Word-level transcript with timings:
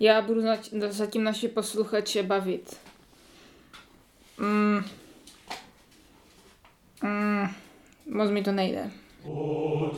Já 0.00 0.22
budu 0.22 0.40
zatím 0.88 1.24
naše 1.24 1.48
posluchače 1.48 2.22
bavit. 2.22 2.76
Mm. 4.38 4.84
Mm. 7.02 7.46
Moc 8.06 8.30
mi 8.30 8.42
to 8.42 8.52
nejde. 8.52 8.90
O 9.24 9.90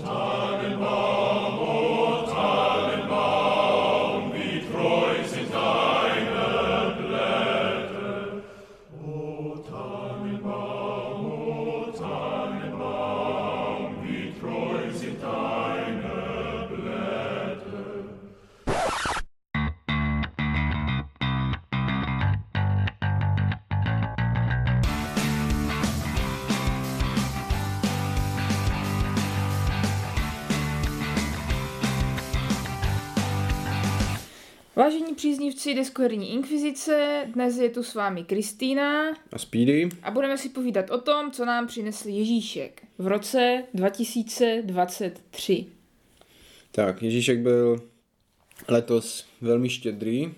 Vážení 34.79 35.15
příznivci 35.15 35.75
deskoherní 35.75 36.33
inkvizice, 36.33 37.25
dnes 37.35 37.59
je 37.59 37.71
tu 37.71 37.83
s 37.83 37.95
vámi 37.95 38.25
Kristýna 38.25 39.11
a 39.33 39.39
Speedy 39.39 39.89
a 40.03 40.11
budeme 40.11 40.39
si 40.39 40.49
povídat 40.49 40.91
o 40.91 41.01
tom, 41.01 41.31
co 41.31 41.45
nám 41.45 41.67
přinesl 41.67 42.09
Ježíšek 42.09 42.83
v 42.99 43.07
roce 43.07 43.63
2023. 43.75 45.67
Tak, 46.71 47.03
Ježíšek 47.03 47.39
byl 47.39 47.77
letos 48.69 49.27
velmi 49.41 49.69
štědrý, 49.69 50.35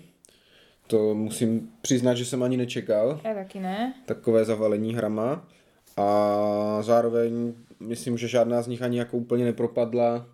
to 0.87 1.15
musím 1.15 1.71
přiznat, 1.81 2.15
že 2.15 2.25
jsem 2.25 2.43
ani 2.43 2.57
nečekal. 2.57 3.21
Já 3.23 3.33
taky 3.33 3.59
ne. 3.59 3.93
Takové 4.05 4.45
zavalení 4.45 4.95
hrama 4.95 5.47
a 5.97 6.81
zároveň 6.81 7.53
myslím, 7.79 8.17
že 8.17 8.27
žádná 8.27 8.61
z 8.61 8.67
nich 8.67 8.81
ani 8.81 8.97
jako 8.97 9.17
úplně 9.17 9.45
nepropadla. 9.45 10.27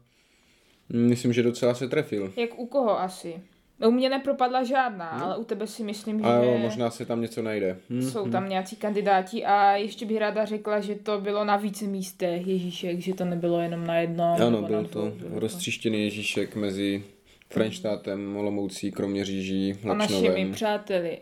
Myslím, 0.93 1.33
že 1.33 1.43
docela 1.43 1.73
se 1.73 1.87
trefil. 1.87 2.33
Jak 2.35 2.59
u 2.59 2.67
koho 2.67 2.99
asi? 2.99 3.41
U 3.87 3.91
mě 3.91 4.09
nepropadla 4.09 4.63
žádná, 4.63 5.11
hmm. 5.11 5.23
ale 5.23 5.37
u 5.37 5.43
tebe 5.43 5.67
si 5.67 5.83
myslím, 5.83 6.19
že... 6.19 6.25
A 6.25 6.43
jo, 6.43 6.57
možná 6.57 6.89
se 6.89 7.05
tam 7.05 7.21
něco 7.21 7.41
najde. 7.41 7.77
Hmm. 7.89 8.01
Jsou 8.01 8.23
hmm. 8.23 8.31
tam 8.31 8.49
nějací 8.49 8.75
kandidáti 8.75 9.45
a 9.45 9.71
ještě 9.71 10.05
bych 10.05 10.17
ráda 10.17 10.45
řekla, 10.45 10.79
že 10.79 10.95
to 10.95 11.21
bylo 11.21 11.45
na 11.45 11.57
více 11.57 11.85
místech 11.85 12.47
Ježíšek, 12.47 12.99
že 12.99 13.13
to 13.13 13.25
nebylo 13.25 13.59
jenom 13.59 13.87
na 13.87 13.97
jedno. 13.97 14.35
Ano, 14.41 14.61
byl 14.61 14.85
to 14.85 15.11
bylo 15.17 15.39
roztříštěný 15.39 16.03
Ježíšek 16.03 16.55
mezi 16.55 17.03
Frenštátem, 17.49 18.37
Olomoucí, 18.37 18.91
Kroměříží, 18.91 19.73
Lapšnovem. 19.83 20.25
A 20.25 20.29
našimi 20.29 20.51
přáteli. 20.51 21.19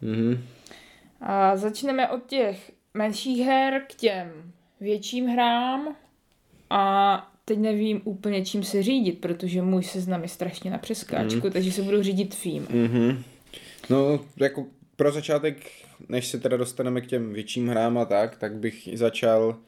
hmm 0.00 0.44
A 1.20 1.56
začneme 1.56 2.08
od 2.08 2.26
těch 2.26 2.72
menších 2.94 3.46
her 3.46 3.82
k 3.88 3.94
těm 3.94 4.52
větším 4.80 5.26
hrám 5.26 5.96
a 6.70 7.32
teď 7.48 7.58
nevím 7.58 8.00
úplně 8.04 8.44
čím 8.44 8.62
se 8.62 8.82
řídit, 8.82 9.20
protože 9.20 9.62
můj 9.62 9.82
seznam 9.82 10.22
je 10.22 10.28
strašně 10.28 10.70
na 10.70 10.78
přeskáčku, 10.78 11.46
mm. 11.46 11.52
takže 11.52 11.72
se 11.72 11.82
budu 11.82 12.02
řídit 12.02 12.38
tvým. 12.38 12.66
Mm-hmm. 12.66 13.22
No, 13.90 14.20
jako 14.36 14.66
pro 14.96 15.12
začátek, 15.12 15.70
než 16.08 16.28
se 16.28 16.40
teda 16.40 16.56
dostaneme 16.56 17.00
k 17.00 17.06
těm 17.06 17.32
větším 17.32 17.68
hrám 17.68 17.98
a 17.98 18.04
tak, 18.04 18.36
tak 18.36 18.54
bych 18.54 18.88
začal 18.94 19.58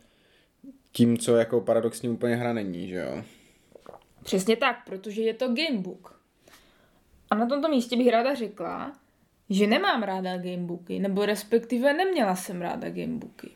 tím, 0.92 1.18
co 1.18 1.36
jako 1.36 1.60
paradoxně 1.60 2.10
úplně 2.10 2.36
hra 2.36 2.52
není, 2.52 2.88
že 2.88 2.96
jo? 2.96 3.24
Přesně 4.22 4.56
tak, 4.56 4.76
protože 4.86 5.22
je 5.22 5.34
to 5.34 5.48
gamebook. 5.48 6.20
A 7.30 7.34
na 7.34 7.46
tomto 7.46 7.68
místě 7.68 7.96
bych 7.96 8.08
ráda 8.08 8.34
řekla, 8.34 8.92
že 9.50 9.66
nemám 9.66 10.02
ráda 10.02 10.36
gamebooky, 10.36 10.98
nebo 10.98 11.26
respektive 11.26 11.92
neměla 11.92 12.36
jsem 12.36 12.62
ráda 12.62 12.90
gamebooky. 12.90 13.50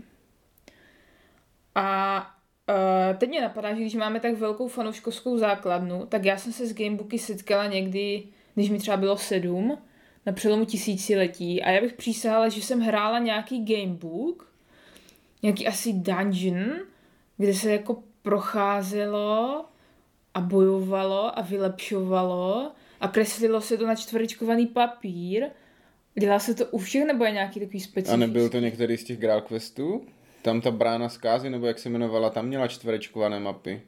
A 1.75 2.34
Uh, 2.69 3.16
teď 3.16 3.28
mě 3.28 3.41
napadá, 3.41 3.75
že 3.75 3.80
když 3.80 3.94
máme 3.94 4.20
tak 4.20 4.34
velkou 4.34 4.69
fanouškovskou 4.69 5.38
základnu, 5.38 6.06
tak 6.06 6.25
já 6.25 6.36
jsem 6.36 6.52
se 6.52 6.66
s 6.66 6.75
gamebooky 6.75 7.19
setkala 7.19 7.66
někdy, 7.66 8.22
když 8.54 8.70
mi 8.70 8.78
třeba 8.78 8.97
bylo 8.97 9.16
sedm, 9.16 9.78
na 10.26 10.32
přelomu 10.32 10.64
tisíciletí 10.64 11.62
a 11.62 11.70
já 11.70 11.80
bych 11.80 11.92
přísahala, 11.92 12.48
že 12.48 12.62
jsem 12.62 12.80
hrála 12.80 13.19
nějaký 13.19 13.64
gamebook, 13.64 14.53
nějaký 15.42 15.66
asi 15.66 15.92
dungeon, 15.92 16.72
kde 17.36 17.54
se 17.54 17.72
jako 17.72 18.03
procházelo 18.22 19.64
a 20.34 20.41
bojovalo 20.41 21.38
a 21.38 21.42
vylepšovalo 21.42 22.72
a 23.00 23.08
kreslilo 23.08 23.60
se 23.60 23.76
to 23.76 23.86
na 23.86 23.94
čtverečkovaný 23.94 24.66
papír. 24.66 25.47
Dělá 26.20 26.38
se 26.38 26.54
to 26.54 26.66
u 26.66 26.78
všech 26.78 27.04
nebo 27.04 27.24
je 27.24 27.30
nějaký 27.30 27.60
takový 27.60 27.80
specifický? 27.80 28.14
A 28.14 28.26
nebyl 28.26 28.48
to 28.48 28.58
některý 28.58 28.97
z 28.97 29.04
těch 29.04 29.19
Graal 29.19 29.41
Questů? 29.41 30.06
Tam 30.44 30.60
ta 30.60 30.71
brána 30.71 31.09
zkázy, 31.09 31.50
nebo 31.50 31.66
jak 31.66 31.78
se 31.78 31.88
jmenovala, 31.88 32.31
tam 32.31 32.47
měla 32.47 32.66
čtverečkované 32.66 33.41
mapy. 33.41 33.82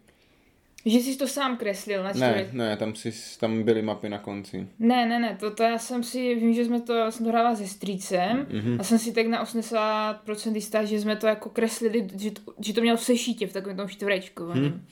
Že 0.86 0.98
jsi 0.98 1.16
to 1.16 1.28
sám 1.28 1.56
kreslil 1.56 2.02
na. 2.02 2.12
Ne, 2.12 2.48
ne, 2.52 2.76
tam, 2.76 2.94
si, 2.94 3.12
tam 3.40 3.62
byly 3.62 3.82
mapy 3.82 4.08
na 4.08 4.18
konci. 4.18 4.68
Ne, 4.78 5.06
ne, 5.06 5.18
ne, 5.18 5.36
to, 5.40 5.50
to 5.50 5.62
já 5.62 5.78
jsem 5.78 6.02
si, 6.02 6.34
vím, 6.34 6.54
že 6.54 6.64
jsme 6.64 6.80
to, 6.80 7.12
jsem 7.12 7.26
to 7.26 7.30
hrála 7.30 7.54
se 7.54 7.66
strýcem 7.66 8.46
mm-hmm. 8.50 8.80
a 8.80 8.84
jsem 8.84 8.98
si 8.98 9.12
tak 9.12 9.26
na 9.26 9.44
80% 9.44 10.54
jistá, 10.54 10.84
že 10.84 11.00
jsme 11.00 11.16
to 11.16 11.26
jako 11.26 11.48
kreslili, 11.48 12.08
že 12.18 12.30
to, 12.30 12.40
že 12.64 12.72
to 12.72 12.80
mělo 12.80 12.96
v 12.96 13.04
sešítě 13.04 13.46
v 13.46 13.52
takovém 13.52 13.76
tom 13.76 13.88
čtverečkovaném. 13.88 14.64
Hmm. 14.64 14.86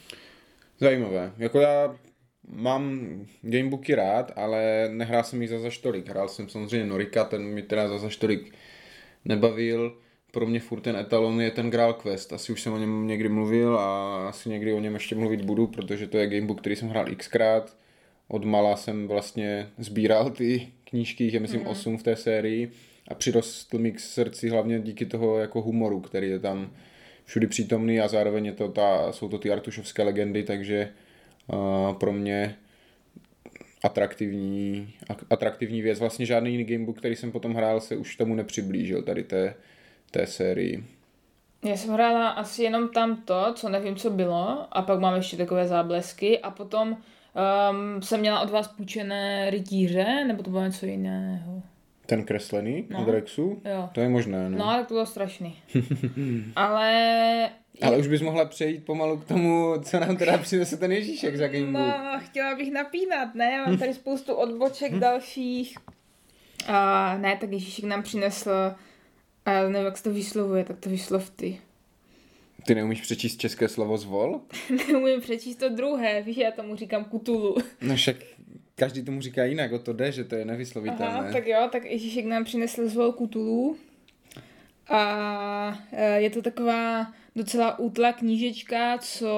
Zajímavé. 0.79 1.33
Jako 1.39 1.61
já 1.61 1.97
mám 2.49 3.01
gamebooky 3.43 3.95
rád, 3.95 4.33
ale 4.37 4.89
nehrál 4.93 5.25
jsem 5.25 5.43
jich 5.43 5.51
za 5.51 5.59
zaž 5.59 5.79
tolik. 5.79 6.09
Hrál 6.09 6.29
jsem 6.29 6.49
samozřejmě 6.49 6.87
Norika, 6.87 7.25
ten 7.25 7.43
mi 7.43 7.63
teda 7.63 7.89
za 7.89 7.99
zaž 7.99 8.17
tolik 8.17 8.55
nebavil 9.25 10.04
pro 10.35 10.47
mě 10.47 10.61
furt 10.61 10.81
ten 10.81 10.97
etalon 10.97 11.41
je 11.41 11.51
ten 11.51 11.71
Graal 11.71 11.93
Quest. 11.93 12.33
Asi 12.33 12.53
už 12.53 12.63
jsem 12.63 12.73
o 12.73 12.79
něm 12.79 13.07
někdy 13.07 13.29
mluvil 13.29 13.79
a 13.79 14.29
asi 14.29 14.49
někdy 14.49 14.73
o 14.73 14.81
něm 14.81 14.95
ještě 14.95 15.15
mluvit 15.15 15.41
budu, 15.41 15.67
protože 15.67 16.07
to 16.07 16.19
je 16.19 16.27
gamebook, 16.27 16.61
který 16.61 16.77
jsem 16.77 16.89
hrál 16.89 17.07
xkrát. 17.17 17.77
Od 18.29 18.45
mala 18.45 18.77
jsem 18.77 19.09
vlastně 19.09 19.69
sbíral 19.79 20.31
ty 20.31 20.69
knížky, 20.85 21.31
je 21.33 21.41
myslím 21.41 21.61
mm. 21.61 21.67
8 21.67 21.99
v 21.99 22.03
té 22.03 22.17
sérii 22.17 22.71
a 23.09 23.15
přirostl 23.15 23.79
mi 23.79 23.93
k 23.93 24.01
srdci 24.01 24.49
hlavně 24.49 24.81
díky 24.81 25.07
toho 25.07 25.39
jako 25.39 25.63
humoru, 25.63 26.01
který 26.01 26.31
je 26.31 26.39
tam 26.39 26.71
všudy 27.25 27.47
přítomný 27.47 28.01
a 28.01 28.09
zároveň 28.09 28.47
je 28.47 28.53
to 28.53 28.69
ta, 28.69 29.13
jsou 29.13 29.29
to 29.29 29.39
ty 29.39 29.51
artušovské 29.51 30.03
legendy, 30.03 30.43
takže 30.43 30.89
uh, 31.47 31.95
pro 31.95 32.13
mě 32.13 32.57
atraktivní, 33.83 34.95
atraktivní 35.31 35.83
věc. 35.83 36.01
Vlastně 36.01 36.27
žádný 36.27 36.51
jiný 36.51 36.65
gamebook, 36.65 36.99
který 36.99 37.17
jsem 37.17 37.33
potom 37.33 37.55
hrál, 37.55 37.81
se 37.81 37.97
už 37.97 38.17
tomu 38.17 38.35
nepřiblížil 38.35 39.03
tady 39.03 39.25
té, 39.25 39.55
té 40.15 40.27
sérii. 40.27 40.85
Já 41.65 41.77
jsem 41.77 41.91
hrála 41.91 42.29
asi 42.29 42.63
jenom 42.63 42.89
tamto, 42.89 43.53
co 43.55 43.69
nevím, 43.69 43.97
co 43.97 44.11
bylo, 44.11 44.67
a 44.73 44.83
pak 44.83 45.01
mám 45.01 45.17
ještě 45.17 45.37
takové 45.37 45.67
záblesky 45.69 46.39
a 46.39 46.51
potom 46.51 46.89
um, 46.89 48.03
jsem 48.03 48.21
měla 48.21 48.41
od 48.41 48.51
vás 48.51 48.69
půjčené 48.69 49.51
rytíře, 49.51 50.25
nebo 50.27 50.43
to 50.43 50.51
bylo 50.51 50.63
něco 50.63 50.87
jiného. 50.87 51.63
Ten 52.07 52.25
kreslený 52.25 52.87
no. 52.91 53.03
od 53.03 53.09
Rexu? 53.09 53.63
Jo. 53.65 53.89
To 53.93 54.01
je 54.01 54.09
možné, 54.09 54.51
no. 54.51 54.59
No, 54.59 54.71
ale 54.71 54.85
to 54.85 54.95
bylo 54.95 55.07
strašný. 55.07 55.59
ale... 56.57 57.51
Ale 57.83 57.97
už 57.97 58.07
bys 58.07 58.23
mohla 58.23 58.45
přejít 58.45 58.85
pomalu 58.85 59.19
k 59.19 59.25
tomu, 59.25 59.75
co 59.83 60.01
nám 60.01 60.17
teda 60.17 60.39
přinese 60.39 60.77
ten 60.77 60.93
Ježíšek 60.93 61.37
za 61.37 61.49
Game 61.49 61.73
No, 61.73 61.95
chtěla 62.19 62.55
bych 62.55 62.73
napínat, 62.73 63.35
ne? 63.35 63.65
Mám 63.67 63.79
tady 63.79 63.95
spoustu 63.95 64.35
odboček 64.35 64.95
dalších. 64.95 65.79
A 66.69 67.17
ne, 67.19 67.37
tak 67.41 67.53
Ježíšek 67.53 67.85
nám 67.85 68.03
přinesl 68.03 68.51
a 69.47 69.53
já 69.53 69.69
nevím, 69.69 69.87
jak 69.87 69.97
se 69.97 70.05
to 70.05 70.13
vyslovuje, 70.13 70.65
tak 70.65 70.79
to 70.79 70.91
vyslov 70.91 71.31
ty. 71.31 71.61
Ty 72.67 72.75
neumíš 72.75 73.01
přečíst 73.01 73.37
české 73.37 73.69
slovo 73.69 73.99
zvol? 73.99 74.41
Neumím 74.89 75.21
přečíst 75.21 75.57
to 75.57 75.69
druhé, 75.69 76.23
víš, 76.23 76.37
já 76.37 76.51
tomu 76.51 76.77
říkám 76.77 77.05
kutulu. 77.05 77.57
No 77.81 77.97
však 77.97 78.17
každý 78.77 79.03
tomu 79.03 79.21
říká 79.21 79.45
jinak, 79.45 79.73
o 79.73 79.79
to 79.79 79.93
jde, 79.93 80.13
že 80.13 80.25
to 80.25 80.35
je 80.35 80.45
nevyslovitelné. 80.45 81.15
Aha, 81.15 81.33
tak 81.33 81.47
jo, 81.47 81.69
tak 81.73 81.85
Ježíšek 81.85 82.25
nám 82.25 82.45
přinesl 82.45 82.89
zvol 82.89 83.13
kutulu. 83.13 83.77
A 84.89 85.79
e, 85.93 86.21
je 86.21 86.31
to 86.31 86.43
taková 86.43 87.07
docela 87.37 87.79
útlá 87.79 88.13
knížečka, 88.13 88.99
co 88.99 89.29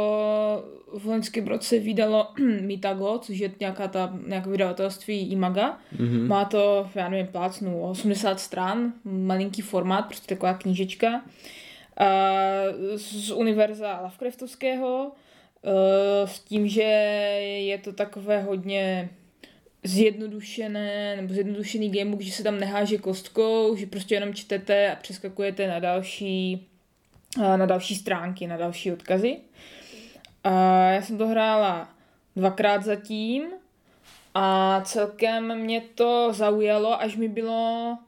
v 0.93 1.07
loňském 1.07 1.47
roce 1.47 1.79
vydalo 1.79 2.29
Mitago, 2.61 3.19
což 3.19 3.39
je 3.39 3.53
nějaká 3.61 3.89
ta 3.89 4.19
nějaká 4.27 4.51
vydavatelství 4.51 5.31
Imaga. 5.31 5.79
Mm-hmm. 5.97 6.27
Má 6.27 6.45
to, 6.45 6.91
já 6.95 7.09
nevím, 7.09 7.27
plácnu 7.27 7.83
80 7.83 8.41
stran, 8.41 8.93
malinký 9.05 9.63
formát, 9.63 10.07
prostě 10.07 10.35
taková 10.35 10.55
knížečka. 10.55 11.23
A 11.97 12.11
z 12.97 13.31
univerza 13.31 14.01
Lovecraftovského, 14.03 15.13
e, 15.65 16.27
s 16.27 16.41
tím, 16.41 16.69
že 16.69 16.83
je 16.83 17.79
to 17.79 17.93
takové 17.93 18.43
hodně 18.43 19.11
zjednodušené 19.87 21.17
nebo 21.17 21.35
zjednodušený 21.35 21.91
gamebook, 21.91 22.21
že 22.21 22.33
se 22.33 22.43
tam 22.43 22.61
neháže 22.61 22.99
kostkou, 22.99 23.77
že 23.77 23.87
prostě 23.87 24.15
jenom 24.15 24.35
čtete 24.35 24.93
a 24.93 24.97
přeskakujete 24.97 25.69
na 25.69 25.79
další, 25.79 26.67
na 27.39 27.67
další 27.67 27.95
stránky, 27.95 28.47
na 28.47 28.57
další 28.57 28.93
odkazy. 28.93 29.37
A 30.45 30.83
já 30.91 31.03
jsem 31.03 31.19
to 31.19 31.29
hrála 31.29 31.89
dvakrát 32.37 32.85
zatím 32.85 33.45
A 34.39 34.81
celkem 34.85 35.59
mě 35.59 35.81
to 35.95 36.33
zaujalo, 36.33 37.03
až 37.03 37.17
mi 37.17 37.29
bylo 37.29 37.99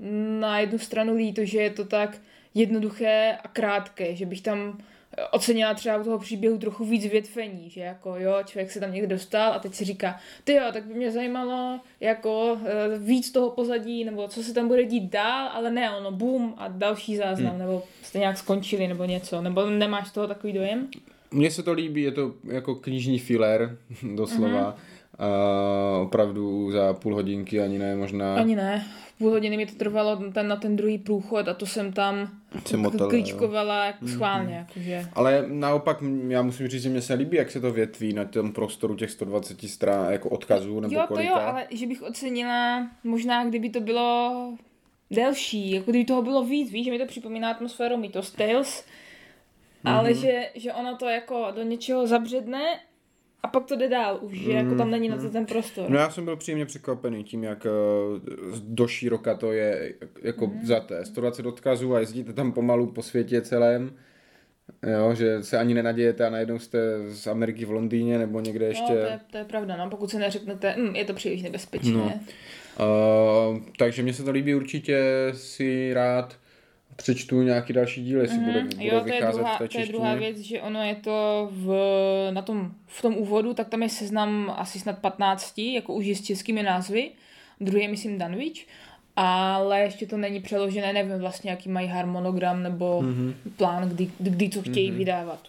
na 0.41 0.59
jednu 0.59 0.79
stranu 0.79 1.15
líto, 1.15 1.45
že 1.45 1.59
je 1.59 1.71
to 1.71 1.85
tak 1.85 2.19
jednoduché 2.55 3.39
a 3.45 3.49
krátké, 3.49 4.17
že 4.17 4.27
bych 4.27 4.41
tam 4.41 4.79
ocenila 5.31 5.75
třeba 5.75 5.97
u 5.97 6.05
toho 6.05 6.19
příběhu 6.19 6.59
trochu 6.59 6.85
víc 6.85 7.07
větvení, 7.07 7.71
že 7.71 7.81
jako 7.81 8.15
jo, 8.19 8.35
člověk 8.45 8.71
se 8.71 8.81
tam 8.81 8.93
někde 8.93 9.09
dostal 9.09 9.53
a 9.53 9.59
teď 9.59 9.75
si 9.75 9.85
říká, 9.85 10.21
ty 10.45 10.53
jo, 10.53 10.65
tak 10.73 10.85
by 10.85 10.95
mě 10.95 11.11
zajímalo 11.11 11.81
jako 12.01 12.59
e, 12.65 12.99
víc 12.99 13.33
toho 13.33 13.51
pozadí, 13.51 14.05
nebo 14.05 14.29
co 14.29 14.43
se 14.43 14.55
tam 14.55 14.69
bude 14.69 14.85
dít 14.85 15.11
dál, 15.11 15.49
ale 15.53 15.71
ne, 15.71 15.97
ono 15.97 16.13
boom 16.13 16.55
a 16.57 16.69
další 16.69 17.17
záznam, 17.17 17.51
hmm. 17.51 17.59
nebo 17.59 17.83
jste 18.03 18.19
nějak 18.19 18.39
skončili 18.39 18.89
nebo 18.89 19.05
něco, 19.05 19.43
nebo 19.43 19.67
nemáš 19.71 20.11
toho 20.11 20.27
takový 20.27 20.53
dojem? 20.53 20.89
Mně 21.31 21.51
se 21.51 21.63
to 21.63 21.73
líbí, 21.73 22.03
je 22.03 22.13
to 22.13 22.35
jako 22.45 22.75
knižní 22.75 23.19
filler, 23.19 23.79
doslova. 24.15 24.77
Mm-hmm. 24.77 24.98
A 25.19 25.99
opravdu 25.99 26.71
za 26.73 26.95
půl 26.95 27.15
hodinky 27.15 27.61
ani 27.61 27.79
ne, 27.79 27.97
možná. 27.97 28.35
Ani 28.35 28.57
ne. 28.57 28.87
Půl 29.19 29.31
hodiny 29.31 29.57
mi 29.57 29.67
to 29.67 29.75
trvalo 29.75 30.17
ten, 30.33 30.49
na 30.49 30.57
ten 30.57 30.77
druhý 30.77 30.99
průchod 30.99 31.49
a 31.49 31.55
to 31.55 31.67
jsem 31.67 31.93
tam 31.93 32.29
klíčkovala 33.09 33.85
jako 33.85 34.05
mhm. 34.05 34.15
schválně. 34.15 34.55
Mm-hmm. 34.55 34.89
Jakože. 34.89 35.11
Ale 35.15 35.45
naopak 35.47 35.99
já 36.29 36.43
musím 36.43 36.69
říct, 36.69 36.83
že 36.83 36.89
mě 36.89 37.03
se 37.03 37.15
líbí, 37.15 37.37
jak 37.37 37.51
se 37.51 37.61
to 37.61 37.73
větví 37.73 38.13
na 38.13 38.25
tom 38.25 38.53
prostoru 38.53 38.97
těch 38.97 39.11
120 39.11 39.61
strán 39.61 40.13
jako 40.13 40.29
odkazů 40.29 40.81
nebo 40.81 40.95
Jo, 40.95 41.01
to 41.01 41.07
kolika. 41.07 41.31
jo, 41.31 41.37
ale 41.37 41.67
že 41.71 41.87
bych 41.87 42.03
ocenila 42.03 42.89
možná, 43.05 43.45
kdyby 43.45 43.71
to 43.71 43.81
bylo 43.81 44.53
delší, 45.11 45.71
jako 45.71 45.91
kdyby 45.91 46.05
toho 46.05 46.23
bylo 46.23 46.45
víc, 46.45 46.73
víš, 46.73 46.85
že 46.85 46.91
mi 46.91 46.99
to 46.99 47.07
připomíná 47.07 47.51
atmosféru 47.51 47.97
Mythos 47.97 48.31
Tales, 48.31 48.85
mm-hmm. 49.85 49.91
ale 49.91 50.15
že, 50.15 50.51
že 50.55 50.73
ono 50.73 50.97
to 50.97 51.07
jako 51.07 51.47
do 51.55 51.63
něčeho 51.63 52.07
zabředne 52.07 52.61
a 53.43 53.49
pak 53.49 53.65
to 53.65 53.77
jde 53.77 53.89
dál 53.89 54.19
už, 54.21 54.39
že 54.39 54.53
jako 54.53 54.75
tam 54.75 54.91
není 54.91 55.09
na 55.09 55.17
to 55.17 55.23
mm. 55.23 55.31
ten 55.31 55.47
prostor. 55.47 55.91
No 55.91 55.99
já 55.99 56.11
jsem 56.11 56.25
byl 56.25 56.37
příjemně 56.37 56.67
překvapený 56.67 57.25
tím, 57.25 57.45
jak 57.45 57.67
eh, 57.67 57.71
do 58.63 58.89
široka 58.89 59.35
to 59.35 59.53
je 59.53 59.95
jako 60.23 60.47
mm. 60.47 60.67
za 60.67 60.81
té 60.81 61.05
120 61.05 61.47
odkazů 61.47 61.95
a 61.95 62.01
jezdíte 62.01 62.33
tam 62.33 62.53
pomalu 62.53 62.87
po 62.87 63.03
světě 63.03 63.41
celém. 63.41 63.93
Jo, 64.87 65.15
že 65.15 65.43
se 65.43 65.59
ani 65.59 65.75
nenadějete 65.75 66.27
a 66.27 66.31
najednou 66.31 66.59
jste 66.59 66.79
z 67.09 67.27
Ameriky 67.27 67.65
v 67.65 67.71
Londýně 67.71 68.19
nebo 68.19 68.41
někde 68.41 68.67
ještě. 68.67 68.83
No, 68.83 69.01
to 69.01 69.07
je, 69.07 69.21
to 69.31 69.39
je 69.39 69.45
pravda, 69.45 69.77
no, 69.77 69.91
pokud 69.91 70.11
se 70.11 70.19
neřeknete, 70.19 70.75
hm, 70.79 70.97
je 70.97 71.05
to 71.05 71.15
příliš 71.15 71.43
nebezpečné. 71.43 71.93
No. 71.93 72.21
Uh, 72.81 73.59
takže 73.79 74.03
mně 74.03 74.15
se 74.15 74.23
to 74.23 74.31
líbí 74.31 74.55
určitě 74.55 74.99
si 75.33 75.95
rád 75.95 76.37
přečtu 76.99 77.43
nějaký 77.43 77.73
další 77.73 78.05
díl, 78.05 78.21
jestli 78.21 78.39
mm-hmm. 78.39 78.45
bude, 78.45 78.61
bude 78.61 78.85
jo, 78.87 79.01
to 79.01 79.13
je, 79.13 79.21
druhá, 79.33 79.55
v 79.55 79.59
té 79.59 79.69
to 79.69 79.79
je 79.79 79.87
druhá 79.87 80.15
věc, 80.15 80.39
že 80.39 80.61
ono 80.61 80.83
je 80.83 80.95
to 80.95 81.49
v, 81.53 81.69
na 82.31 82.43
tom, 82.43 82.71
v 82.87 83.03
tom 83.03 83.17
úvodu, 83.17 83.55
tak 83.55 83.69
tam 83.69 83.83
je 83.83 83.89
seznam 83.89 84.55
asi 84.57 84.81
snad 84.81 84.99
15, 84.99 85.59
jako 85.59 85.95
už 85.95 86.05
je 86.05 86.17
s 86.17 86.23
českými 86.23 86.63
názvy. 86.63 87.11
Druhý 87.61 87.83
je, 87.83 87.89
myslím, 87.89 88.19
Danwich. 88.19 88.67
Ale 89.17 89.81
ještě 89.81 90.07
to 90.07 90.17
není 90.17 90.41
přeložené, 90.41 90.93
nevím 90.93 91.19
vlastně, 91.19 91.51
jaký 91.51 91.69
mají 91.69 91.89
harmonogram 91.89 92.63
nebo 92.63 93.01
mm-hmm. 93.03 93.35
plán, 93.57 93.89
kdy, 93.89 94.11
kdy 94.19 94.49
to 94.49 94.63
chtějí 94.63 94.93
mm-hmm. 94.93 94.97
vydávat. 94.97 95.41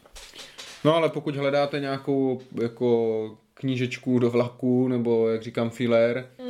No 0.84 0.95
ale 0.95 1.10
pokud 1.10 1.36
hledáte 1.36 1.80
nějakou 1.80 2.42
jako 2.62 3.38
knížečku 3.54 4.19
do 4.19 4.30
vlaku, 4.30 4.88
nebo 4.88 5.30
jak 5.30 5.44
říkám 5.44 5.69
filler, 5.69 6.30
mm, 6.44 6.49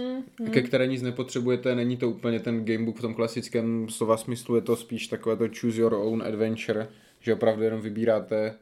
ke 0.51 0.61
které 0.61 0.87
nic 0.87 1.01
nepotřebujete, 1.01 1.75
není 1.75 1.97
to 1.97 2.09
úplně 2.09 2.39
ten 2.39 2.65
gamebook 2.65 2.97
v 2.97 3.01
tom 3.01 3.13
klasickém 3.13 3.89
slova 3.89 4.17
smyslu, 4.17 4.55
je 4.55 4.61
to 4.61 4.75
spíš 4.75 5.07
takové 5.07 5.35
to 5.35 5.45
choose 5.59 5.81
your 5.81 5.93
own 5.93 6.23
adventure, 6.23 6.87
že 7.19 7.33
opravdu 7.33 7.63
jenom 7.63 7.81
vybíráte 7.81 8.55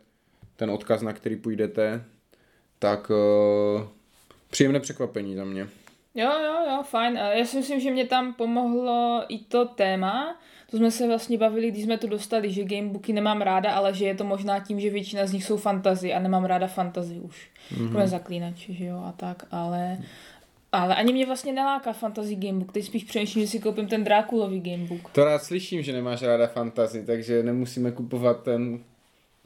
ten 0.56 0.72
odkaz, 0.72 1.02
na 1.02 1.14
který 1.14 1.36
půjdete, 1.36 2.04
tak 2.80 3.10
uh, 3.10 3.82
příjemné 4.50 4.80
překvapení 4.80 5.36
za 5.36 5.44
mě. 5.44 5.68
Jo, 6.16 6.32
jo, 6.46 6.56
jo, 6.70 6.84
fajn. 6.84 7.20
Já 7.34 7.46
si 7.46 7.58
myslím, 7.58 7.80
že 7.80 7.92
mě 7.92 8.06
tam 8.06 8.34
pomohlo 8.34 9.24
i 9.28 9.40
to 9.40 9.66
téma, 9.66 10.40
to 10.72 10.78
jsme 10.78 10.92
se 10.92 11.08
vlastně 11.08 11.38
bavili, 11.38 11.72
když 11.72 11.84
jsme 11.84 11.98
to 11.98 12.08
dostali, 12.08 12.52
že 12.52 12.64
gamebooky 12.64 13.14
nemám 13.14 13.42
ráda, 13.42 13.72
ale 13.72 13.94
že 13.94 14.06
je 14.06 14.16
to 14.16 14.24
možná 14.24 14.60
tím, 14.60 14.80
že 14.80 14.90
většina 14.90 15.26
z 15.26 15.34
nich 15.34 15.44
jsou 15.44 15.58
fantazy 15.58 16.14
a 16.14 16.20
nemám 16.20 16.46
ráda 16.46 16.68
fantazy 16.68 17.20
už. 17.20 17.50
Mm-hmm. 17.72 17.90
Kromě 17.90 18.08
zaklínače, 18.08 18.74
že 18.74 18.86
jo, 18.86 19.04
a 19.06 19.12
tak, 19.12 19.46
ale... 19.52 19.98
Ale 20.78 20.96
ani 20.96 21.14
mě 21.14 21.26
vlastně 21.26 21.54
neláká 21.54 21.94
fantasy 21.94 22.36
gamebook, 22.36 22.72
teď 22.72 22.86
spíš 22.86 23.04
přemýšlím, 23.04 23.46
že 23.46 23.52
si 23.52 23.60
koupím 23.60 23.88
ten 23.88 24.04
Drákulový 24.04 24.60
gamebook. 24.60 25.12
To 25.12 25.26
rád 25.26 25.44
slyším, 25.44 25.82
že 25.82 25.94
nemáš 25.94 26.22
ráda 26.22 26.48
fantasy, 26.48 27.06
takže 27.06 27.44
nemusíme 27.44 27.92
kupovat 27.92 28.44
ten 28.44 28.80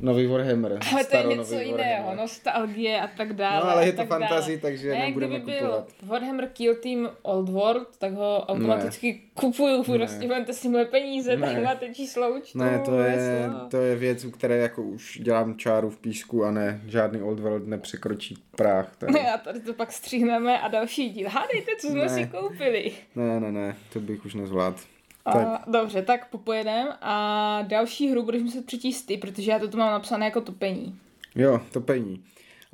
Nový 0.02 0.28
Warhammer. 0.28 0.80
Ale 0.92 1.04
to 1.06 1.18
je 1.18 1.24
něco 1.24 1.60
jiného, 1.60 2.16
nostalgie 2.16 3.02
a 3.02 3.08
tak 3.08 3.34
dále. 3.34 3.66
No 3.66 3.72
ale 3.72 3.86
je 3.86 3.94
to 3.94 4.06
fantasy, 4.06 4.58
takže 4.58 4.90
ne, 4.90 5.00
nebudeme 5.00 5.40
kdyby 5.40 5.60
kupovat. 5.60 5.86
byl 6.00 6.10
Warhammer 6.10 6.48
Kill 6.48 6.76
Team 6.76 7.10
Old 7.22 7.50
World, 7.50 7.98
tak 7.98 8.14
ho 8.14 8.46
automaticky 8.46 9.14
ne. 9.14 9.20
kupuju, 9.34 9.84
prostě 9.84 10.28
máte 10.28 10.54
si 10.54 10.70
moje 10.70 10.86
peníze, 10.86 11.38
ne. 11.38 11.54
tak 11.54 11.64
máte 11.64 11.94
číslo 11.94 12.36
účtu. 12.36 12.58
Ne, 12.58 12.82
to 12.86 13.00
je, 13.00 13.50
to 13.70 13.78
je 13.78 13.96
věc, 13.96 14.26
u 14.26 14.32
které 14.32 14.58
jako 14.58 14.84
už 14.84 15.20
dělám 15.24 15.58
čáru 15.58 15.90
v 15.90 15.98
písku 15.98 16.44
a 16.46 16.52
ne, 16.52 16.82
žádný 16.88 17.22
Old 17.22 17.40
World 17.40 17.68
nepřekročí 17.68 18.38
práh. 18.56 18.96
Tady. 18.98 19.14
Ne, 19.14 19.32
a 19.34 19.38
tady 19.38 19.60
to 19.60 19.74
pak 19.74 19.92
stříhneme 19.92 20.62
a 20.62 20.68
další 20.68 21.10
díl. 21.10 21.30
Hádejte, 21.30 21.72
co 21.80 21.88
jsme 21.88 22.02
ne. 22.02 22.10
si 22.10 22.28
koupili. 22.28 22.92
Ne, 23.16 23.40
ne, 23.40 23.52
ne, 23.52 23.76
to 23.94 24.00
bych 24.00 24.26
už 24.26 24.34
nezvládl. 24.34 24.78
A, 25.26 25.64
dobře, 25.68 26.02
tak 26.02 26.30
popojedem 26.30 26.88
a 27.02 27.62
další 27.68 28.12
hru 28.12 28.24
budeš 28.24 28.44
muset 28.44 28.66
přečíst 28.66 29.02
ty, 29.02 29.18
protože 29.18 29.52
já 29.52 29.60
to 29.60 29.68
tu 29.68 29.78
mám 29.78 29.92
napsané 29.92 30.26
jako 30.26 30.42
topení. 30.42 31.00
Jo, 31.36 31.62
topení. 31.72 32.24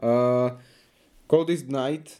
Uh, 0.03 0.59
Coldest 1.29 1.65
Night, 1.67 2.11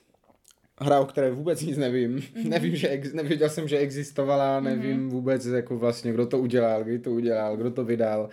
hra, 0.79 1.00
o 1.00 1.06
které 1.06 1.31
vůbec 1.31 1.62
nic 1.62 1.77
nevím. 1.77 2.18
Mm-hmm. 2.18 2.50
nevím, 2.50 2.75
že 2.75 2.89
ex- 2.89 3.13
nevěděl 3.13 3.50
jsem, 3.50 3.68
že 3.68 3.77
existovala, 3.77 4.59
nevím 4.59 5.00
mm-hmm. 5.00 5.12
vůbec 5.12 5.45
jako 5.45 5.77
vlastně, 5.77 6.13
kdo 6.13 6.25
to 6.25 6.39
udělal, 6.39 6.83
kdy 6.83 7.00
to 7.00 7.12
udělal, 7.12 7.57
kdo 7.57 7.71
to 7.71 7.85
vydal, 7.85 8.29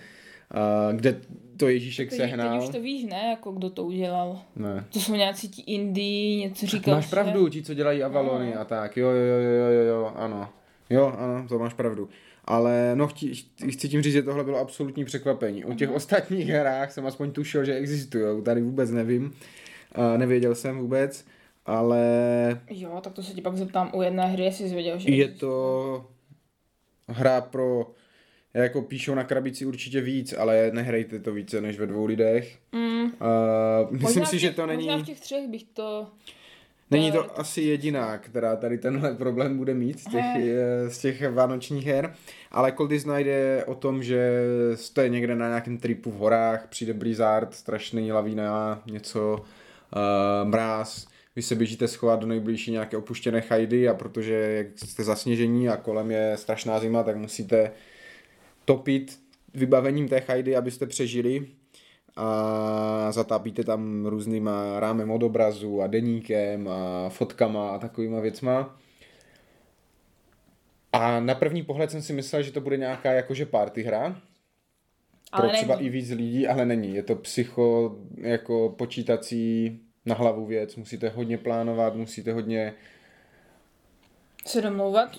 uh, 0.57 0.97
kde 0.97 1.21
to 1.57 1.69
Ježíšek 1.69 2.11
teď, 2.11 2.19
sehnal. 2.19 2.59
Teď 2.59 2.69
už 2.69 2.75
to 2.75 2.83
víš, 2.83 3.05
ne, 3.05 3.31
jako 3.31 3.53
kdo 3.53 3.71
to 3.71 3.85
udělal. 3.85 4.41
Ne. 4.57 4.85
To 4.93 5.01
jsou 5.01 5.15
nějací 5.15 5.49
ti 5.49 5.63
indie, 5.63 6.37
něco 6.37 6.67
říkal. 6.67 6.95
Máš 6.95 7.11
pravdu, 7.11 7.49
ti, 7.49 7.63
co 7.63 7.75
dělají 7.75 8.03
Avalony 8.03 8.53
no. 8.55 8.61
a 8.61 8.65
tak, 8.65 8.97
jo, 8.97 9.09
jo, 9.09 9.17
jo, 9.17 9.51
jo, 9.51 9.71
jo, 9.71 9.83
jo, 9.83 10.13
ano. 10.17 10.49
Jo, 10.91 11.15
ano, 11.19 11.49
to 11.49 11.59
máš 11.59 11.75
pravdu. 11.75 12.09
Ale 12.45 12.91
no, 12.95 13.07
chci, 13.07 13.33
chci 13.71 13.89
tím 13.89 14.03
říct, 14.03 14.13
že 14.13 14.23
tohle 14.23 14.45
bylo 14.45 14.59
absolutní 14.59 15.05
překvapení. 15.05 15.65
O 15.65 15.75
těch 15.75 15.91
uh-huh. 15.91 15.95
ostatních 15.95 16.49
hrách 16.49 16.93
jsem 16.93 17.07
aspoň 17.07 17.33
tušil, 17.33 17.65
že 17.65 17.75
existují. 17.75 18.43
Tady 18.43 18.63
vůbec 18.63 18.91
nevím. 18.91 19.25
Uh, 19.25 20.19
nevěděl 20.19 20.55
jsem 20.55 20.79
vůbec. 20.79 21.25
Ale... 21.67 22.01
Jo, 22.71 23.01
tak 23.01 23.13
to 23.13 23.23
se 23.23 23.35
ti 23.35 23.41
pak 23.41 23.57
zeptám 23.57 23.91
u 23.95 24.03
jedné 24.03 24.27
hry, 24.27 24.45
jestli 24.45 24.69
jsi 24.69 24.75
věděl, 24.75 24.99
že 24.99 25.11
Je 25.11 25.29
to 25.29 26.07
hra 27.09 27.41
pro... 27.41 27.91
Jako 28.55 28.83
píšou 28.83 29.15
na 29.15 29.25
krabici 29.25 29.67
určitě 29.67 30.01
víc, 30.01 30.35
ale 30.39 30.71
nehrajte 30.73 31.19
to 31.19 31.33
více 31.33 31.61
než 31.61 31.79
ve 31.79 31.87
dvou 31.87 32.07
lidech. 32.07 32.59
Mm. 32.73 33.03
Uh, 33.03 33.11
myslím 33.91 34.03
možná 34.03 34.25
si, 34.25 34.31
těch, 34.31 34.41
že 34.41 34.51
to 34.51 34.67
není... 34.67 34.87
Možná 34.87 35.03
v 35.03 35.07
těch 35.07 35.21
třech 35.21 35.49
bych 35.49 35.65
to... 35.65 36.07
Není 36.91 37.13
to 37.13 37.41
asi 37.41 37.61
jediná, 37.61 38.19
která 38.19 38.57
tady 38.57 38.79
tenhle 38.79 39.15
problém 39.15 39.59
bude 39.59 39.75
mít 39.75 40.01
z 40.01 40.05
těch, 40.05 40.25
eh, 40.37 40.91
z 40.91 40.99
těch 40.99 41.31
vánočních 41.31 41.87
her, 41.87 42.15
ale 42.51 42.73
Cold 42.73 42.91
Night 42.91 43.27
je 43.27 43.65
o 43.67 43.75
tom, 43.75 44.03
že 44.03 44.41
jste 44.75 45.09
někde 45.09 45.35
na 45.35 45.49
nějakém 45.49 45.79
tripu 45.79 46.11
v 46.11 46.15
horách, 46.15 46.67
přijde 46.69 46.93
Blizzard, 46.93 47.55
strašný 47.55 48.13
lavína, 48.13 48.83
něco, 48.87 49.37
uh, 49.37 50.49
mráz, 50.49 51.07
vy 51.37 51.43
se 51.43 51.55
běžíte 51.55 51.89
schovat 51.89 52.21
do 52.21 52.27
nejbližší 52.27 52.71
nějaké 52.71 52.97
opuštěné 52.97 53.41
chajdy 53.41 53.89
a 53.89 53.95
protože 53.95 54.67
jste 54.77 55.05
zasněžení 55.05 55.69
a 55.69 55.77
kolem 55.77 56.11
je 56.11 56.33
strašná 56.37 56.81
zima, 56.81 57.03
tak 57.03 57.17
musíte 57.17 57.71
topit 58.65 59.19
vybavením 59.55 60.09
té 60.09 60.21
chajdy, 60.21 60.57
abyste 60.57 60.87
přežili 60.87 61.47
a 62.17 63.13
zatápíte 63.13 63.65
tam 63.65 64.07
různýma 64.07 64.81
rámem 64.81 65.11
od 65.11 65.23
obrazu 65.23 65.83
a 65.83 65.87
deníkem 65.87 66.69
a 66.69 67.09
fotkama 67.09 67.71
a 67.71 67.79
takovýma 67.79 68.21
věcma. 68.21 68.77
A 70.93 71.21
na 71.21 71.35
první 71.35 71.63
pohled 71.63 71.91
jsem 71.91 72.03
si 72.03 72.13
myslel, 72.13 72.43
že 72.43 72.53
to 72.53 72.61
bude 72.61 72.77
nějaká 72.77 73.13
jakože 73.13 73.47
party 73.47 73.83
hra. 73.83 74.17
Ale 75.33 75.49
pro 75.49 75.57
třeba 75.57 75.77
není. 75.77 75.87
i 75.87 75.91
víc 75.91 76.11
lidí, 76.11 76.49
ale 76.49 76.67
není. 76.67 76.95
Je 76.95 77.03
to 77.03 77.17
psycho, 77.17 77.97
jako 78.17 78.75
počítací 78.79 79.81
na 80.07 80.15
hlavu 80.15 80.47
věc. 80.47 80.77
Musíte 80.77 81.09
hodně 81.09 81.39
plánovat, 81.39 81.95
musíte 81.95 82.33
hodně 82.33 82.75
se 84.47 84.63
domlouvat? 84.63 85.17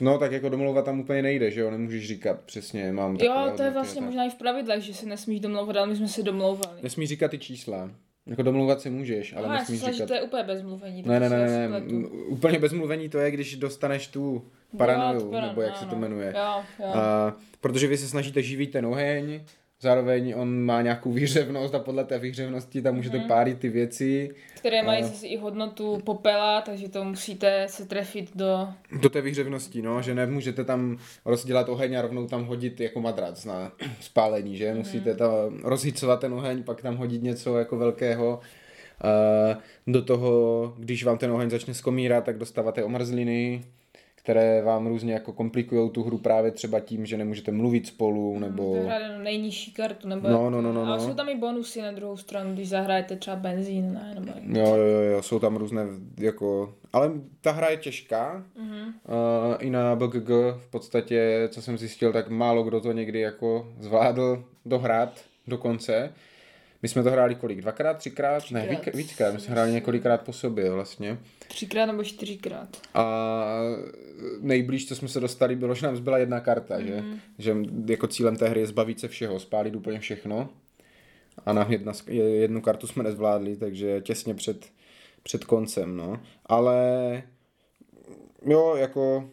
No, 0.00 0.18
tak 0.18 0.32
jako 0.32 0.48
domlouvat 0.48 0.84
tam 0.84 1.00
úplně 1.00 1.22
nejde, 1.22 1.50
že 1.50 1.60
jo? 1.60 1.70
Nemůžeš 1.70 2.08
říkat 2.08 2.40
přesně, 2.40 2.92
mám 2.92 3.16
Jo, 3.16 3.52
to 3.56 3.62
je 3.62 3.70
vlastně 3.70 4.00
tak. 4.00 4.06
možná 4.06 4.24
i 4.24 4.30
v 4.30 4.34
pravidlech, 4.34 4.82
že 4.82 4.94
se 4.94 5.06
nesmíš 5.06 5.40
domlouvat, 5.40 5.76
ale 5.76 5.86
my 5.86 5.96
jsme 5.96 6.08
se 6.08 6.22
domlouvali. 6.22 6.82
Nesmíš 6.82 7.08
říkat 7.08 7.30
ty 7.30 7.38
čísla. 7.38 7.90
Jako 8.26 8.42
domlouvat 8.42 8.80
si 8.80 8.90
můžeš, 8.90 9.36
ale 9.36 9.46
Aha, 9.46 9.54
nesmíš 9.54 9.80
říkat... 9.80 9.92
že 9.92 10.06
to 10.06 10.14
je 10.14 10.22
úplně 10.22 10.42
bez 10.42 10.62
mluvení. 10.62 11.02
Ne, 11.06 11.20
ne, 11.20 11.28
ne, 11.28 11.46
ne, 11.46 11.68
ne. 11.68 11.80
úplně 12.08 12.58
bez 12.58 12.72
mluvení 12.72 13.08
to 13.08 13.18
je, 13.18 13.30
když 13.30 13.56
dostaneš 13.56 14.06
tu 14.06 14.50
paranoju, 14.76 15.32
jo, 15.34 15.40
nebo 15.40 15.62
jak 15.62 15.72
no, 15.72 15.78
se 15.78 15.86
to 15.86 15.96
jmenuje. 15.96 16.34
Jo, 16.36 16.62
jo. 16.78 16.86
A, 16.94 17.36
protože 17.60 17.86
vy 17.86 17.98
se 17.98 18.08
snažíte 18.08 18.42
živit 18.42 18.66
ten 18.66 18.86
oheň 18.86 19.40
zároveň 19.80 20.34
on 20.36 20.60
má 20.62 20.82
nějakou 20.82 21.12
výřevnost 21.12 21.74
a 21.74 21.78
podle 21.78 22.04
té 22.04 22.18
výřevnosti 22.18 22.82
tam 22.82 22.94
můžete 22.94 23.18
Mhm. 23.18 23.28
párit 23.28 23.58
ty 23.58 23.68
věci. 23.68 24.30
Které 24.56 24.82
mají 24.82 25.02
A- 25.02 25.06
zase 25.06 25.26
i 25.26 25.36
hodnotu 25.36 25.98
popela, 26.04 26.60
takže 26.60 26.88
to 26.88 27.04
musíte 27.04 27.66
se 27.68 27.86
trefit 27.86 28.30
do... 28.36 28.68
Do 29.00 29.08
té 29.08 29.20
výřevnosti, 29.20 29.82
no, 29.82 30.02
že 30.02 30.14
nemůžete 30.14 30.64
tam 30.64 30.98
rozdělat 31.24 31.68
oheň 31.68 31.94
a 31.98 32.02
rovnou 32.02 32.26
tam 32.26 32.44
hodit 32.44 32.80
jako 32.80 33.00
madrac 33.00 33.44
na 33.44 33.72
spálení, 34.00 34.56
že? 34.56 34.74
Musíte 34.74 35.14
tam 35.14 35.58
rozhicovat 35.64 36.20
ten 36.20 36.32
oheň, 36.32 36.62
pak 36.62 36.82
tam 36.82 36.96
hodit 36.96 37.22
něco 37.22 37.58
jako 37.58 37.76
velkého. 37.76 38.40
Uh, 39.04 39.92
do 39.94 40.02
toho, 40.04 40.74
když 40.78 41.04
vám 41.04 41.18
ten 41.18 41.30
oheň 41.30 41.50
začne 41.50 41.74
skomírat, 41.74 42.24
tak 42.24 42.38
dostáváte 42.38 42.84
omrzliny, 42.84 43.64
které 44.24 44.62
vám 44.62 44.86
různě 44.86 45.12
jako 45.12 45.32
komplikují 45.32 45.90
tu 45.90 46.02
hru 46.02 46.18
právě 46.18 46.50
třeba 46.50 46.80
tím, 46.80 47.06
že 47.06 47.16
nemůžete 47.16 47.52
mluvit 47.52 47.86
spolu, 47.86 48.38
nebo... 48.38 48.62
Můžete 48.74 48.86
hrát 48.86 49.18
nejnižší 49.22 49.72
kartu, 49.72 50.08
nebo... 50.08 50.28
No, 50.28 50.50
no, 50.50 50.62
no, 50.62 50.72
no, 50.72 50.86
Ale 50.86 50.96
no. 50.98 51.04
jsou 51.04 51.14
tam 51.14 51.28
i 51.28 51.36
bonusy 51.36 51.82
na 51.82 51.90
druhou 51.92 52.16
stranu, 52.16 52.52
když 52.54 52.68
zahrajete 52.68 53.16
třeba 53.16 53.36
benzín, 53.36 53.92
ne? 53.92 54.14
Nebo... 54.14 54.58
Jo, 54.60 54.76
jo, 54.76 55.00
jo, 55.00 55.22
jsou 55.22 55.38
tam 55.38 55.56
různé, 55.56 55.82
jako, 56.18 56.74
ale 56.92 57.12
ta 57.40 57.52
hra 57.52 57.68
je 57.68 57.76
těžká, 57.76 58.44
Mhm. 58.58 58.78
uh, 58.78 58.92
i 59.58 59.70
na 59.70 59.96
BGG 59.96 60.28
v 60.58 60.70
podstatě, 60.70 61.48
co 61.52 61.62
jsem 61.62 61.78
zjistil, 61.78 62.12
tak 62.12 62.28
málo 62.28 62.62
kdo 62.62 62.80
to 62.80 62.92
někdy 62.92 63.20
jako 63.20 63.68
zvládl 63.80 64.44
dohrát 64.66 65.20
do 65.46 65.58
konce. 65.58 66.12
My 66.84 66.88
jsme 66.88 67.02
to 67.02 67.10
hráli 67.10 67.34
kolik? 67.34 67.60
Dvakrát, 67.60 67.98
třikrát? 67.98 68.50
Ne, 68.50 68.66
Třikrát. 68.66 68.94
víc, 68.94 69.06
víckrát, 69.06 69.34
my 69.34 69.40
jsme 69.40 69.52
hráli 69.52 69.72
několikrát 69.72 70.22
po 70.22 70.32
sobě 70.32 70.70
vlastně. 70.70 71.18
Třikrát 71.48 71.86
nebo 71.86 72.04
čtyřikrát. 72.04 72.76
A 72.94 73.44
nejblíž, 74.40 74.88
co 74.88 74.96
jsme 74.96 75.08
se 75.08 75.20
dostali, 75.20 75.56
bylo, 75.56 75.74
že 75.74 75.86
nám 75.86 75.96
zbyla 75.96 76.18
jedna 76.18 76.40
karta, 76.40 76.78
mm. 76.78 76.86
že? 76.86 77.04
že 77.38 77.56
jako 77.86 78.06
cílem 78.06 78.36
té 78.36 78.48
hry 78.48 78.60
je 78.60 78.66
zbavit 78.66 79.00
se 79.00 79.08
všeho, 79.08 79.40
spálit 79.40 79.76
úplně 79.76 80.00
všechno. 80.00 80.48
A 81.46 81.52
nám 81.52 81.72
jedna, 81.72 81.92
jednu 82.08 82.60
kartu 82.60 82.86
jsme 82.86 83.02
nezvládli, 83.02 83.56
takže 83.56 84.00
těsně 84.00 84.34
před, 84.34 84.66
před 85.22 85.44
koncem, 85.44 85.96
no. 85.96 86.20
Ale 86.46 87.22
jo, 88.46 88.76
jako 88.76 89.30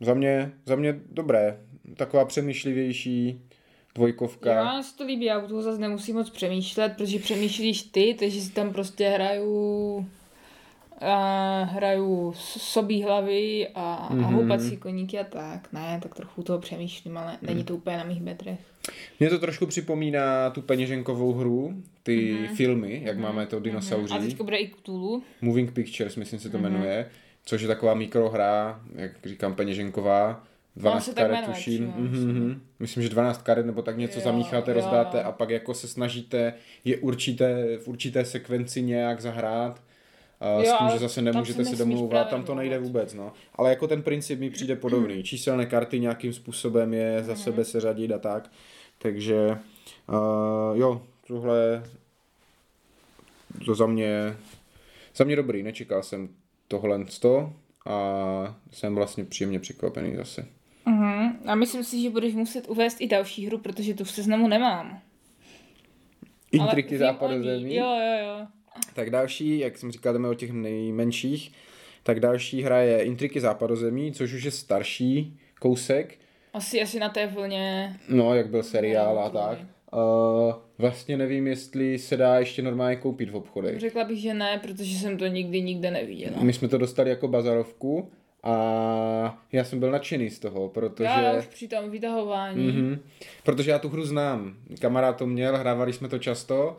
za 0.00 0.14
mě, 0.14 0.52
za 0.66 0.76
mě 0.76 1.00
dobré. 1.12 1.60
Taková 1.96 2.24
přemýšlivější 2.24 3.40
dvojkovka. 3.94 4.58
Jo, 4.58 4.74
mně 4.74 4.82
se 4.82 4.96
to 4.96 5.04
líbí, 5.04 5.24
já 5.24 5.38
u 5.38 5.48
toho 5.48 5.62
zase 5.62 5.78
nemusím 5.80 6.16
moc 6.16 6.30
přemýšlet, 6.30 6.92
protože 6.96 7.18
přemýšlíš 7.18 7.82
ty, 7.82 8.16
takže 8.18 8.40
si 8.40 8.50
tam 8.52 8.72
prostě 8.72 9.08
hraju 9.08 10.06
a 11.00 11.62
hraju 11.62 12.32
sobí 12.36 13.02
hlavy 13.02 13.68
a, 13.74 14.08
mm-hmm. 14.10 14.24
a 14.24 14.28
Mhm. 14.30 14.34
houpací 14.34 14.76
koníky 14.76 15.18
a 15.18 15.24
tak. 15.24 15.72
Ne, 15.72 16.00
tak 16.02 16.14
trochu 16.14 16.42
toho 16.42 16.58
přemýšlím, 16.58 17.16
ale 17.18 17.38
není 17.42 17.64
to 17.64 17.74
úplně 17.74 17.96
na 17.96 18.04
mých 18.04 18.22
bedrech. 18.22 18.58
Mě 19.20 19.30
to 19.30 19.38
trošku 19.38 19.66
připomíná 19.66 20.50
tu 20.50 20.62
peněženkovou 20.62 21.32
hru, 21.32 21.74
ty 22.02 22.34
mm-hmm. 22.34 22.54
filmy, 22.54 23.00
jak 23.04 23.16
mm-hmm. 23.16 23.20
máme 23.20 23.46
to 23.46 23.60
dinosauří. 23.60 24.14
A 24.14 24.18
teďka 24.18 24.44
bude 24.44 24.56
i 24.56 24.70
Cthulhu. 24.70 25.22
Moving 25.40 25.72
Pictures, 25.72 26.16
myslím 26.16 26.40
se 26.40 26.50
to 26.50 26.58
jmenuje, 26.58 27.10
což 27.44 27.62
je 27.62 27.68
taková 27.68 27.94
mikrohra, 27.94 28.80
jak 28.94 29.12
říkám, 29.24 29.54
peněženková. 29.54 30.44
12 30.76 31.04
se 31.04 31.14
tak 31.14 31.24
karet 31.24 31.34
jmenuje 31.34 31.54
tuším. 31.54 31.92
Mm-hmm. 31.92 32.60
Myslím, 32.78 33.02
že 33.02 33.08
12 33.08 33.42
karet 33.42 33.66
nebo 33.66 33.82
tak 33.82 33.98
něco 33.98 34.18
Jo, 34.18 34.24
zamícháte, 34.24 34.70
jo. 34.70 34.74
rozdáte 34.74 35.22
a 35.22 35.32
pak 35.32 35.50
jako 35.50 35.74
se 35.74 35.88
snažíte 35.88 36.54
je 36.84 36.96
určité, 36.96 37.76
v 37.76 37.88
určité 37.88 38.24
sekvenci 38.24 38.82
nějak 38.82 39.20
zahrát. 39.20 39.82
A 40.40 40.62
s 40.62 40.66
Jo, 40.66 40.74
tím, 40.78 40.86
ale 40.86 40.92
že 40.92 40.98
zase 40.98 41.22
nemůžete 41.22 41.64
se 41.64 41.70
si 41.70 41.76
domlouvat, 41.76 42.30
tam 42.30 42.44
to 42.44 42.54
nejde 42.54 42.78
vůbec, 42.78 43.14
no. 43.14 43.32
Ale 43.54 43.70
jako 43.70 43.88
ten 43.88 44.02
princip 44.02 44.40
mi 44.40 44.50
přijde 44.50 44.76
podobný. 44.76 45.22
Číselné 45.22 45.66
karty 45.66 46.00
nějakým 46.00 46.32
způsobem 46.32 46.94
je 46.94 47.22
za 47.22 47.36
sebe 47.36 47.64
seřadit 47.64 48.12
a 48.12 48.18
tak. 48.18 48.50
Takže 48.98 49.58
uh, 50.08 50.78
jo, 50.78 51.02
tohle 51.26 51.82
to 53.64 53.74
za 53.74 53.86
mě, 53.86 54.36
za 55.16 55.24
mě 55.24 55.36
dobrý, 55.36 55.62
nečekal 55.62 56.02
jsem 56.02 56.28
tohle 56.68 57.04
to 57.20 57.52
a 57.86 58.56
jsem 58.70 58.94
vlastně 58.94 59.24
příjemně 59.24 59.60
překvapený 59.60 60.16
zase. 60.16 60.46
A 61.46 61.54
myslím 61.54 61.84
si, 61.84 62.02
že 62.02 62.10
budeš 62.10 62.34
muset 62.34 62.68
uvést 62.68 63.00
i 63.00 63.06
další 63.06 63.46
hru, 63.46 63.58
protože 63.58 63.94
tu 63.94 64.04
v 64.04 64.10
seznamu 64.10 64.48
nemám. 64.48 65.00
Intriky 66.52 66.98
západu 66.98 67.42
zemí. 67.42 67.74
Jo, 67.74 67.86
jo, 67.86 68.26
jo. 68.26 68.46
Tak 68.94 69.10
další, 69.10 69.58
jak 69.58 69.78
jsem 69.78 69.92
říkal, 69.92 70.12
jdeme 70.12 70.28
o 70.28 70.34
těch 70.34 70.52
nejmenších, 70.52 71.52
tak 72.02 72.20
další 72.20 72.62
hra 72.62 72.78
je 72.78 73.02
Intriky 73.02 73.40
západozemí, 73.40 74.12
což 74.12 74.32
už 74.32 74.42
je 74.42 74.50
starší 74.50 75.38
kousek, 75.60 76.18
Asi, 76.54 76.82
asi 76.82 76.98
na 76.98 77.08
té 77.08 77.26
vlně. 77.26 77.96
no, 78.08 78.34
jak 78.34 78.48
byl 78.50 78.62
seriál 78.62 79.18
a 79.18 79.24
No, 79.24 79.30
tak. 79.30 79.58
Uh, 79.92 80.54
vlastně 80.78 81.16
nevím, 81.16 81.46
jestli 81.46 81.98
se 81.98 82.16
dá 82.16 82.38
ještě 82.38 82.62
normálně 82.62 82.96
koupit 82.96 83.30
v 83.30 83.36
obchodech. 83.36 83.80
Řekla 83.80 84.04
bych, 84.04 84.18
že 84.18 84.34
ne, 84.34 84.58
protože 84.62 84.98
jsem 84.98 85.18
to 85.18 85.26
nikdy 85.26 85.62
nikde 85.62 85.90
neviděla. 85.90 86.42
My 86.42 86.52
jsme 86.52 86.68
to 86.68 86.78
dostali 86.78 87.10
jako 87.10 87.28
bazarovku 87.28 88.10
a 88.42 89.38
já 89.52 89.64
jsem 89.64 89.80
byl 89.80 89.90
nadšený 89.90 90.30
z 90.30 90.38
toho, 90.38 90.68
protože... 90.68 91.04
Já 91.08 91.38
už 91.38 91.46
při 91.46 91.68
tom 91.68 91.90
vytahování. 91.90 92.66
Mhm. 92.66 92.98
Protože 93.42 93.70
já 93.70 93.78
tu 93.78 93.88
hru 93.88 94.04
znám. 94.04 94.54
Kamarád 94.80 95.16
to 95.16 95.26
měl, 95.26 95.56
hrávali 95.58 95.92
jsme 95.92 96.08
to 96.08 96.18
často. 96.18 96.78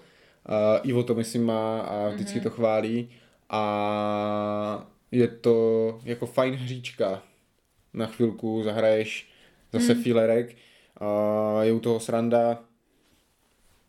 Uh, 0.49 0.89
Ivo 0.89 1.03
to 1.03 1.15
myslím 1.15 1.43
má 1.45 1.81
a 1.81 2.09
vždycky 2.09 2.35
Mhm. 2.39 2.43
to 2.43 2.49
chválí. 2.49 3.09
A 3.49 4.87
je 5.11 5.27
to 5.27 5.99
jako 6.03 6.25
fajn 6.25 6.53
hříčka. 6.53 7.21
Na 7.93 8.05
chvilku 8.05 8.63
zahraješ 8.63 9.29
zase 9.73 9.93
Mhm. 9.93 10.03
filerek. 10.03 10.55
A 10.97 11.63
je 11.63 11.71
u 11.73 11.79
toho 11.79 11.99
sranda. 11.99 12.59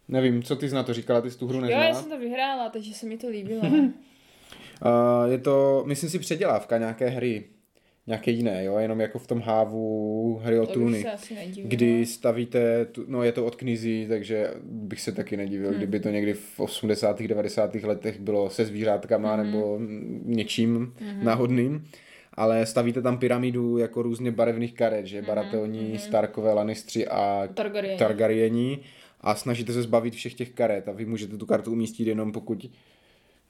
Nevím, 0.09 0.43
co 0.43 0.57
ty 0.57 0.69
jsi 0.69 0.75
na 0.75 0.83
to 0.83 0.95
říkala, 0.95 1.21
ty 1.21 1.31
jsi 1.31 1.38
tu 1.38 1.47
hru 1.47 1.57
Jo, 1.57 1.61
neznala? 1.62 1.85
já 1.85 1.95
jsem 1.95 2.11
to 2.11 2.19
vyhrála, 2.19 2.69
takže 2.71 2.95
se 2.95 3.07
mi 3.07 3.16
to 3.19 3.28
líbilo. 3.28 3.62
Uh, 4.85 5.31
je 5.33 5.38
to, 5.38 5.83
myslím 5.87 6.11
si, 6.11 6.19
předělávka 6.19 6.78
nějaké 6.78 7.09
hry. 7.09 7.45
Nějaké 8.06 8.30
jiné, 8.30 8.64
jo, 8.64 8.78
jenom 8.78 9.00
jako 9.00 9.18
v 9.18 9.26
tom 9.26 9.40
hávu 9.40 10.40
hry 10.42 10.58
o 10.58 10.66
trůny. 10.66 11.04
nedivila. 11.34 11.68
Kdy 11.68 12.06
stavíte, 12.06 12.84
tu, 12.84 13.04
no 13.08 13.23
je 13.23 13.32
to 13.32 13.46
od 13.46 13.56
knizí, 13.56 14.06
takže 14.08 14.50
bych 14.62 15.00
se 15.00 15.12
taky 15.12 15.37
nedivil, 15.37 15.68
hmm. 15.68 15.76
kdyby 15.78 16.00
to 16.00 16.11
někdy 16.11 16.32
v 16.32 16.61
80. 16.61 17.23
90. 17.23 17.75
letech 17.75 18.20
bylo 18.20 18.50
se 18.50 18.64
zvířátkama 18.64 19.34
hmm. 19.34 19.46
nebo 19.46 19.78
něčím 20.25 20.92
hmm. 20.96 21.25
náhodným. 21.25 21.84
Ale 22.34 22.66
stavíte 22.66 23.02
tam 23.02 23.18
pyramidu 23.18 23.78
jako 23.78 24.02
různě 24.02 24.30
barevných 24.30 24.75
karet, 24.75 25.06
že? 25.06 25.23
Baratelní, 25.23 25.88
hmm. 25.88 25.99
Starkové, 25.99 26.52
Lannistři 26.52 27.08
a 27.08 27.49
Targaryen. 27.54 27.99
Targaryeni 27.99 28.78
a 29.20 29.34
snažíte 29.34 29.73
se 29.73 29.82
zbavit 29.82 30.14
všech 30.14 30.34
těch 30.34 30.50
karet 30.50 30.88
a 30.88 30.92
vy 30.92 31.04
můžete 31.04 31.37
tu 31.37 31.46
kartu 31.46 31.73
umístit 31.73 32.06
jenom 32.06 32.32
pokud 32.32 32.70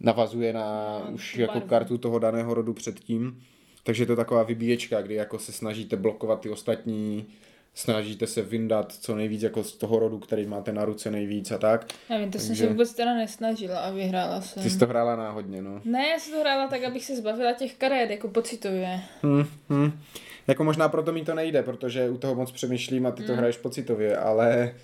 navazuje 0.00 0.52
na 0.52 0.98
No, 1.08 1.14
už 1.14 1.36
jako 1.36 1.52
barvu. 1.52 1.68
kartu 1.68 1.98
toho 1.98 2.18
daného 2.18 2.54
rodu 2.54 2.72
předtím. 2.72 3.40
Takže 3.86 4.02
je 4.02 4.06
to 4.06 4.16
taková 4.16 4.42
vybíječka, 4.42 5.02
kdy 5.02 5.14
jako 5.14 5.38
se 5.38 5.52
snažíte 5.52 5.96
blokovat 5.96 6.40
ty 6.40 6.50
ostatní, 6.50 7.26
snažíte 7.74 8.26
se 8.26 8.42
vyndat 8.42 8.92
co 8.92 9.14
nejvíc 9.16 9.42
jako 9.42 9.64
z 9.64 9.72
toho 9.72 9.98
rodu, 9.98 10.18
který 10.18 10.46
máte 10.46 10.72
na 10.72 10.84
ruce 10.84 11.10
nejvíc 11.10 11.50
a 11.50 11.58
tak. 11.58 11.86
Nevím, 12.10 12.30
to 12.30 12.38
jsem 12.38 12.48
Takže- 12.48 12.62
se 12.64 12.68
vůbec 12.70 12.94
teda 12.94 13.14
nesnažila 13.14 13.78
a 13.80 13.90
vyhrála 13.90 14.40
jsem. 14.40 14.62
Ty 14.62 14.70
jsi 14.70 14.78
to 14.78 14.86
hrála 14.86 15.16
náhodně, 15.16 15.62
no. 15.62 15.80
Ne, 15.84 16.08
já 16.08 16.18
jsem 16.18 16.32
to 16.34 16.40
hrála 16.40 16.68
tak, 16.68 16.84
abych 16.84 17.04
se 17.04 17.16
zbavila 17.16 17.52
těch 17.52 17.74
karet, 17.74 18.10
jako 18.10 18.28
pocitově. 18.28 19.00
Hm, 19.22 19.44
hm. 19.70 20.00
Jako 20.46 20.64
možná 20.64 20.88
proto 20.88 21.12
mi 21.12 21.24
to 21.24 21.34
nejde, 21.34 21.62
protože 21.62 22.08
u 22.08 22.18
toho 22.18 22.34
moc 22.34 22.52
přemýšlím 22.52 23.06
a 23.06 23.10
ty 23.10 23.22
to 23.22 23.32
Mm. 23.32 23.38
hraješ 23.38 23.56
pocitově, 23.56 24.16
ale 24.16 24.74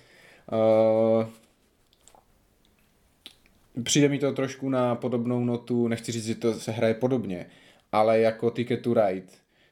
uh, 0.51 1.25
přijde 3.83 4.09
mi 4.09 4.19
to 4.19 4.31
trošku 4.31 4.69
na 4.69 4.95
podobnou 4.95 5.45
notu, 5.45 5.87
nechci 5.87 6.11
říct, 6.11 6.25
že 6.25 6.35
to 6.35 6.53
se 6.53 6.71
hraje 6.71 6.93
podobně, 6.93 7.45
ale 7.91 8.19
jako 8.19 8.51
Ticket 8.51 8.81
to 8.81 8.93
Ride, 8.93 9.27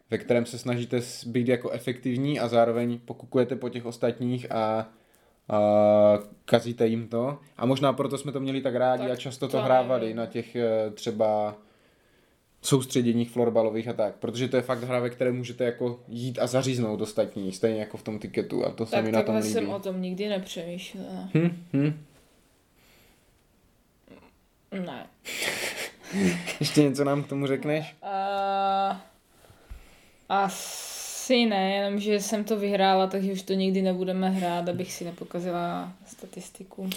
ve 0.10 0.18
kterém 0.18 0.46
se 0.46 0.58
snažíte 0.58 1.00
být 1.26 1.48
jako 1.48 1.70
efektivní 1.70 2.40
a 2.40 2.48
zároveň 2.48 3.00
pokukujete 3.06 3.56
po 3.56 3.70
těch 3.70 3.86
ostatních 3.86 4.52
a 4.52 4.90
a 5.52 5.60
kazíte 6.46 6.88
jim 6.88 7.08
to. 7.08 7.38
A 7.58 7.66
možná 7.66 7.94
proto 7.94 8.18
jsme 8.18 8.32
to 8.32 8.40
měli 8.40 8.62
tak 8.62 8.76
rádi 8.76 9.04
Tak 9.04 9.12
a 9.12 9.16
často 9.16 9.48
to, 9.48 9.52
to 9.58 9.64
hrávali 9.64 10.02
nevím. 10.02 10.18
na 10.18 10.26
těch 10.26 10.56
eh, 10.56 10.90
třeba 10.94 11.56
soustředěních 12.62 13.30
florbalových 13.32 13.88
a 13.88 13.94
tak, 13.94 14.16
protože 14.16 14.48
to 14.48 14.56
je 14.56 14.62
fakt 14.62 14.84
hra, 14.84 15.00
ve 15.00 15.10
které 15.10 15.32
můžete 15.32 15.64
jako 15.64 16.00
jít 16.08 16.40
a 16.40 16.48
zaříznout 16.48 17.02
ostatní, 17.02 17.52
stejně 17.52 17.80
jako 17.80 17.98
v 17.98 18.04
tom 18.04 18.20
tiketu 18.20 18.66
a 18.66 18.72
to 18.72 18.86
se 18.86 18.92
Tak 18.92 19.06
mi 19.06 19.12
na 19.12 19.24
tom 19.24 19.36
líbí. 19.36 19.48
jsem 19.50 19.70
o 19.70 19.80
tom 19.80 20.02
nikdy 20.02 20.30
nepřemýšlela. 20.30 21.30
Hm, 21.34 21.64
hm. 21.74 22.06
Ne. 24.72 25.08
Ještě 26.60 26.84
něco 26.84 27.04
nám 27.04 27.24
k 27.24 27.28
tomu 27.28 27.48
řekneš? 27.48 27.96
Uh, 28.04 28.98
asi 30.30 31.46
ne, 31.46 31.76
jenom 31.76 32.00
že 32.00 32.20
jsem 32.20 32.44
to 32.44 32.60
vyhrála, 32.60 33.08
takže 33.08 33.32
už 33.32 33.42
to 33.42 33.54
nikdy 33.54 33.82
nebudeme 33.82 34.30
hrát, 34.30 34.70
abych 34.70 34.94
si 34.94 35.06
nepokazila 35.06 35.94
statistiku. 36.08 36.90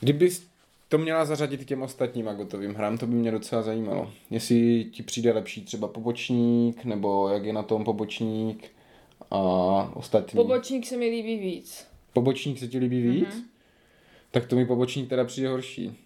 Kdybys 0.00 0.46
to 0.88 0.98
měla 0.98 1.24
zařadit 1.24 1.60
k 1.60 1.66
těm 1.66 1.82
ostatním 1.82 2.28
agotovým 2.28 2.74
hrám, 2.74 2.98
to 2.98 3.06
by 3.06 3.14
mě 3.14 3.30
docela 3.30 3.62
zajímalo. 3.62 4.12
Jestli 4.30 4.84
ti 4.84 5.02
přijde 5.02 5.32
lepší 5.32 5.64
třeba 5.64 5.88
pobočník, 5.88 6.84
nebo 6.84 7.28
jak 7.28 7.44
je 7.44 7.52
na 7.52 7.62
tom 7.62 7.84
pobočník 7.84 8.70
a 9.30 9.38
ostatní. 9.94 10.36
Pobočník 10.36 10.86
se 10.86 10.96
mi 10.96 11.08
líbí 11.08 11.38
víc. 11.38 11.86
Pobočník 12.12 12.58
se 12.58 12.68
ti 12.68 12.78
líbí 12.78 13.02
víc? 13.02 13.28
Mm-hmm. 13.28 13.42
Tak 14.30 14.46
to 14.46 14.56
mi 14.56 14.66
pobočník 14.66 15.08
teda 15.08 15.24
přijde 15.24 15.48
horší. 15.48 15.96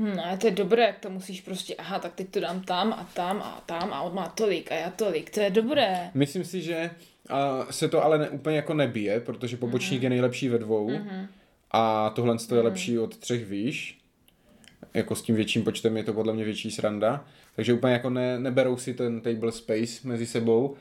Hm, 0.00 0.18
ale 0.24 0.36
to 0.36 0.46
je 0.46 0.50
dobré, 0.50 0.82
jak 0.82 0.98
to 0.98 1.10
musíš 1.10 1.40
prostě, 1.40 1.74
aha, 1.74 1.98
tak 1.98 2.14
teď 2.14 2.28
to 2.28 2.40
dám 2.40 2.60
tam 2.60 2.92
a 2.92 3.08
tam 3.14 3.36
a 3.36 3.62
tam 3.66 3.92
a 3.92 4.00
on 4.00 4.14
má 4.14 4.28
tolik 4.28 4.72
a 4.72 4.74
já 4.74 4.90
tolik, 4.90 5.30
to 5.30 5.40
je 5.40 5.50
dobré. 5.50 6.10
Myslím 6.14 6.44
si, 6.44 6.62
že 6.62 6.90
uh, 7.30 7.70
se 7.70 7.88
to 7.88 8.04
ale 8.04 8.18
ne, 8.18 8.28
úplně 8.28 8.56
jako 8.56 8.74
nebije, 8.74 9.20
protože 9.20 9.56
pobočník 9.56 10.00
mm-hmm. 10.00 10.04
je 10.04 10.10
nejlepší 10.10 10.48
ve 10.48 10.58
dvou 10.58 10.90
mm-hmm. 10.90 11.26
a 11.70 12.10
tohle 12.10 12.34
je 12.34 12.38
mm-hmm. 12.38 12.64
lepší 12.64 12.98
od 12.98 13.16
třech 13.16 13.46
výš. 13.46 13.98
Jako 14.94 15.14
s 15.14 15.22
tím 15.22 15.34
větším 15.34 15.64
počtem 15.64 15.96
je 15.96 16.04
to 16.04 16.12
podle 16.12 16.32
mě 16.32 16.44
větší 16.44 16.70
sranda. 16.70 17.24
Takže 17.56 17.72
úplně 17.72 17.92
jako 17.92 18.10
ne, 18.10 18.38
neberou 18.38 18.76
si 18.76 18.94
ten 18.94 19.20
table 19.20 19.52
space 19.52 20.08
mezi 20.08 20.26
sebou, 20.26 20.76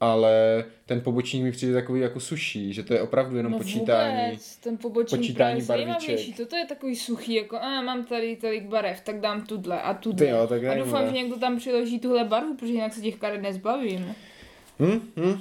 ale 0.00 0.64
ten 0.86 1.00
pobočník 1.00 1.42
mi 1.42 1.52
přijde 1.52 1.74
takový 1.74 2.00
jako 2.00 2.20
suší, 2.20 2.72
že 2.72 2.82
to 2.82 2.94
je 2.94 3.02
opravdu 3.02 3.36
jenom 3.36 3.52
no 3.52 3.58
počítání. 3.58 4.30
Vůbec, 4.30 4.56
ten 4.56 4.76
pobočník 4.76 5.20
počítání 5.20 5.62
barviček. 5.62 6.36
Toto 6.36 6.56
je 6.56 6.66
takový 6.66 6.96
suchý, 6.96 7.34
jako 7.34 7.58
a 7.58 7.82
mám 7.82 8.04
tady 8.04 8.36
tolik 8.36 8.64
barev, 8.64 9.00
tak 9.00 9.20
dám 9.20 9.46
tuhle 9.46 9.82
a 9.82 9.94
tuhle. 9.94 10.28
jo, 10.28 10.46
tak 10.46 10.64
a 10.64 10.74
doufám, 10.74 11.06
že 11.06 11.12
někdo 11.12 11.36
tam 11.36 11.58
přiloží 11.58 11.98
tuhle 11.98 12.24
barvu, 12.24 12.56
protože 12.56 12.72
jinak 12.72 12.92
se 12.92 13.00
těch 13.00 13.16
karet 13.16 13.42
nezbavím. 13.42 14.14
Hm, 14.80 15.00
hm. 15.16 15.40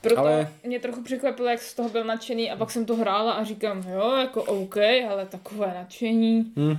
Proto 0.00 0.20
ale... 0.20 0.52
mě 0.64 0.80
trochu 0.80 1.02
překvapilo, 1.02 1.48
jak 1.48 1.62
z 1.62 1.74
toho 1.74 1.88
byl 1.88 2.04
nadšený 2.04 2.50
a 2.50 2.56
pak 2.56 2.70
jsem 2.70 2.84
to 2.84 2.96
hrála 2.96 3.32
a 3.32 3.44
říkám, 3.44 3.84
jo, 3.88 4.16
jako 4.16 4.42
OK, 4.42 4.76
ale 5.08 5.26
takové 5.26 5.74
nadšení. 5.74 6.52
Hm. 6.56 6.78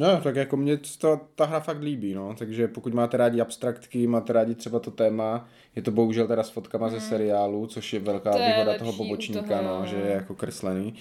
No, 0.00 0.20
tak 0.20 0.36
jako 0.36 0.56
mě 0.56 0.78
to, 0.98 1.20
ta 1.34 1.44
hra 1.44 1.60
fakt 1.60 1.82
líbí, 1.82 2.14
no, 2.14 2.34
takže 2.38 2.68
pokud 2.68 2.94
máte 2.94 3.16
rádi 3.16 3.40
abstraktky, 3.40 4.06
máte 4.06 4.32
rádi 4.32 4.54
třeba 4.54 4.78
to 4.78 4.90
téma, 4.90 5.48
je 5.76 5.82
to 5.82 5.90
bohužel 5.90 6.26
teda 6.26 6.42
s 6.42 6.50
fotkama 6.50 6.86
mm. 6.86 6.92
ze 6.92 7.00
seriálu, 7.00 7.66
což 7.66 7.92
je 7.92 8.00
velká 8.00 8.32
to 8.32 8.38
výhoda 8.38 8.78
toho 8.78 8.92
pobočníka, 8.92 9.58
toho, 9.58 9.62
no, 9.62 9.86
že 9.86 9.96
je 9.96 10.10
jako 10.10 10.34
kreslený, 10.34 10.94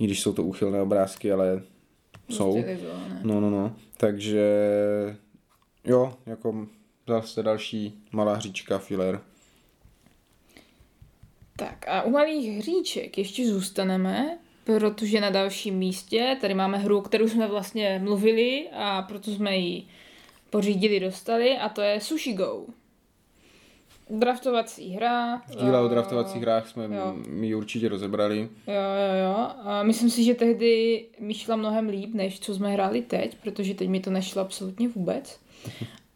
i 0.00 0.04
když 0.04 0.20
jsou 0.20 0.32
to 0.32 0.44
úchylné 0.44 0.80
obrázky, 0.80 1.32
ale 1.32 1.62
jsou. 2.28 2.64
No, 3.22 3.40
no, 3.40 3.50
no, 3.50 3.76
takže 3.96 4.46
jo, 5.84 6.14
jako 6.26 6.66
zase 7.08 7.42
další 7.42 8.04
malá 8.12 8.34
hříčka, 8.34 8.78
filler. 8.78 9.20
Tak 11.56 11.88
a 11.88 12.02
u 12.02 12.10
malých 12.10 12.58
hříček 12.58 13.18
ještě 13.18 13.48
zůstaneme, 13.48 14.38
protože 14.78 15.20
na 15.20 15.30
dalším 15.30 15.74
místě 15.74 16.36
tady 16.40 16.54
máme 16.54 16.78
hru, 16.78 17.00
kterou 17.00 17.28
jsme 17.28 17.46
vlastně 17.46 18.00
mluvili 18.04 18.68
a 18.72 19.02
proto 19.02 19.30
jsme 19.30 19.56
ji 19.56 19.86
pořídili, 20.50 21.00
dostali 21.00 21.58
a 21.58 21.68
to 21.68 21.80
je 21.80 22.00
Sushi 22.00 22.32
Go. 22.32 22.64
Draftovací 24.10 24.90
hra. 24.90 25.38
V 25.38 25.56
díle 25.56 25.80
o 25.80 25.88
draftovacích 25.88 26.42
hrách 26.42 26.68
jsme 26.68 26.84
jo. 26.84 27.14
mi 27.28 27.54
určitě 27.54 27.88
rozebrali. 27.88 28.38
Jo, 28.66 28.74
jo, 28.74 29.24
jo. 29.24 29.48
A 29.62 29.82
myslím 29.82 30.10
si, 30.10 30.24
že 30.24 30.34
tehdy 30.34 31.04
mi 31.20 31.34
šla 31.34 31.56
mnohem 31.56 31.88
líp, 31.88 32.14
než 32.14 32.40
co 32.40 32.54
jsme 32.54 32.72
hráli 32.72 33.02
teď, 33.02 33.36
protože 33.42 33.74
teď 33.74 33.88
mi 33.88 34.00
to 34.00 34.10
nešlo 34.10 34.42
absolutně 34.42 34.88
vůbec. 34.88 35.40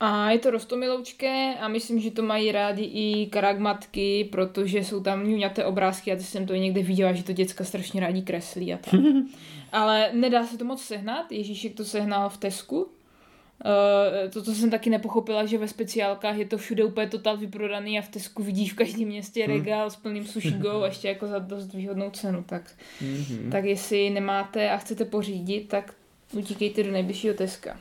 A 0.07 0.31
je 0.31 0.39
to 0.39 0.51
rostomiloučké 0.51 1.55
a 1.61 1.69
myslím, 1.69 2.01
že 2.01 2.11
to 2.11 2.23
mají 2.23 2.53
rádi 2.53 2.83
i 2.85 3.27
karagmatky, 3.27 4.29
protože 4.33 4.79
jsou 4.79 5.01
tam 5.01 5.29
ňuňaté 5.29 5.65
obrázky 5.65 6.13
a 6.13 6.17
ty 6.17 6.23
jsem 6.23 6.47
to 6.47 6.55
i 6.55 6.61
někde 6.61 6.83
viděla, 6.83 7.13
že 7.13 7.25
to 7.25 7.33
děcka 7.33 7.65
strašně 7.65 8.01
rádi 8.01 8.23
kreslí 8.23 8.75
a 8.75 8.77
tak. 8.77 9.01
Ale 9.73 10.11
nedá 10.13 10.47
se 10.47 10.59
to 10.59 10.65
moc 10.65 10.83
sehnat, 10.83 11.33
Ježíšek 11.33 11.75
to 11.75 11.85
sehnal 11.85 12.29
v 12.29 12.37
Tesku. 12.37 12.77
Uh, 12.83 14.31
to, 14.31 14.43
co 14.43 14.55
jsem 14.55 14.71
taky 14.71 14.91
nepochopila, 14.91 15.47
že 15.47 15.59
ve 15.59 15.69
speciálkách 15.69 16.37
je 16.37 16.47
to 16.47 16.59
všude 16.59 16.85
úplně 16.85 17.07
totál 17.07 17.37
vyprodaný 17.37 17.99
a 17.99 18.03
v 18.03 18.09
Tesku 18.09 18.43
vidíš 18.43 18.73
v 18.73 18.77
každém 18.77 19.09
městě 19.09 19.45
hm. 19.47 19.51
regál 19.51 19.91
s 19.91 19.97
plným 19.97 20.27
sushi 20.27 20.51
go 20.51 20.83
a 20.83 20.87
ještě 20.87 21.09
jako 21.09 21.27
za 21.27 21.39
dost 21.39 21.75
výhodnou 21.75 22.11
cenu. 22.11 22.45
Tak, 22.47 22.63
mm-hmm. 23.03 23.51
tak 23.51 23.65
jestli 23.65 24.11
nemáte 24.11 24.71
a 24.71 24.77
chcete 24.77 25.05
pořídit, 25.05 25.69
tak 25.69 25.95
utíkejte 26.33 26.83
do 26.83 26.91
nejbližšího 26.91 27.35
Teska. 27.35 27.77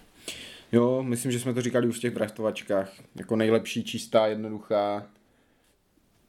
Jo, 0.73 1.03
myslím, 1.03 1.31
že 1.31 1.39
jsme 1.39 1.53
to 1.53 1.61
říkali 1.61 1.87
už 1.87 1.97
v 1.97 2.01
těch 2.01 2.13
draftovačkách. 2.13 2.91
Jako 3.15 3.35
nejlepší, 3.35 3.83
čistá, 3.83 4.27
jednoduchá 4.27 5.07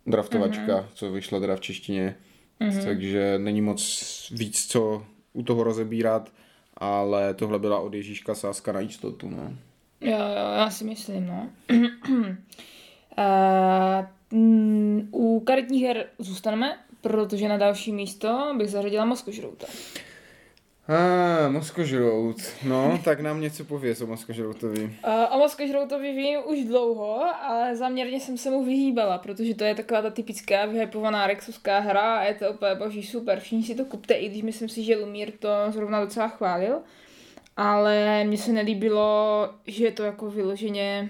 draftovačka, 0.07 0.81
mm-hmm. 0.81 0.87
co 0.95 1.13
vyšla 1.13 1.41
teda 1.41 1.57
v 1.57 1.61
češtině. 1.61 2.17
Mm-hmm. 2.61 2.85
Takže 2.85 3.39
není 3.39 3.61
moc 3.61 3.83
víc, 4.35 4.67
co 4.67 5.07
u 5.33 5.43
toho 5.43 5.65
rozebírat, 5.65 6.33
ale 6.77 7.35
tohle 7.35 7.59
byla 7.59 7.81
od 7.81 7.95
Ježíška 7.95 8.35
sázka 8.35 8.73
na 8.73 8.81
jistotu, 8.81 9.31
no. 9.31 9.57
Jo, 10.01 10.19
jo, 10.19 10.53
já 10.57 10.71
si 10.71 10.85
myslím, 10.85 11.27
no. 11.27 11.51
uh, 13.19 14.05
u 15.11 15.41
karetních 15.41 15.85
her 15.85 16.07
zůstaneme, 16.19 16.79
protože 17.01 17.49
na 17.49 17.57
další 17.57 17.93
místo 17.93 18.55
bych 18.59 18.71
zařadila 18.71 19.05
Moskožrouta. 19.05 19.67
Ah, 20.89 21.49
moskožrout. 21.49 22.37
No, 22.65 22.99
tak 23.05 23.21
nám 23.21 23.41
něco 23.41 23.65
pověz 23.65 24.01
o 24.01 24.07
moskožroutovi. 24.07 24.85
Uh, 25.07 25.35
o 25.35 25.39
moskožroutovi 25.39 26.13
vím 26.13 26.41
už 26.47 26.65
dlouho, 26.65 27.25
ale 27.43 27.77
zaměrně 27.77 28.21
jsem 28.21 28.39
se 28.39 28.51
mu 28.51 28.65
vyhýbala, 28.65 29.19
protože 29.19 29.55
to 29.55 29.65
je 29.65 29.75
taková 29.75 30.03
ta 30.03 30.11
typická 30.11 30.67
vyhypovaná 30.67 31.27
rexovská 31.27 31.79
hra 31.79 32.17
a 32.17 32.23
je 32.23 32.35
to 32.35 32.51
úplně 32.51 32.75
boží 32.75 33.03
super. 33.03 33.41
Všichni 33.41 33.63
si 33.63 33.75
to 33.75 33.85
kupte, 33.85 34.15
i 34.15 34.29
když 34.29 34.43
myslím 34.43 34.69
si, 34.69 34.85
že 34.85 34.97
Lumír 34.97 35.33
to 35.39 35.49
zrovna 35.69 36.01
docela 36.01 36.29
chválil. 36.29 36.79
Ale 37.57 38.25
mně 38.25 38.39
se 38.39 38.53
nelíbilo, 38.53 39.49
že 39.67 39.85
je 39.85 39.93
to 39.93 40.03
jako 40.03 40.31
vyloženě 40.31 41.09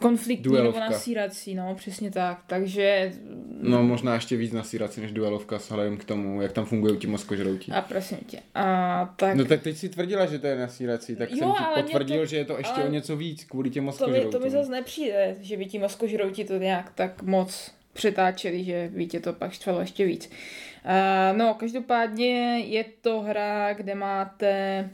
konfliktní 0.00 0.44
duelovka. 0.44 0.80
nebo 0.80 0.92
nasírací, 0.92 1.54
no, 1.54 1.74
přesně 1.74 2.10
tak, 2.10 2.42
takže... 2.46 3.12
No 3.60 3.82
možná 3.82 4.14
ještě 4.14 4.36
víc 4.36 4.52
nasírací 4.52 5.00
než 5.00 5.12
duelovka 5.12 5.56
vzhledem 5.56 5.96
k 5.96 6.04
tomu, 6.04 6.42
jak 6.42 6.52
tam 6.52 6.64
fungují 6.64 6.98
ti 6.98 7.06
mozkožroutí. 7.06 7.72
A 7.72 7.80
prosím 7.80 8.18
tě. 8.26 8.38
A 8.54 9.14
tak... 9.16 9.36
No 9.36 9.44
tak 9.44 9.62
teď 9.62 9.76
si 9.76 9.88
tvrdila, 9.88 10.26
že 10.26 10.38
to 10.38 10.46
je 10.46 10.56
nasírací, 10.56 11.16
tak 11.16 11.30
jo, 11.30 11.36
jsem 11.36 11.52
ti 11.52 11.82
potvrdil, 11.82 12.20
to... 12.20 12.26
že 12.26 12.36
je 12.36 12.44
to 12.44 12.58
ještě 12.58 12.82
o 12.82 12.88
něco 12.88 13.16
víc 13.16 13.44
kvůli 13.44 13.70
těm 13.70 13.84
mozkožroutím. 13.84 14.22
To 14.22 14.26
mi, 14.26 14.32
to 14.32 14.44
mi 14.44 14.50
zase 14.50 14.70
nepřijde, 14.70 15.36
že 15.40 15.56
by 15.56 15.66
ti 15.66 15.78
mozkožrouti 15.78 16.44
to 16.44 16.58
nějak 16.58 16.92
tak 16.94 17.22
moc 17.22 17.72
přetáčeli, 17.92 18.64
že 18.64 18.90
by 18.94 19.06
tě 19.06 19.20
to 19.20 19.32
pak 19.32 19.52
štvalo 19.52 19.80
ještě 19.80 20.04
víc. 20.04 20.30
Uh, 20.84 21.38
no, 21.38 21.54
každopádně 21.54 22.58
je 22.58 22.84
to 23.00 23.20
hra, 23.20 23.72
kde 23.72 23.94
máte 23.94 24.90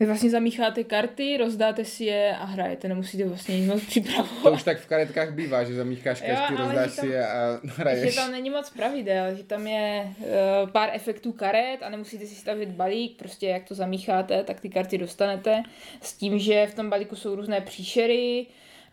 vy 0.00 0.06
vlastně 0.06 0.30
zamícháte 0.30 0.84
karty, 0.84 1.36
rozdáte 1.36 1.84
si 1.84 2.04
je 2.04 2.36
a 2.36 2.44
hrajete, 2.44 2.88
nemusíte 2.88 3.24
vlastně 3.24 3.60
nic 3.60 3.68
moc 3.68 3.84
připravovat. 3.84 4.42
To 4.42 4.52
už 4.52 4.62
tak 4.62 4.78
v 4.78 4.86
karetkách 4.86 5.32
bývá, 5.32 5.64
že 5.64 5.74
zamícháš 5.74 6.20
karty, 6.20 6.54
rozdáš 6.56 6.96
tam, 6.96 7.04
si 7.04 7.10
je 7.10 7.26
a 7.26 7.60
hraješ. 7.64 8.14
Že 8.14 8.20
tam 8.20 8.32
není 8.32 8.50
moc 8.50 8.70
pravidel, 8.70 9.34
že 9.34 9.42
tam 9.44 9.66
je 9.66 10.14
uh, 10.18 10.70
pár 10.70 10.90
efektů 10.92 11.32
karet 11.32 11.82
a 11.82 11.88
nemusíte 11.88 12.26
si 12.26 12.34
stavit 12.34 12.68
balík, 12.68 13.18
prostě 13.18 13.48
jak 13.48 13.64
to 13.64 13.74
zamícháte, 13.74 14.44
tak 14.44 14.60
ty 14.60 14.68
karty 14.68 14.98
dostanete. 14.98 15.62
S 16.00 16.12
tím, 16.12 16.38
že 16.38 16.66
v 16.66 16.74
tom 16.74 16.90
balíku 16.90 17.16
jsou 17.16 17.34
různé 17.34 17.60
příšery, 17.60 18.46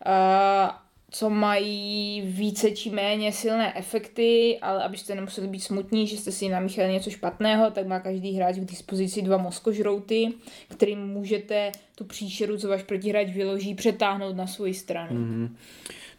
uh, 0.06 0.70
co 1.12 1.30
mají 1.30 2.22
více 2.24 2.70
či 2.70 2.90
méně 2.90 3.32
silné 3.32 3.78
efekty, 3.78 4.58
ale 4.62 4.84
abyste 4.84 5.14
nemuseli 5.14 5.48
být 5.48 5.60
smutní, 5.60 6.06
že 6.06 6.16
jste 6.16 6.32
si 6.32 6.48
namíchali 6.48 6.92
něco 6.92 7.10
špatného, 7.10 7.70
tak 7.70 7.86
má 7.86 8.00
každý 8.00 8.32
hráč 8.32 8.56
k 8.56 8.64
dispozici 8.64 9.22
dva 9.22 9.36
mozkožrouty, 9.36 10.32
kterým 10.68 10.98
můžete 10.98 11.72
tu 11.94 12.04
příšeru, 12.04 12.58
co 12.58 12.68
váš 12.68 12.82
protihráč 12.82 13.28
vyloží, 13.28 13.74
přetáhnout 13.74 14.36
na 14.36 14.46
svoji 14.46 14.74
stranu. 14.74 15.16
Mm-hmm. 15.16 15.48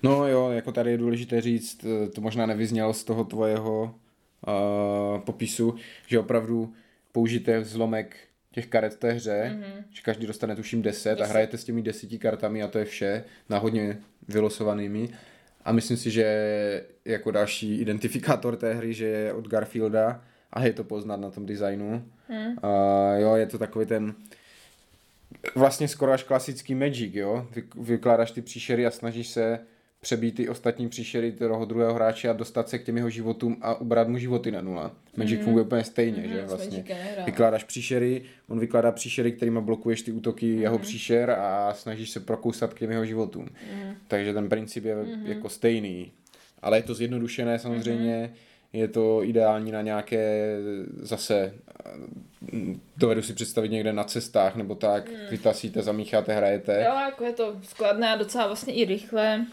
No 0.03 0.27
jo, 0.27 0.49
jako 0.49 0.71
tady 0.71 0.91
je 0.91 0.97
důležité 0.97 1.41
říct, 1.41 1.85
to 2.15 2.21
možná 2.21 2.45
nevyznělo 2.45 2.93
z 2.93 3.03
toho 3.03 3.23
tvojeho 3.23 3.95
uh, 4.47 5.21
popisu, 5.21 5.75
že 6.07 6.19
opravdu 6.19 6.73
použijte 7.11 7.63
zlomek 7.63 8.15
těch 8.53 8.67
karet 8.67 8.93
v 8.93 8.97
té 8.97 9.11
hře, 9.11 9.51
mm-hmm. 9.55 9.83
že 9.91 10.01
každý 10.01 10.27
dostane 10.27 10.55
tuším 10.55 10.81
10, 10.81 11.09
10 11.09 11.23
a 11.23 11.27
hrajete 11.27 11.57
s 11.57 11.63
těmi 11.63 11.81
deseti 11.81 12.19
kartami 12.19 12.63
a 12.63 12.67
to 12.67 12.79
je 12.79 12.85
vše, 12.85 13.23
náhodně 13.49 13.97
vylosovanými. 14.27 15.09
A 15.65 15.71
myslím 15.71 15.97
si, 15.97 16.11
že 16.11 16.85
jako 17.05 17.31
další 17.31 17.81
identifikátor 17.81 18.55
té 18.55 18.73
hry, 18.73 18.93
že 18.93 19.05
je 19.05 19.33
od 19.33 19.47
Garfielda 19.47 20.23
a 20.53 20.65
je 20.65 20.73
to 20.73 20.83
poznat 20.83 21.19
na 21.19 21.31
tom 21.31 21.45
designu. 21.45 22.05
Mm. 22.29 22.65
A 22.65 22.69
jo, 23.15 23.35
je 23.35 23.45
to 23.45 23.57
takový 23.57 23.85
ten 23.85 24.15
vlastně 25.55 25.87
skoro 25.87 26.11
až 26.11 26.23
klasický 26.23 26.75
Magic, 26.75 27.15
jo. 27.15 27.47
Vy, 27.55 27.63
vykládáš 27.75 28.31
ty 28.31 28.41
příšery 28.41 28.85
a 28.85 28.91
snažíš 28.91 29.27
se 29.27 29.59
přebít 30.03 30.35
ty 30.35 30.49
ostatní 30.49 30.89
příšery 30.89 31.31
toho 31.31 31.65
druhého 31.65 31.93
hráče 31.93 32.29
a 32.29 32.33
dostat 32.33 32.69
se 32.69 32.79
k 32.79 32.83
těm 32.83 32.97
jeho 32.97 33.09
životům 33.09 33.57
a 33.61 33.81
ubrat 33.81 34.07
mu 34.07 34.17
životy 34.17 34.51
na 34.51 34.61
nula. 34.61 34.91
Magic 35.17 35.39
mm. 35.39 35.43
funguje 35.43 35.65
úplně 35.65 35.83
stejně, 35.83 36.21
mm, 36.21 36.33
že 36.33 36.45
vlastně. 36.45 36.85
Vykládáš 37.25 37.63
příšery, 37.63 38.21
on 38.47 38.59
vykládá 38.59 38.91
příšery, 38.91 39.31
kterými 39.31 39.61
blokuješ 39.61 40.01
ty 40.01 40.11
útoky 40.11 40.55
mm. 40.55 40.61
jeho 40.61 40.79
příšer 40.79 41.31
a 41.31 41.73
snažíš 41.73 42.09
se 42.09 42.19
prokousat 42.19 42.73
k 42.73 42.79
těm 42.79 42.91
jeho 42.91 43.05
životům. 43.05 43.43
Mm. 43.73 43.93
Takže 44.07 44.33
ten 44.33 44.49
princip 44.49 44.85
je 44.85 44.95
mm. 44.95 45.25
jako 45.25 45.49
stejný. 45.49 46.11
Ale 46.61 46.77
je 46.77 46.83
to 46.83 46.93
zjednodušené 46.93 47.59
samozřejmě, 47.59 48.29
mm. 48.33 48.79
je 48.79 48.87
to 48.87 49.23
ideální 49.23 49.71
na 49.71 49.81
nějaké 49.81 50.57
zase 51.01 51.53
dovedu 52.97 53.21
si 53.21 53.33
představit 53.33 53.69
někde 53.69 53.93
na 53.93 54.03
cestách 54.03 54.55
nebo 54.55 54.75
tak, 54.75 55.09
mm. 55.09 55.15
vytasíte, 55.31 55.81
zamícháte, 55.81 56.33
hrajete. 56.33 56.83
Jo, 56.87 56.95
jako 56.95 57.23
je 57.23 57.33
to 57.33 57.55
skladné 57.63 58.13
a 58.13 58.17
docela 58.17 58.47
vlastně 58.47 58.73
i 58.73 58.85
rychle. 58.85 59.45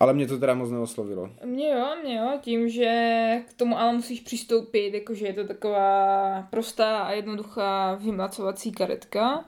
Ale 0.00 0.14
mě 0.14 0.26
to 0.26 0.38
teda 0.38 0.54
moc 0.54 0.70
neoslovilo. 0.70 1.30
Mě 1.44 1.68
jo, 1.68 1.86
mě 2.02 2.16
jo, 2.16 2.38
tím, 2.40 2.68
že 2.68 3.42
k 3.48 3.52
tomu 3.52 3.78
ale 3.78 3.92
musíš 3.92 4.20
přistoupit, 4.20 4.94
jakože 4.94 5.26
je 5.26 5.32
to 5.32 5.44
taková 5.44 6.46
prostá 6.50 6.98
a 6.98 7.12
jednoduchá 7.12 7.94
vymlacovací 7.94 8.72
karetka. 8.72 9.44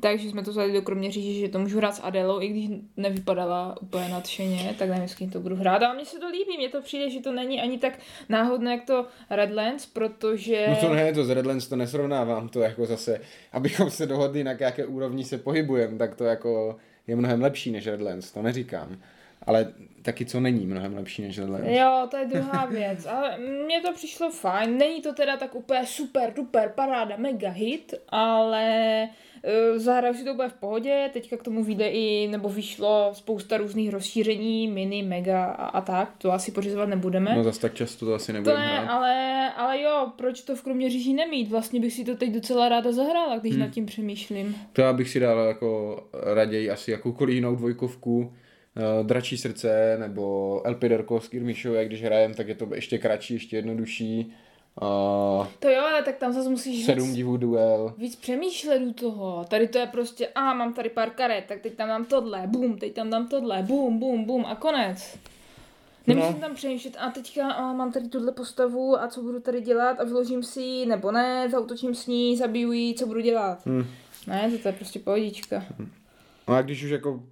Takže 0.00 0.28
jsme 0.28 0.42
to 0.42 0.50
vzali 0.50 0.72
do 0.72 0.82
Kroměříže, 0.82 1.40
že 1.40 1.48
to 1.48 1.58
můžu 1.58 1.78
hrát 1.78 1.94
s 1.94 2.02
Adelou, 2.02 2.40
i 2.40 2.48
když 2.48 2.68
nevypadala 2.96 3.76
úplně 3.82 4.08
nadšeně, 4.08 4.74
tak 4.78 4.88
nevím, 4.88 5.08
s 5.08 5.14
kým 5.14 5.30
to 5.30 5.40
budu 5.40 5.56
hrát. 5.56 5.82
Ale 5.82 5.94
mně 5.94 6.04
se 6.04 6.18
to 6.18 6.28
líbí, 6.28 6.58
mně 6.58 6.68
to 6.68 6.82
přijde, 6.82 7.10
že 7.10 7.20
to 7.20 7.32
není 7.32 7.60
ani 7.60 7.78
tak 7.78 7.98
náhodné, 8.28 8.72
jak 8.72 8.84
to 8.84 9.06
Redlands, 9.30 9.86
protože... 9.86 10.66
No 10.68 10.76
to 10.88 10.94
ne, 10.94 11.12
to 11.12 11.24
z 11.24 11.30
Redlands 11.30 11.68
to 11.68 11.76
nesrovnávám, 11.76 12.48
to 12.48 12.60
jako 12.60 12.86
zase, 12.86 13.20
abychom 13.52 13.90
se 13.90 14.06
dohodli, 14.06 14.44
na 14.44 14.52
jaké 14.58 14.86
úrovni 14.86 15.24
se 15.24 15.38
pohybujeme, 15.38 15.98
tak 15.98 16.14
to 16.14 16.24
jako 16.24 16.76
je 17.06 17.16
mnohem 17.16 17.42
lepší 17.42 17.70
než 17.70 17.86
Redlands, 17.86 18.32
to 18.32 18.42
neříkám. 18.42 18.98
Ale 19.46 19.72
taky 20.02 20.24
co 20.24 20.40
není 20.40 20.66
mnohem 20.66 20.96
lepší 20.96 21.22
než 21.22 21.38
Redlands. 21.38 21.66
Jo, 21.68 22.06
to 22.10 22.16
je 22.16 22.26
druhá 22.26 22.66
věc. 22.70 23.06
Ale 23.06 23.38
mně 23.38 23.80
to 23.80 23.92
přišlo 23.92 24.30
fajn. 24.30 24.78
Není 24.78 25.02
to 25.02 25.14
teda 25.14 25.36
tak 25.36 25.54
úplně 25.54 25.86
super, 25.86 26.32
duper, 26.34 26.72
paráda, 26.74 27.16
mega 27.16 27.50
hit, 27.50 27.94
ale 28.08 29.08
uh, 29.72 29.78
zahraju 29.78 30.14
si 30.14 30.24
to 30.24 30.34
bude 30.34 30.48
v 30.48 30.52
pohodě. 30.52 31.10
Teďka 31.12 31.36
k 31.36 31.42
tomu 31.42 31.64
vyjde 31.64 31.88
i, 31.88 32.28
nebo 32.30 32.48
vyšlo 32.48 33.10
spousta 33.12 33.56
různých 33.56 33.90
rozšíření, 33.90 34.68
mini, 34.68 35.02
mega 35.02 35.44
a, 35.44 35.66
a 35.66 35.80
tak. 35.80 36.12
To 36.18 36.32
asi 36.32 36.52
pořizovat 36.52 36.88
nebudeme. 36.88 37.34
No 37.36 37.44
zase 37.44 37.60
tak 37.60 37.74
často 37.74 38.06
to 38.06 38.14
asi 38.14 38.26
to 38.26 38.32
nebudeme 38.32 38.66
ne, 38.66 38.78
hrát. 38.78 38.90
ale, 38.90 39.52
ale 39.56 39.82
jo, 39.82 40.12
proč 40.16 40.40
to 40.40 40.56
v 40.56 40.62
Kroměříži 40.62 41.12
nemít? 41.12 41.48
Vlastně 41.48 41.80
bych 41.80 41.92
si 41.92 42.04
to 42.04 42.16
teď 42.16 42.30
docela 42.30 42.68
ráda 42.68 42.92
zahrála, 42.92 43.38
když 43.38 43.52
hmm. 43.52 43.60
nad 43.60 43.70
tím 43.70 43.86
přemýšlím. 43.86 44.56
To 44.72 44.80
já 44.80 44.92
bych 44.92 45.08
si 45.10 45.20
dal 45.20 45.38
jako 45.38 46.00
raději 46.12 46.70
asi 46.70 46.90
jakoukoliv 46.90 47.34
jinou 47.34 47.56
dvojkovku, 47.56 48.32
uh, 48.78 49.06
Dračí 49.06 49.38
srdce 49.38 49.96
nebo 50.00 50.60
El 50.64 50.74
Piderko 50.74 51.20
Skirmishové, 51.20 51.84
když 51.84 52.02
hrajem, 52.04 52.34
tak 52.34 52.48
je 52.48 52.54
to 52.54 52.74
ještě 52.74 52.98
kratší, 52.98 53.34
ještě 53.34 53.56
jednodušší. 53.56 54.32
Uh, 54.82 55.46
To 55.58 55.68
jo, 55.68 55.80
ale 55.90 56.02
tak 56.02 56.16
tam 56.16 56.32
zase 56.32 56.48
musíš 56.48 56.84
sedm 56.86 57.06
víc, 57.06 57.16
divů 57.16 57.36
duel. 57.36 57.94
víc 57.98 58.16
přemýšlet 58.16 58.78
u 58.82 58.92
toho. 58.92 59.44
Tady 59.48 59.68
to 59.68 59.78
je 59.78 59.86
prostě, 59.86 60.28
a 60.28 60.54
mám 60.54 60.72
tady 60.74 60.88
pár 60.88 61.10
karet, 61.10 61.44
tak 61.48 61.60
teď 61.60 61.74
tam 61.74 61.88
dám 61.88 62.04
tohle, 62.04 62.42
bum, 62.46 62.78
teď 62.78 62.94
tam 62.94 63.10
dám 63.10 63.28
tohle, 63.28 63.62
bum, 63.62 63.98
bum, 63.98 64.24
bum 64.24 64.44
a 64.46 64.54
konec. 64.54 65.18
Nemusím 66.06 66.32
No. 66.34 66.40
tam 66.40 66.54
přemýšlet, 66.54 66.96
a 66.98 67.10
teďka 67.10 67.52
a 67.52 67.72
mám 67.72 67.92
tady 67.92 68.08
tuhle 68.08 68.32
postavu 68.32 69.00
a 69.02 69.08
co 69.08 69.22
budu 69.22 69.40
tady 69.40 69.60
dělat 69.60 70.00
a 70.00 70.04
vyložím 70.04 70.42
si 70.42 70.60
ji, 70.62 70.86
nebo 70.86 71.12
ne, 71.12 71.48
zautočím 71.50 71.94
s 71.94 72.06
ní, 72.06 72.36
zabiju 72.36 72.72
ji, 72.72 72.94
co 72.94 73.06
budu 73.06 73.20
dělat. 73.20 73.58
Hm. 73.66 73.84
Ne, 74.26 74.50
to 74.62 74.68
je 74.68 74.72
prostě 74.72 74.98
pohodička. 74.98 75.64
No 76.48 76.54
a 76.54 76.62
když 76.62 76.84
už 76.84 76.90
jako 76.90 77.22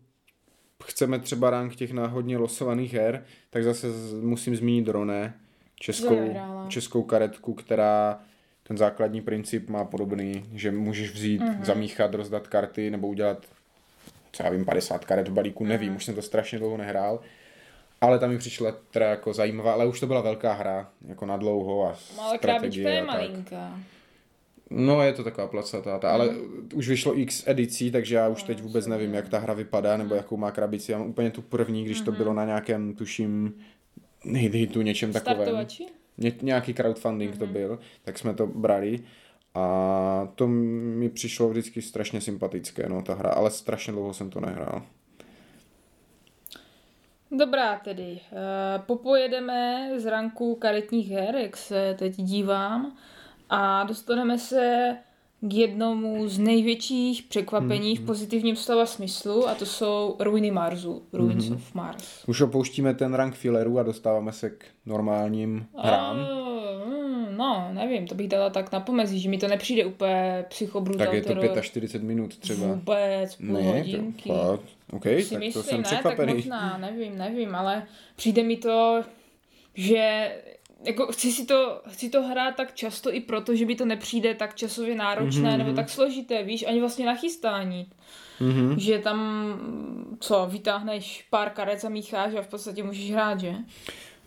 chceme 0.84 1.18
třeba 1.18 1.50
rank 1.50 1.76
těch 1.76 1.92
náhodně 1.92 2.38
losovaných 2.38 2.94
her, 2.94 3.24
tak 3.50 3.64
zase 3.64 3.86
musím 4.22 4.56
zmínit 4.56 4.84
Drone, 4.86 5.34
To 5.34 5.82
českou, 5.84 6.34
českou 6.68 7.02
karetku, 7.02 7.54
která 7.54 8.18
ten 8.62 8.76
základní 8.78 9.20
princip 9.20 9.68
má 9.68 9.84
podobný, 9.84 10.44
že 10.54 10.70
můžeš 10.72 11.10
vzít, 11.10 11.40
Mhm. 11.40 11.50
uh-huh. 11.60 11.64
zamíchat, 11.64 12.14
rozdat 12.14 12.46
karty 12.48 12.90
nebo 12.90 13.08
udělat, 13.08 13.38
co 14.32 14.42
já 14.42 14.50
vím, 14.50 14.64
50 14.64 15.04
karet 15.04 15.28
v 15.28 15.32
balíku, 15.32 15.64
Mhm. 15.64 15.68
nevím, 15.72 15.96
už 15.96 16.04
jsem 16.04 16.14
to 16.14 16.22
strašně 16.22 16.58
dlouho 16.58 16.76
nehrál. 16.76 17.20
Ale 18.00 18.18
tam 18.18 18.30
mi 18.30 18.38
přišla 18.38 18.72
teda 18.90 19.06
jako 19.06 19.32
zajímavá, 19.32 19.72
ale 19.72 19.86
už 19.86 20.00
to 20.00 20.06
byla 20.06 20.20
velká 20.20 20.52
hra, 20.52 20.88
jako 21.08 21.26
na 21.26 21.36
dlouho 21.36 21.84
a 21.86 21.96
Ale 22.22 22.38
krábička 22.38 22.88
je 22.90 23.04
malinká. 23.04 23.80
No, 24.70 25.02
je 25.02 25.12
to 25.12 25.24
taková 25.24 25.46
placatá, 25.46 25.98
ta, 25.98 26.10
ale 26.10 26.28
Mhm. 26.28 26.68
už 26.74 26.88
vyšlo 26.88 27.18
x 27.18 27.42
edicí, 27.46 27.90
takže 27.90 28.14
já 28.16 28.28
už 28.28 28.42
teď 28.42 28.62
vůbec 28.62 28.86
nevím, 28.86 29.14
jak 29.14 29.28
ta 29.28 29.38
hra 29.38 29.54
vypadá, 29.54 29.96
nebo 29.96 30.14
jakou 30.14 30.36
má 30.36 30.50
krabici. 30.50 30.92
Já 30.92 30.98
mám 30.98 31.08
úplně 31.08 31.30
tu 31.30 31.42
první, 31.42 31.84
když 31.84 32.00
to 32.00 32.12
bylo 32.12 32.34
na 32.34 32.44
nějakém, 32.44 32.94
tuším, 32.94 33.54
hitu, 34.32 34.82
něčem 34.82 35.12
takovém. 35.12 35.36
Startovači? 35.36 35.86
Ně, 36.18 36.32
nějaký 36.42 36.74
crowdfunding 36.74 37.30
Mhm. 37.30 37.38
to 37.38 37.46
byl, 37.46 37.78
tak 38.04 38.18
jsme 38.18 38.34
to 38.34 38.46
brali. 38.46 39.00
A 39.54 40.28
to 40.34 40.46
mi 40.48 41.08
přišlo 41.08 41.48
vždycky 41.48 41.82
strašně 41.82 42.20
sympatické, 42.20 42.88
no, 42.88 43.02
ta 43.02 43.14
hra, 43.14 43.30
ale 43.30 43.50
strašně 43.50 43.92
dlouho 43.92 44.14
jsem 44.14 44.30
to 44.30 44.40
nehrál. 44.40 44.82
Dobrá 47.30 47.78
tedy. 47.78 48.20
Eh, 48.32 48.78
Popojedeme 48.86 49.90
z 49.96 50.04
ranku 50.06 50.54
karetních 50.54 51.10
her, 51.10 51.36
jak 51.36 51.56
se 51.56 51.94
teď 51.98 52.16
dívám, 52.16 52.96
a 53.50 53.84
dostaneme 53.84 54.38
se 54.38 54.96
k 55.40 55.54
jednomu 55.54 56.28
z 56.28 56.38
největších 56.38 57.22
překvapení 57.22 57.96
v 57.96 58.00
pozitivním 58.06 58.56
slova 58.56 58.86
smyslu, 58.86 59.48
a 59.48 59.54
to 59.54 59.66
jsou 59.66 60.16
Ruiny 60.18 60.50
Marsu, 60.50 61.02
Ruins 61.12 61.50
of 61.50 61.74
Mars. 61.74 62.24
Už 62.26 62.40
opouštíme 62.40 62.94
ten 62.94 63.14
rank 63.14 63.34
fillerů 63.34 63.78
a 63.78 63.82
dostáváme 63.82 64.32
se 64.32 64.50
k 64.50 64.64
normálním 64.86 65.66
hrám. 65.78 66.16
Mm, 66.86 67.36
no, 67.36 67.68
nevím, 67.72 68.06
to 68.06 68.14
bych 68.14 68.28
dala 68.28 68.50
tak 68.50 68.72
na 68.72 68.80
pomezí, 68.80 69.20
že 69.20 69.28
mi 69.28 69.38
to 69.38 69.48
nepřijde 69.48 69.84
úplně 69.84 70.44
psychobrutal 70.48 71.06
tak 71.06 71.14
je 71.14 71.22
to 71.22 71.34
teror. 71.34 71.60
45 71.62 72.06
minut 72.06 72.36
třeba. 72.36 72.66
Vůbec, 72.66 73.34
půl 73.36 73.46
Ne, 73.46 73.62
hodinky. 73.78 74.28
to 74.28 74.34
fakt. 74.34 74.64
OK, 74.92 75.02
si 75.04 75.30
tak 75.30 75.38
myslím, 75.38 75.52
to 75.52 75.62
jsem 75.62 75.76
ne, 75.76 75.82
překvapený. 75.82 76.26
tak 76.26 76.36
možná, 76.36 76.78
nevím, 76.78 77.18
nevím, 77.18 77.54
ale 77.54 77.82
přijde 78.16 78.42
mi 78.42 78.56
to, 78.56 79.02
že 79.74 80.28
jako 80.84 81.06
chci 81.06 81.32
si 81.32 81.46
to, 81.46 81.82
chci 81.88 82.08
to 82.08 82.22
hrát 82.22 82.56
tak 82.56 82.74
často 82.74 83.14
i 83.14 83.20
proto, 83.20 83.56
že 83.56 83.66
by 83.66 83.74
to 83.74 83.84
nepřijde 83.84 84.34
tak 84.34 84.54
časově 84.54 84.94
náročné 84.94 85.48
Mhm, 85.50 85.58
nebo 85.58 85.72
tak 85.72 85.88
složité, 85.88 86.42
víš, 86.42 86.64
ani 86.68 86.80
vlastně 86.80 87.06
na 87.06 87.14
chystání. 87.14 87.90
Mhm. 88.40 88.78
Že 88.78 88.98
tam, 88.98 89.16
co, 90.20 90.46
vytáhneš 90.50 91.26
pár 91.30 91.50
karet, 91.50 91.80
zamícháš 91.80 92.34
a 92.34 92.42
v 92.42 92.48
podstatě 92.48 92.82
můžeš 92.82 93.12
hrát, 93.12 93.40
že? 93.40 93.54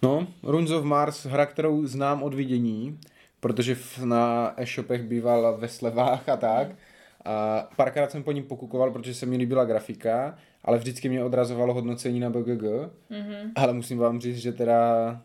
No, 0.01 0.27
Ruins 0.43 0.71
of 0.71 0.83
Mars, 0.83 1.25
hra, 1.25 1.45
kterou 1.45 1.85
znám 1.85 2.23
od 2.23 2.33
vidění, 2.33 2.99
protože 3.39 3.75
v, 3.75 4.05
na 4.05 4.53
e-shopech 4.57 5.03
býval 5.03 5.57
ve 5.57 5.67
slevách 5.67 6.29
a 6.29 6.37
tak. 6.37 6.67
A 7.25 7.67
párkrát 7.75 8.11
jsem 8.11 8.23
po 8.23 8.31
ní 8.31 8.43
pokukoval, 8.43 8.91
protože 8.91 9.13
se 9.13 9.25
mi 9.25 9.37
líbila 9.37 9.65
grafika, 9.65 10.37
ale 10.65 10.77
vždycky 10.77 11.09
mě 11.09 11.23
odrazovalo 11.23 11.73
hodnocení 11.73 12.19
na 12.19 12.29
BGG. 12.29 12.63
Mhm. 13.09 13.51
Ale 13.55 13.73
musím 13.73 13.97
vám 13.97 14.21
říct, 14.21 14.37
že 14.37 14.51
teda 14.51 15.21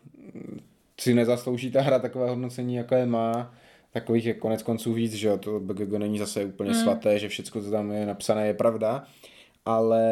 si 0.99 1.13
nezaslouží 1.13 1.71
ta 1.71 1.81
hra 1.81 1.99
takové 1.99 2.29
hodnocení, 2.29 2.75
je 2.75 3.05
má. 3.05 3.53
Takových 3.91 4.25
je 4.25 4.33
konec 4.33 4.63
konců 4.63 4.93
víc, 4.93 5.13
že 5.13 5.27
jo, 5.27 5.37
to 5.37 5.59
BGG 5.59 5.91
není 5.91 6.19
zase 6.19 6.45
úplně 6.45 6.69
Mm. 6.69 6.75
svaté, 6.75 7.19
že 7.19 7.29
všechno, 7.29 7.61
co 7.61 7.71
tam 7.71 7.91
je 7.91 8.05
napsané, 8.05 8.47
je 8.47 8.53
pravda. 8.53 9.03
Ale 9.65 10.03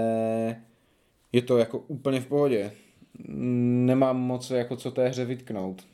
je 1.32 1.41
to 1.41 1.58
jako 1.58 1.80
úplně 1.80 2.22
v 2.22 2.28
pohodě. 2.28 2.72
Nemám 3.28 4.17
moc 4.22 4.52
jako 4.52 4.76
co 4.76 4.91
té 4.91 5.08
hře 5.08 5.26
vytknout. 5.26 5.86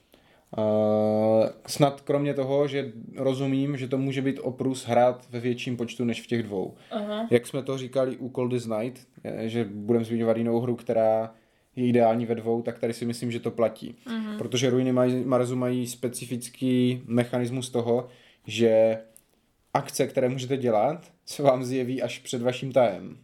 Uh, 0.57 1.45
snad 1.67 2.01
kromě 2.01 2.33
toho, 2.33 2.67
že 2.67 2.91
rozumím, 3.17 3.77
že 3.77 3.87
to 3.87 3.97
může 3.97 4.21
být 4.21 4.39
oprus 4.39 4.85
hrát 4.85 5.27
ve 5.29 5.39
větším 5.39 5.77
počtu 5.77 6.05
než 6.05 6.21
v 6.21 6.27
těch 6.27 6.43
dvou. 6.43 6.75
Aha. 6.91 7.27
Jak 7.31 7.47
jsme 7.47 7.63
to 7.63 7.77
říkali 7.77 8.17
u 8.17 8.29
Cold 8.35 8.53
Night, 8.79 9.07
že 9.45 9.65
budeme 9.71 10.05
zmiňovat 10.05 10.37
jinou 10.37 10.59
hru, 10.59 10.75
která 10.75 11.33
je 11.75 11.87
ideální 11.87 12.25
ve 12.25 12.35
dvou, 12.35 12.61
tak 12.61 12.79
tady 12.79 12.93
si 12.93 13.05
myslím, 13.05 13.31
že 13.31 13.39
to 13.39 13.51
platí. 13.51 13.95
Mhm. 14.07 14.37
Protože 14.37 14.69
Ruiny 14.69 14.93
Maj- 14.93 15.25
Marsu 15.25 15.55
mají 15.55 15.87
specifický 15.87 17.01
mechanismus 17.05 17.69
toho, 17.69 18.07
že 18.47 18.97
akce, 19.73 20.07
které 20.07 20.29
můžete 20.29 20.57
dělat, 20.57 21.11
se 21.25 21.43
vám 21.43 21.63
zjeví 21.63 22.01
až 22.01 22.19
před 22.19 22.41
vaším 22.41 22.71
tajem. 22.71 23.17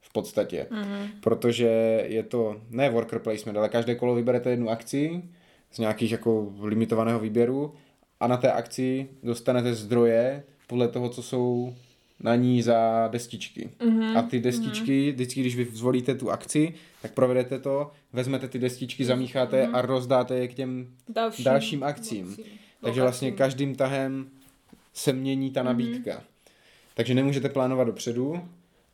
V 0.00 0.12
podstatě. 0.12 0.66
Mhm. 0.70 1.08
Protože 1.20 1.68
je 2.08 2.22
to 2.22 2.60
ne 2.70 2.90
worker 2.90 3.18
placement, 3.18 3.58
ale 3.58 3.68
každé 3.68 3.94
kolo 3.94 4.14
vyberete 4.14 4.50
jednu 4.50 4.70
akci 4.70 5.22
z 5.70 5.78
nějakých 5.78 6.12
jako 6.12 6.52
limitovaného 6.60 7.20
výběru 7.20 7.74
a 8.20 8.26
na 8.26 8.36
té 8.36 8.52
akci 8.52 9.08
dostanete 9.22 9.74
zdroje 9.74 10.42
podle 10.66 10.88
toho, 10.88 11.08
co 11.08 11.22
jsou 11.22 11.74
na 12.20 12.36
ní 12.36 12.62
za 12.62 13.08
destičky. 13.12 13.70
Mhm. 13.84 14.16
A 14.16 14.22
ty 14.22 14.40
destičky, 14.40 15.12
vždycky, 15.12 15.40
když 15.40 15.56
vy 15.56 15.68
zvolíte 15.72 16.14
tu 16.14 16.30
akci, 16.30 16.74
tak 17.02 17.12
provedete 17.12 17.58
to, 17.58 17.90
vezmete 18.12 18.48
ty 18.48 18.58
destičky, 18.58 19.04
zamícháte 19.04 19.66
a 19.66 19.82
rozdáte 19.82 20.34
je 20.34 20.48
k 20.48 20.54
těm 20.54 20.88
Dalším, 21.08 21.44
dalším 21.44 21.82
akcím. 21.82 22.36
Takže 22.80 23.00
vlastně 23.00 23.32
každým 23.32 23.74
tahem 23.74 24.28
se 24.94 25.12
mění 25.12 25.50
ta 25.50 25.62
nabídka. 25.62 26.22
Takže 26.94 27.14
nemůžete 27.14 27.48
plánovat 27.48 27.86
dopředu 27.86 28.40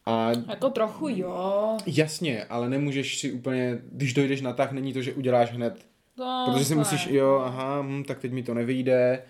a 0.07 0.33
Jako 0.49 0.71
trochu 0.71 1.09
jo. 1.09 1.77
Jasně, 1.87 2.45
ale 2.45 2.69
nemůžeš 2.69 3.19
si 3.19 3.33
úplně, 3.33 3.79
když 3.93 4.15
dojdeš 4.15 4.41
na 4.41 4.53
tah, 4.53 4.73
není 4.73 4.93
to, 4.93 5.03
že 5.03 5.15
uděláš 5.15 5.53
hned. 5.53 5.87
No, 6.19 6.45
Protože 6.47 6.65
si 6.65 6.75
musíš, 6.75 7.07
jo, 7.07 7.43
aha, 7.47 7.83
hm, 7.83 8.05
tak 8.05 8.19
teď 8.19 8.33
mi 8.33 8.43
to 8.43 8.55
nevyjde, 8.55 9.23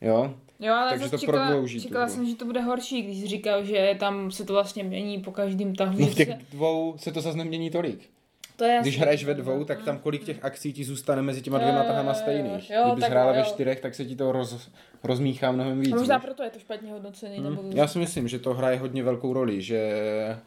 jo. 0.00 0.34
Jo, 0.62 0.74
ale 0.74 0.90
Takže 0.90 1.08
to 1.10 1.18
čekala, 1.18 1.46
prodlouží 1.46 1.80
čekala 1.80 2.04
hru. 2.04 2.14
jsem, 2.14 2.26
že 2.26 2.34
to 2.36 2.44
bude 2.44 2.60
horší, 2.60 3.02
když 3.02 3.18
jsi 3.18 3.26
říkal, 3.26 3.64
že 3.64 3.96
tam 4.00 4.30
se 4.30 4.44
to 4.44 4.52
vlastně 4.52 4.84
mění 4.84 5.18
po 5.20 5.32
každém 5.32 5.74
tahu. 5.74 6.00
No 6.00 6.06
v 6.06 6.14
těch 6.14 6.28
se- 6.28 6.38
dvou 6.52 6.94
se 6.98 7.12
to 7.12 7.20
zase 7.20 7.38
nemění 7.38 7.70
tolik. 7.70 8.10
to 8.56 8.64
je 8.64 8.78
Když 8.82 8.98
hraješ 8.98 9.24
ve 9.24 9.34
dvou, 9.34 9.64
tak 9.64 9.82
tam 9.82 9.98
kolik 9.98 10.24
těch 10.24 10.44
akcí 10.44 10.72
ti 10.72 10.84
zůstane 10.84 11.22
mezi 11.22 11.42
těma 11.42 11.58
dvěma 11.58 11.84
tahama 11.84 12.14
stejných. 12.14 12.70
jo, 12.70 12.82
Kdybys 12.86 13.04
hrála 13.10 13.32
ve 13.32 13.42
čtyřech, 13.42 13.80
tak 13.80 13.94
se 13.94 14.04
ti 14.04 14.16
to 14.16 14.32
roz, 14.32 14.70
rozmíchá 15.04 15.52
mnohem 15.52 15.80
víc. 15.80 15.92
A 15.92 15.96
možná 15.96 16.18
proto 16.18 16.42
je 16.42 16.50
to 16.50 16.58
špatně 16.58 16.92
hodnocený. 16.92 17.38
Hm. 17.38 17.44
Nebo... 17.44 17.64
Já 17.74 17.86
si 17.86 17.98
myslím, 17.98 18.28
že 18.28 18.38
to 18.38 18.54
hraje 18.54 18.78
hodně 18.78 19.02
velkou 19.02 19.32
roli, 19.32 19.62
že 19.62 19.90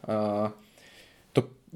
uh, 0.08 0.48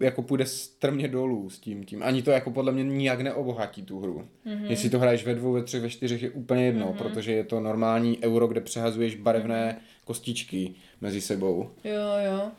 jako 0.00 0.22
půjde 0.22 0.46
strmě 0.46 1.08
dolů 1.08 1.50
s 1.50 1.58
tím 1.58 1.84
tím. 1.84 2.02
Ani 2.02 2.22
to 2.22 2.30
jako 2.30 2.50
podle 2.50 2.72
mě 2.72 2.84
nijak 2.84 3.20
neobohatí 3.20 3.82
tu 3.82 4.00
hru. 4.00 4.28
Mm-hmm. 4.46 4.70
Jestli 4.70 4.90
to 4.90 4.98
hraješ 4.98 5.24
ve 5.24 5.34
dvou, 5.34 5.52
ve 5.52 5.62
třech, 5.62 5.82
ve 5.82 5.90
čtyřech 5.90 6.22
je 6.22 6.30
úplně 6.30 6.64
jedno, 6.64 6.86
mm-hmm. 6.86 6.96
protože 6.96 7.32
je 7.32 7.44
to 7.44 7.60
normální 7.60 8.18
euro, 8.22 8.46
kde 8.46 8.60
přehazuješ 8.60 9.16
barevné 9.16 9.72
mm-hmm. 9.72 10.04
kostičky 10.04 10.74
mezi 11.00 11.20
sebou. 11.20 11.70
Jo, 11.84 12.32
jo. 12.32 12.50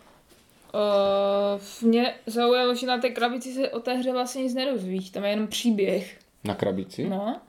Uh, 0.74 1.90
mě 1.90 2.14
zaujalo, 2.26 2.76
že 2.76 2.88
na 2.88 2.98
té 2.98 3.10
krabici 3.10 3.54
se 3.54 3.70
o 3.70 3.80
té 3.80 3.94
hře 3.94 4.12
vlastně 4.12 4.44
nic 4.44 4.54
nerozvíjí, 4.54 5.10
tam 5.12 5.24
je 5.24 5.30
jenom 5.30 5.48
příběh. 5.48 6.20
Na 6.44 6.56
krabici? 6.56 7.10
No. 7.10 7.42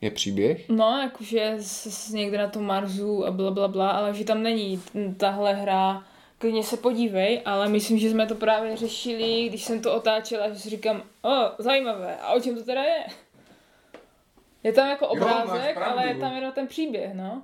Je 0.00 0.10
příběh? 0.10 0.68
No, 0.68 1.00
jakože 1.02 1.54
s, 1.58 2.12
někde 2.12 2.38
na 2.38 2.48
tom 2.48 2.64
Marsu 2.64 3.26
a 3.26 3.30
bla, 3.30 3.50
bla, 3.50 3.68
bla, 3.68 3.90
ale 3.90 4.14
že 4.14 4.24
tam 4.24 4.42
není 4.42 4.82
tahle 5.16 5.54
hra, 5.54 6.04
klidně 6.38 6.64
se 6.64 6.76
podívej, 6.76 7.42
ale 7.44 7.68
myslím, 7.68 7.98
že 7.98 8.10
jsme 8.10 8.26
to 8.26 8.34
právě 8.34 8.76
řešili, 8.76 9.48
když 9.48 9.64
jsem 9.64 9.82
to 9.82 9.94
otáčela, 9.94 10.48
že 10.48 10.58
si 10.58 10.70
říkám, 10.70 11.02
o, 11.22 11.62
zajímavé, 11.62 12.16
a 12.16 12.32
o 12.32 12.40
čem 12.40 12.54
to 12.54 12.64
teda 12.64 12.82
je? 12.82 13.06
Je 14.62 14.72
tam 14.72 14.88
jako 14.88 15.08
obrázek, 15.08 15.76
jo, 15.76 15.82
ale 15.82 16.06
je 16.06 16.14
tam 16.14 16.34
jenom 16.34 16.52
ten 16.52 16.66
příběh, 16.66 17.14
no. 17.14 17.42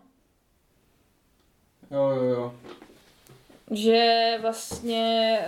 Jo, 1.90 2.08
jo, 2.08 2.22
jo 2.22 2.54
že 3.70 4.38
vlastně 4.42 5.38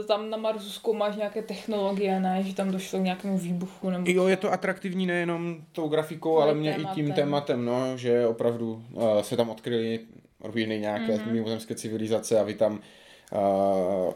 uh, 0.00 0.06
tam 0.06 0.30
na 0.30 0.36
Marsu 0.36 0.70
zkoumáš 0.70 1.16
nějaké 1.16 1.42
technologie, 1.42 2.20
ne? 2.20 2.42
Že 2.42 2.54
tam 2.54 2.70
došlo 2.70 2.98
k 2.98 3.02
nějakému 3.02 3.38
výbuchu. 3.38 3.90
Nebo 3.90 4.10
jo, 4.10 4.28
je 4.28 4.36
to 4.36 4.52
atraktivní 4.52 5.06
nejenom 5.06 5.56
tou 5.72 5.88
grafikou, 5.88 6.38
ale, 6.38 6.54
mě 6.54 6.72
tématem. 6.72 6.92
i 6.92 6.94
tím 6.94 7.12
tématem, 7.12 7.64
no, 7.64 7.96
že 7.96 8.26
opravdu 8.26 8.82
uh, 8.92 9.20
se 9.20 9.36
tam 9.36 9.50
odkryly 9.50 10.00
ruiny 10.40 10.78
nějaké 10.78 11.16
mm-hmm. 11.16 11.32
mimozemské 11.32 11.74
civilizace 11.74 12.40
a 12.40 12.42
vy 12.42 12.54
tam 12.54 12.80
uh, 13.32 14.12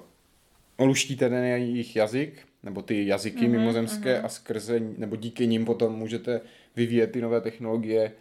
luštíte 0.86 1.28
ten 1.28 1.44
jejich 1.44 1.96
jazyk, 1.96 2.46
nebo 2.62 2.82
ty 2.82 3.06
jazyky 3.06 3.38
mm-hmm, 3.38 3.50
mimozemské 3.50 4.20
mm-hmm. 4.20 4.24
a 4.24 4.28
skrze, 4.28 4.80
nebo 4.80 5.16
díky 5.16 5.46
nim 5.46 5.64
potom 5.64 5.92
můžete 5.92 6.40
vyvíjet 6.76 7.12
ty 7.12 7.20
nové 7.20 7.40
technologie, 7.40 8.12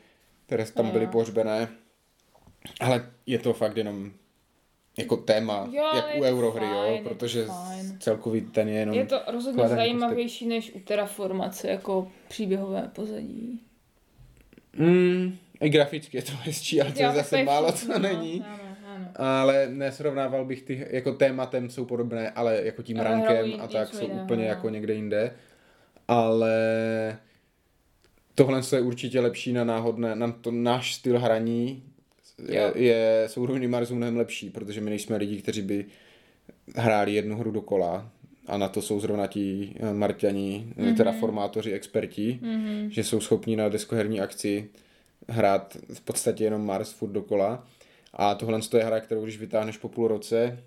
které 0.46 0.66
tam 0.66 0.90
byly 0.90 1.08
pohřbené. 1.08 1.68
Ale 2.80 3.12
je 3.26 3.40
to 3.40 3.54
fakt 3.54 3.78
jenom 3.78 4.12
jako 4.98 5.18
téma, 5.18 5.70
jo, 5.72 5.84
jak 5.96 6.06
u 6.20 6.24
Eurohry, 6.24 6.66
fajn, 6.66 7.04
jo, 7.04 7.10
protože 7.10 7.48
celkový 8.00 8.42
ten 8.42 8.68
je 8.70 8.76
jenom... 8.76 8.96
Je 8.96 9.06
to 9.06 9.22
rozhodně 9.28 9.68
zajímavější 9.68 10.48
než 10.48 10.72
u 10.74 10.80
Terraformace, 10.80 11.68
jako 11.68 12.12
příběhové 12.28 12.92
pozadí. 12.96 13.62
Mm, 14.78 15.38
I 15.62 15.70
graficky 15.70 16.18
je 16.18 16.24
to 16.24 16.32
hezčí, 16.44 16.82
ale 16.82 16.92
to 16.92 17.04
je 17.04 17.12
zase 17.12 17.44
málo, 17.44 17.72
co 17.72 17.88
no, 17.88 18.00
není. 18.00 18.44
Ano, 18.48 18.60
ano. 18.86 19.08
Ale 19.16 19.70
nesrovnával 19.70 20.46
bych 20.46 20.62
ty, 20.62 20.88
jako 20.90 21.14
tématem 21.14 21.70
jsou 21.70 21.86
podobné, 21.86 22.30
ale 22.30 22.62
jako 22.64 22.82
tím 22.82 23.00
ale 23.00 23.10
rankem 23.10 23.62
a 23.62 23.68
tak 23.68 23.94
jsou 23.94 24.02
jiného, 24.02 24.24
úplně 24.24 24.44
no. 24.44 24.50
jako 24.50 24.70
někde 24.70 24.94
jinde. 24.94 25.32
Ale 26.08 26.58
tohle 28.36 28.62
je 28.76 28.82
určitě 28.82 29.20
lepší 29.20 29.54
na 29.54 29.64
náhodné, 29.64 30.16
na 30.16 30.32
to 30.32 30.52
náš 30.52 30.96
styl 30.96 31.20
hraní, 31.20 31.84
je, 32.50 32.72
je, 32.76 33.28
ruiny 33.36 33.68
Marsu 33.68 33.96
mnohem 33.96 34.18
lepší, 34.18 34.50
protože 34.50 34.82
my 34.82 34.90
nejsme 34.90 35.18
lidi, 35.18 35.42
kteří 35.42 35.62
by 35.62 35.86
hráli 36.76 37.14
jednu 37.14 37.38
hru 37.38 37.52
dokola 37.52 38.10
a 38.48 38.58
na 38.58 38.68
to 38.68 38.82
jsou 38.82 39.00
zrovna 39.00 39.28
ti 39.28 39.76
eh, 39.80 39.94
Marťani, 39.94 40.66
mm-hmm. 40.78 40.98
teda 40.98 41.12
formátoři, 41.12 41.72
experti, 41.72 42.40
mm-hmm. 42.44 42.88
že 42.88 43.04
jsou 43.04 43.20
schopni 43.20 43.56
na 43.56 43.70
deskoherní 43.70 44.22
akci 44.22 44.70
hrát 45.30 45.78
v 45.94 46.02
podstatě 46.02 46.44
jenom 46.44 46.66
Mars 46.66 46.92
furt 46.92 47.12
dokola. 47.12 47.64
A 48.14 48.36
tohle 48.36 48.60
je 48.78 48.84
hra, 48.84 49.00
kterou 49.00 49.24
když 49.24 49.40
vytáhneš 49.40 49.78
po 49.78 49.90
půl 49.90 50.08
roce, 50.08 50.64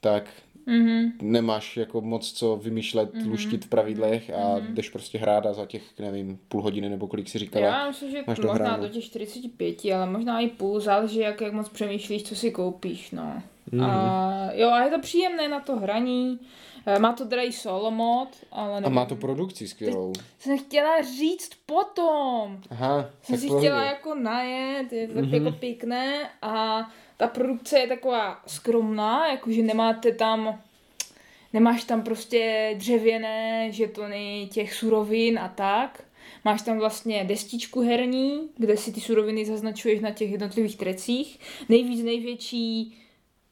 tak 0.00 0.30
mm-hmm. 0.66 1.12
nemáš 1.22 1.76
jako 1.76 2.00
moc 2.00 2.32
co 2.32 2.56
vymýšlet, 2.56 3.14
mm-hmm. 3.14 3.30
luštit 3.30 3.64
v 3.64 3.68
pravidlech 3.68 4.30
a 4.30 4.38
mm-hmm. 4.38 4.74
jdeš 4.74 4.90
prostě 4.90 5.18
hrát 5.18 5.46
a 5.46 5.52
za 5.52 5.66
těch, 5.66 5.98
nevím, 5.98 6.38
půl 6.48 6.62
hodiny 6.62 6.88
nebo 6.88 7.06
kolik 7.06 7.28
si 7.28 7.38
říkala. 7.38 7.66
Já 7.66 7.88
myslím, 7.88 8.10
že 8.10 8.24
máš 8.26 8.38
možná 8.38 8.76
do 8.76 8.88
těch 8.88 9.04
45, 9.04 9.76
ale 9.94 10.10
možná 10.10 10.40
i 10.40 10.48
půl, 10.48 10.80
záleží 10.80 11.18
jak, 11.18 11.40
jak 11.40 11.52
moc 11.52 11.68
přemýšlíš, 11.68 12.22
co 12.22 12.34
si 12.34 12.50
koupíš, 12.50 13.10
no. 13.10 13.42
Mm-hmm. 13.72 13.84
A, 13.84 14.50
jo, 14.52 14.70
a 14.70 14.84
je 14.84 14.90
to 14.90 15.00
příjemné 15.00 15.48
na 15.48 15.60
to 15.60 15.76
hraní. 15.76 16.38
Eh, 16.86 16.98
má 16.98 17.12
to 17.12 17.26
teda 17.26 17.42
i 17.42 17.52
solo 17.52 17.90
mod, 17.90 18.28
ale 18.52 18.80
nevím. 18.80 18.98
A 18.98 19.00
má 19.00 19.04
to 19.06 19.16
produkci 19.16 19.68
skvělou. 19.68 20.12
Teď 20.12 20.24
jsem 20.38 20.58
chtěla 20.58 21.02
říct 21.02 21.50
potom. 21.66 22.60
Aha, 22.70 23.10
Jsem 23.22 23.38
si 23.38 23.48
chtěla 23.48 23.82
jako 23.82 24.14
najet, 24.14 24.92
je 24.92 25.08
to 25.08 25.14
tak 25.14 25.24
mm-hmm. 25.24 25.44
jako 25.44 25.58
pěkné 25.58 26.30
a 26.42 26.86
ta 27.16 27.26
produkce 27.26 27.78
je 27.78 27.86
taková 27.86 28.42
skromná, 28.46 29.30
jakože 29.32 29.62
nemáte 29.62 30.12
tam 30.12 30.58
nemáš 31.52 31.84
tam 31.84 32.02
prostě 32.02 32.74
dřevěné 32.78 33.72
žetony 33.72 34.48
těch 34.52 34.74
surovin 34.74 35.38
a 35.38 35.48
tak. 35.48 36.04
Máš 36.44 36.62
tam 36.62 36.78
vlastně 36.78 37.24
destičku 37.24 37.80
herní, 37.80 38.48
kde 38.56 38.76
si 38.76 38.92
ty 38.92 39.00
suroviny 39.00 39.44
zaznačuješ 39.44 40.00
na 40.00 40.10
těch 40.10 40.30
jednotlivých 40.30 40.76
trecích. 40.76 41.40
Nejvíc 41.68 42.04
největší 42.04 42.98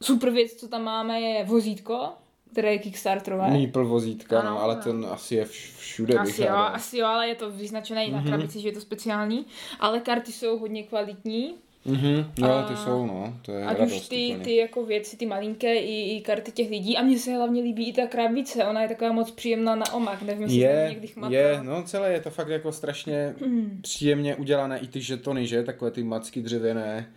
super 0.03 0.31
věc, 0.31 0.53
co 0.53 0.68
tam 0.68 0.85
máme, 0.85 1.20
je 1.20 1.44
vozítko, 1.44 2.09
které 2.54 2.72
je 2.72 2.78
Kickstarterové. 2.78 3.50
Meeple 3.50 3.84
vozítka, 3.84 4.40
ano, 4.40 4.50
no, 4.50 4.62
ale 4.62 4.76
ten 4.76 5.06
asi 5.10 5.34
je 5.34 5.44
všude. 5.44 6.14
Asi 6.14 6.42
jo, 6.42 6.54
asi 6.54 6.98
jo, 6.98 7.06
ale 7.06 7.28
je 7.28 7.34
to 7.34 7.50
vyznačené 7.50 8.04
i 8.04 8.12
na 8.12 8.22
mm-hmm. 8.22 8.26
krabici, 8.26 8.60
že 8.60 8.68
je 8.68 8.72
to 8.72 8.80
speciální. 8.80 9.46
Ale 9.80 10.00
karty 10.00 10.32
jsou 10.32 10.58
hodně 10.58 10.82
kvalitní. 10.82 11.54
Mhm, 11.84 12.32
jo, 12.36 12.64
ty 12.68 12.76
jsou, 12.76 13.06
no, 13.06 13.34
to 13.42 13.52
je 13.52 13.64
Ať 13.64 13.78
radost, 13.78 13.94
už 13.94 14.08
ty, 14.08 14.38
ty 14.44 14.56
jako 14.56 14.84
věci, 14.84 15.16
ty 15.16 15.26
malinké 15.26 15.74
i, 15.74 16.16
i 16.16 16.20
karty 16.20 16.52
těch 16.52 16.70
lidí 16.70 16.96
a 16.96 17.02
mně 17.02 17.18
se 17.18 17.34
hlavně 17.34 17.62
líbí 17.62 17.88
i 17.88 17.92
ta 17.92 18.06
krabice, 18.06 18.64
ona 18.64 18.82
je 18.82 18.88
taková 18.88 19.12
moc 19.12 19.30
příjemná 19.30 19.74
na 19.74 19.92
omak, 19.92 20.22
nevím, 20.22 20.42
jestli 20.42 20.56
je, 20.56 20.86
někdy 20.88 21.06
chmatá. 21.06 21.34
Je, 21.34 21.60
no 21.62 21.82
celé 21.82 22.12
je 22.12 22.20
to 22.20 22.30
fakt 22.30 22.48
jako 22.48 22.72
strašně 22.72 23.34
mm. 23.46 23.78
příjemně 23.82 24.36
udělané, 24.36 24.78
i 24.78 24.88
ty 24.88 25.00
žetony, 25.00 25.46
že, 25.46 25.62
takové 25.62 25.90
ty 25.90 26.04
macky 26.04 26.42
dřevěné, 26.42 27.12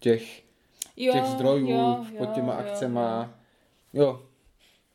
těch, 0.00 0.42
jo, 0.96 1.12
těch 1.12 1.24
zdrojů 1.24 1.70
jo, 1.70 2.06
pod 2.18 2.32
těma 2.32 2.52
jo, 2.52 2.58
akcema, 2.58 3.30
jo. 3.92 4.02
jo. 4.02 4.22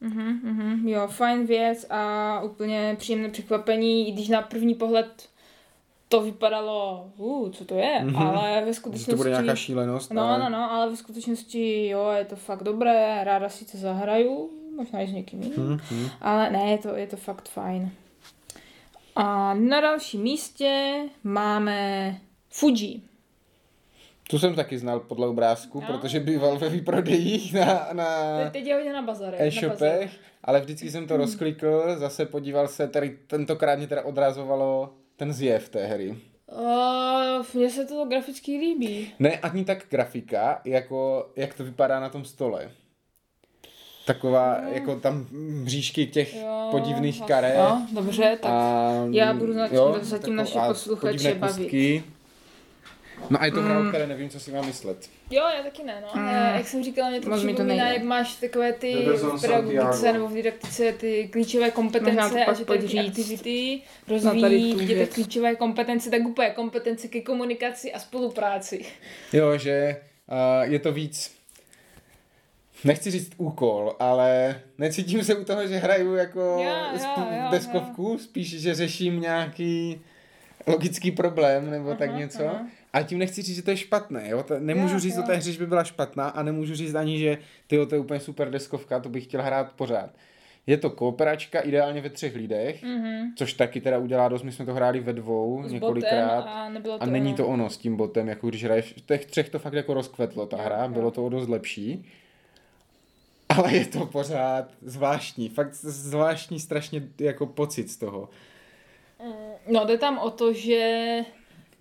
Mhm, 0.04 0.40
mhm, 0.44 0.88
jo, 0.88 1.08
fajn 1.08 1.46
věc 1.46 1.86
a 1.90 2.42
úplně 2.42 2.96
příjemné 3.00 3.30
překvapení, 3.30 4.10
i 4.10 4.12
když 4.12 4.30
na 4.30 4.42
první 4.42 4.76
pohled 4.76 5.30
to 6.10 6.22
vypadalo, 6.22 7.12
uh, 7.18 7.50
co 7.50 7.66
to 7.66 7.76
je, 7.76 8.02
mm-hmm. 8.04 8.28
ale 8.28 8.66
ve 8.66 8.74
skutečnosti... 8.74 9.12
To 9.12 9.18
bude 9.18 9.30
nějaká 9.30 9.56
šílenost. 9.56 10.14
No, 10.14 10.22
ale... 10.22 10.40
no, 10.40 10.50
no, 10.50 10.72
ale 10.72 10.90
ve 10.90 10.96
skutečnosti, 10.96 11.88
jo, 11.88 12.10
je 12.18 12.26
to 12.26 12.36
fakt 12.36 12.64
dobré, 12.64 13.24
ráda 13.24 13.50
si 13.50 13.66
to 13.66 13.78
zahraju, 13.78 14.50
možná 14.76 15.02
i 15.02 15.08
s 15.08 15.12
někým 15.12 15.42
jiným, 15.42 15.78
mm-hmm. 15.78 16.10
ale 16.22 16.50
ne, 16.50 16.72
je 16.72 16.78
to, 16.78 16.96
je 16.96 17.08
to 17.08 17.18
fakt 17.18 17.50
fajn. 17.50 17.92
A 19.16 19.54
na 19.54 19.82
dalším 19.82 20.22
místě 20.22 21.04
máme 21.24 22.20
Fuji. 22.50 23.02
Tu 24.30 24.40
jsem 24.40 24.56
taky 24.56 24.78
znal 24.78 25.00
podle 25.00 25.28
obrázku, 25.28 25.82
no. 25.82 25.88
protože 25.88 26.20
býval 26.20 26.60
ve 26.60 26.70
výprodejích 26.70 27.54
na, 27.54 27.88
na 27.94 28.06
Teď 28.50 28.66
je 28.66 28.94
na 28.94 29.02
bazarech. 29.02 29.42
E-shopech, 29.42 30.12
ale 30.44 30.62
vždycky 30.62 30.92
jsem 30.92 31.08
to 31.08 31.18
rozklikl, 31.18 31.96
zase 31.98 32.26
podíval 32.26 32.68
se, 32.68 32.88
tady 32.88 33.18
tentokrát 33.28 33.76
mě 33.76 33.88
teda 33.88 34.06
odrazovalo 34.06 34.94
ten 35.16 35.34
zjev 35.34 35.70
té 35.70 35.86
hry? 35.86 36.18
Uh, 36.52 37.46
mně 37.54 37.70
se 37.70 37.86
to 37.86 38.06
graficky 38.06 38.58
líbí. 38.58 39.14
Ne, 39.20 39.40
ani 39.40 39.66
tak 39.66 39.86
grafika, 39.90 40.62
jako 40.66 41.30
jak 41.36 41.54
to 41.54 41.64
vypadá 41.64 42.00
na 42.00 42.10
tom 42.10 42.26
stole. 42.26 42.72
Taková, 44.06 44.62
no. 44.62 44.72
jako 44.74 44.96
tam 44.96 45.28
mřížky 45.32 46.08
těch 46.08 46.36
jo, 46.36 46.68
podivných 46.72 47.22
karet. 47.22 47.58
No, 47.58 47.88
dobře, 47.94 48.38
tak 48.42 48.52
a, 48.52 48.92
já 49.12 49.34
budu 49.34 49.54
zatím, 49.54 49.78
jo, 49.78 49.98
zatím 50.02 50.36
naše 50.36 50.60
posluchače 50.68 51.36
bavit. 51.36 52.04
No 53.30 53.42
a 53.42 53.46
je 53.46 53.52
to 53.52 53.62
hra, 53.62 53.80
mm. 53.80 53.90
které 53.90 54.08
nevím, 54.08 54.30
co 54.30 54.40
si 54.40 54.52
mám 54.52 54.66
myslet. 54.66 55.10
Jo, 55.32 55.44
já 55.58 55.64
taky 55.64 55.84
ne, 55.84 56.02
no. 56.02 56.22
Mm. 56.22 56.28
Jak 56.56 56.68
jsem 56.68 56.84
říkala, 56.84 57.10
mě 57.10 57.22
to 57.22 57.30
Moc 57.30 57.44
připomíná, 57.44 57.92
jak 57.92 58.04
máš 58.04 58.36
takové 58.36 58.74
ty 58.74 58.96
v 58.96 59.42
pedagogice 59.42 60.14
nebo 60.14 60.28
v 60.28 60.34
didaktice 60.34 60.94
ty 60.94 61.30
klíčové 61.32 61.72
kompetence 61.72 62.46
a 62.46 62.54
že 62.54 62.66
ty 62.66 63.00
aktivity 63.00 63.82
rozvíjí 64.08 64.88
ty 64.88 65.08
klíčové 65.14 65.56
kompetence, 65.56 66.10
tak 66.10 66.22
úplně 66.22 66.50
kompetence 66.50 67.08
ke 67.08 67.22
komunikaci 67.22 67.94
a 67.94 68.00
spolupráci. 68.00 68.86
Jo, 69.34 69.58
že 69.58 70.02
uh, 70.28 70.72
je 70.72 70.80
to 70.80 70.92
víc 70.92 71.44
nechci 72.84 73.12
říct 73.12 73.32
úkol, 73.38 73.96
ale 74.00 74.62
necítím 74.78 75.24
se 75.24 75.36
u 75.36 75.44
toho, 75.44 75.68
že 75.68 75.78
hraju 75.78 76.16
jako 76.16 76.40
jo, 76.40 76.64
jo, 76.64 77.28
jo, 77.32 77.48
deskovku, 77.52 78.10
jo. 78.12 78.18
spíš, 78.18 78.62
že 78.62 78.76
řeším 78.76 79.22
nějaký 79.22 80.02
logický 80.68 81.12
problém 81.12 81.72
nebo 81.72 81.90
aha, 81.90 81.98
tak 81.98 82.16
něco. 82.16 82.48
Aha. 82.48 82.68
A 82.94 83.02
tím 83.04 83.20
nechci 83.20 83.42
říct, 83.42 83.56
že 83.56 83.62
to 83.62 83.72
je 83.72 83.78
špatné. 83.78 84.30
Jo? 84.30 84.44
To, 84.44 84.60
nemůžu 84.60 84.94
jo, 84.94 85.00
říct 85.00 85.16
jo. 85.16 85.24
o 85.24 85.26
té 85.26 85.36
hře, 85.36 85.52
že 85.52 85.60
by 85.60 85.68
byla 85.68 85.84
špatná 85.84 86.28
a 86.28 86.44
nemůžu 86.44 86.76
říct 86.76 86.96
ani, 86.96 87.20
že 87.20 87.38
ty 87.68 87.86
to 87.86 87.96
je 87.96 88.02
úplně 88.02 88.20
super 88.20 88.52
deskovka, 88.52 89.00
to 89.00 89.10
bych 89.10 89.24
chtěl 89.24 89.42
hrát 89.42 89.74
pořád. 89.74 90.10
Je 90.68 90.78
to 90.78 90.90
kooperačka 90.90 91.60
ideálně 91.60 92.02
ve 92.02 92.10
třech 92.10 92.36
lidech, 92.36 92.84
mm-hmm. 92.84 93.28
což 93.36 93.54
taky 93.54 93.82
teda 93.82 93.98
udělá 93.98 94.30
dost. 94.30 94.44
My 94.44 94.52
jsme 94.52 94.66
to 94.66 94.74
hráli 94.74 95.00
ve 95.00 95.14
dvou 95.14 95.64
s 95.66 95.72
několikrát 95.72 96.40
a, 96.40 96.72
to 96.84 97.04
a 97.04 97.06
není 97.06 97.34
to 97.34 97.48
ono 97.48 97.70
s 97.70 97.78
tím 97.78 97.96
botem, 97.96 98.28
jako 98.28 98.50
když 98.50 98.64
hraješ 98.64 98.94
v 98.98 99.02
těch 99.02 99.26
třech 99.26 99.50
to 99.50 99.60
fakt 99.60 99.74
jako 99.74 99.94
rozkvetlo 99.94 100.46
ta 100.46 100.58
hra, 100.58 100.84
jo. 100.84 100.90
bylo 100.90 101.12
to 101.12 101.26
o 101.26 101.30
dost 101.30 101.50
lepší. 101.50 102.06
ale 103.50 103.74
je 103.74 103.86
to 103.86 104.06
pořád 104.06 104.72
zvláštní. 104.82 105.50
Fakt 105.50 105.74
zvláštní 105.74 106.60
strašně 106.60 107.04
jako 107.20 107.46
pocit 107.46 107.92
z 107.92 107.98
toho. 107.98 108.30
No, 109.68 109.86
jde 109.86 109.98
tam 109.98 110.18
o 110.18 110.30
to, 110.30 110.54
že 110.54 111.20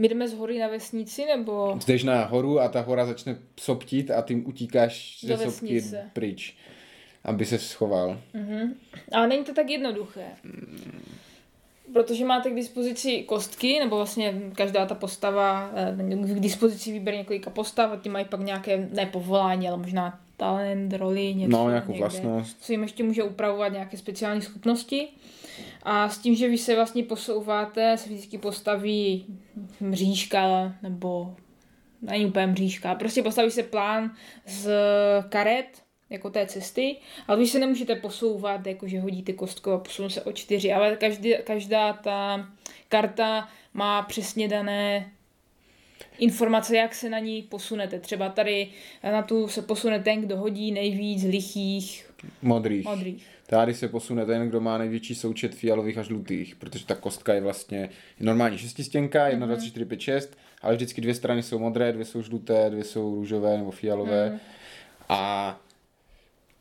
my 0.03 0.09
jdeme 0.09 0.29
z 0.29 0.35
hory 0.35 0.59
na 0.59 0.69
vesnici, 0.69 1.25
nebo... 1.25 1.79
Jdeš 1.87 2.03
na 2.03 2.25
horu 2.25 2.61
a 2.61 2.69
ta 2.69 2.81
hora 2.81 3.07
začne 3.07 3.39
soptit 3.61 4.11
a 4.11 4.23
ty 4.23 4.37
utíkáš 4.37 5.25
ze 5.25 5.37
sopky 5.37 5.83
pryč, 6.13 6.57
aby 7.25 7.47
se 7.47 7.59
schoval. 7.59 8.19
Mhm. 8.35 8.75
Ale 9.13 9.27
není 9.27 9.45
to 9.45 9.55
tak 9.55 9.71
jednoduché. 9.71 10.27
Protože 11.93 12.25
máte 12.25 12.51
k 12.51 12.55
dispozici 12.55 13.23
kostky, 13.23 13.79
nebo 13.79 13.97
vlastně 13.97 14.35
každá 14.55 14.87
ta 14.87 14.95
postava 14.95 15.71
eh, 15.75 16.35
k 16.35 16.41
dispozici 16.41 16.93
vybere 16.93 17.17
několika 17.17 17.51
postav 17.51 17.93
a 17.93 17.97
ty 17.97 18.09
mají 18.09 18.25
pak 18.25 18.41
nějaké, 18.41 18.89
ne 18.93 19.07
povolání, 19.07 19.69
ale 19.69 19.77
možná 19.77 20.21
talent, 20.37 20.93
roli, 20.93 21.35
něco. 21.35 21.57
No, 21.57 21.69
nějakou 21.69 21.93
někde, 21.93 22.05
vlastnost. 22.05 22.57
Co 22.61 22.73
jim 22.73 22.83
ještě 22.83 23.03
může 23.03 23.23
upravovat 23.23 23.73
nějaké 23.73 23.97
speciální 23.97 24.43
schopnosti. 24.43 25.09
A 25.83 26.09
s 26.09 26.19
tím, 26.19 26.35
že 26.35 26.49
vy 26.49 26.59
se 26.59 26.75
vlastně 26.75 27.03
posouváte, 27.03 27.97
se 27.97 28.09
vždycky 28.09 28.39
postaví 28.39 29.27
mřížka, 29.81 30.75
nebo 30.83 31.37
není 32.03 32.27
úplně 32.27 32.47
mřížka, 32.47 32.95
prostě 32.95 33.23
postaví 33.23 33.51
se 33.51 33.63
plán 33.63 34.17
z 34.47 34.71
karet, 35.29 35.83
jako 36.11 36.31
té 36.31 36.47
cesty, 36.47 36.97
ale 37.29 37.39
vy 37.39 37.47
se 37.47 37.59
nemůžete 37.59 37.95
posouvat, 37.95 38.67
jakože 38.67 39.01
hodíte 39.01 39.33
kostkou 39.33 39.71
a 39.71 39.79
posunu 39.79 40.11
se 40.11 40.23
o 40.23 40.33
čtyři, 40.33 40.73
ale 40.73 40.97
každý, 40.97 41.35
každá 41.45 41.93
ta 41.93 42.49
karta 42.89 43.49
má 43.75 44.03
přesně 44.03 44.49
dané 44.49 45.13
informace, 46.19 46.77
jak 46.77 46.95
se 46.95 47.11
na 47.11 47.19
ní 47.19 47.43
posunete. 47.43 48.01
Třeba 48.01 48.29
tady 48.29 48.69
na 49.03 49.23
tu 49.23 49.49
se 49.49 49.63
posune 49.63 50.01
ten, 50.01 50.21
kdo 50.21 50.37
hodí 50.37 50.73
nejvíc 50.73 51.25
lichých 51.25 52.11
Modrých. 52.43 52.85
modrých. 52.85 53.27
Tady 53.53 53.75
se 53.75 53.89
posune 53.89 54.27
ten, 54.27 54.49
kdo 54.49 54.61
má 54.61 54.79
největší 54.79 55.15
součet 55.15 55.55
fialových 55.55 55.99
a 55.99 56.03
žlutých, 56.03 56.57
protože 56.57 56.87
ta 56.87 56.95
kostka 56.95 57.35
je 57.35 57.41
vlastně 57.41 57.89
normální 58.21 58.59
šestistěnka, 58.59 59.29
1, 59.29 59.47
2, 59.47 59.57
3, 59.57 59.69
4, 59.69 59.85
5, 59.85 60.01
6, 60.01 60.39
ale 60.63 60.75
vždycky 60.75 61.01
dvě 61.01 61.15
strany 61.15 61.43
jsou 61.43 61.59
modré, 61.59 61.93
dvě 61.93 62.05
jsou 62.05 62.23
žluté, 62.23 62.71
dvě 62.71 62.85
jsou 62.85 63.15
růžové 63.15 63.57
nebo 63.57 63.71
fialové. 63.71 64.31
Mm. 64.31 64.39
A 65.09 65.61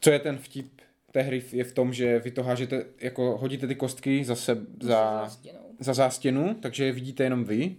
co 0.01 0.11
je 0.11 0.19
ten 0.19 0.37
vtip 0.37 0.67
té 1.11 1.21
hry 1.21 1.43
je 1.51 1.63
v 1.63 1.71
tom, 1.71 1.93
že 1.93 2.19
vy 2.19 2.31
to 2.31 2.43
hážete, 2.43 2.85
jako 2.99 3.37
hodíte 3.37 3.67
ty 3.67 3.75
kostky 3.75 4.23
za, 4.23 4.35
se, 4.35 4.57
za, 4.81 5.29
za 5.79 5.93
zástěnu, 5.93 6.53
takže 6.53 6.85
je 6.85 6.91
vidíte 6.91 7.23
jenom 7.23 7.43
vy, 7.43 7.75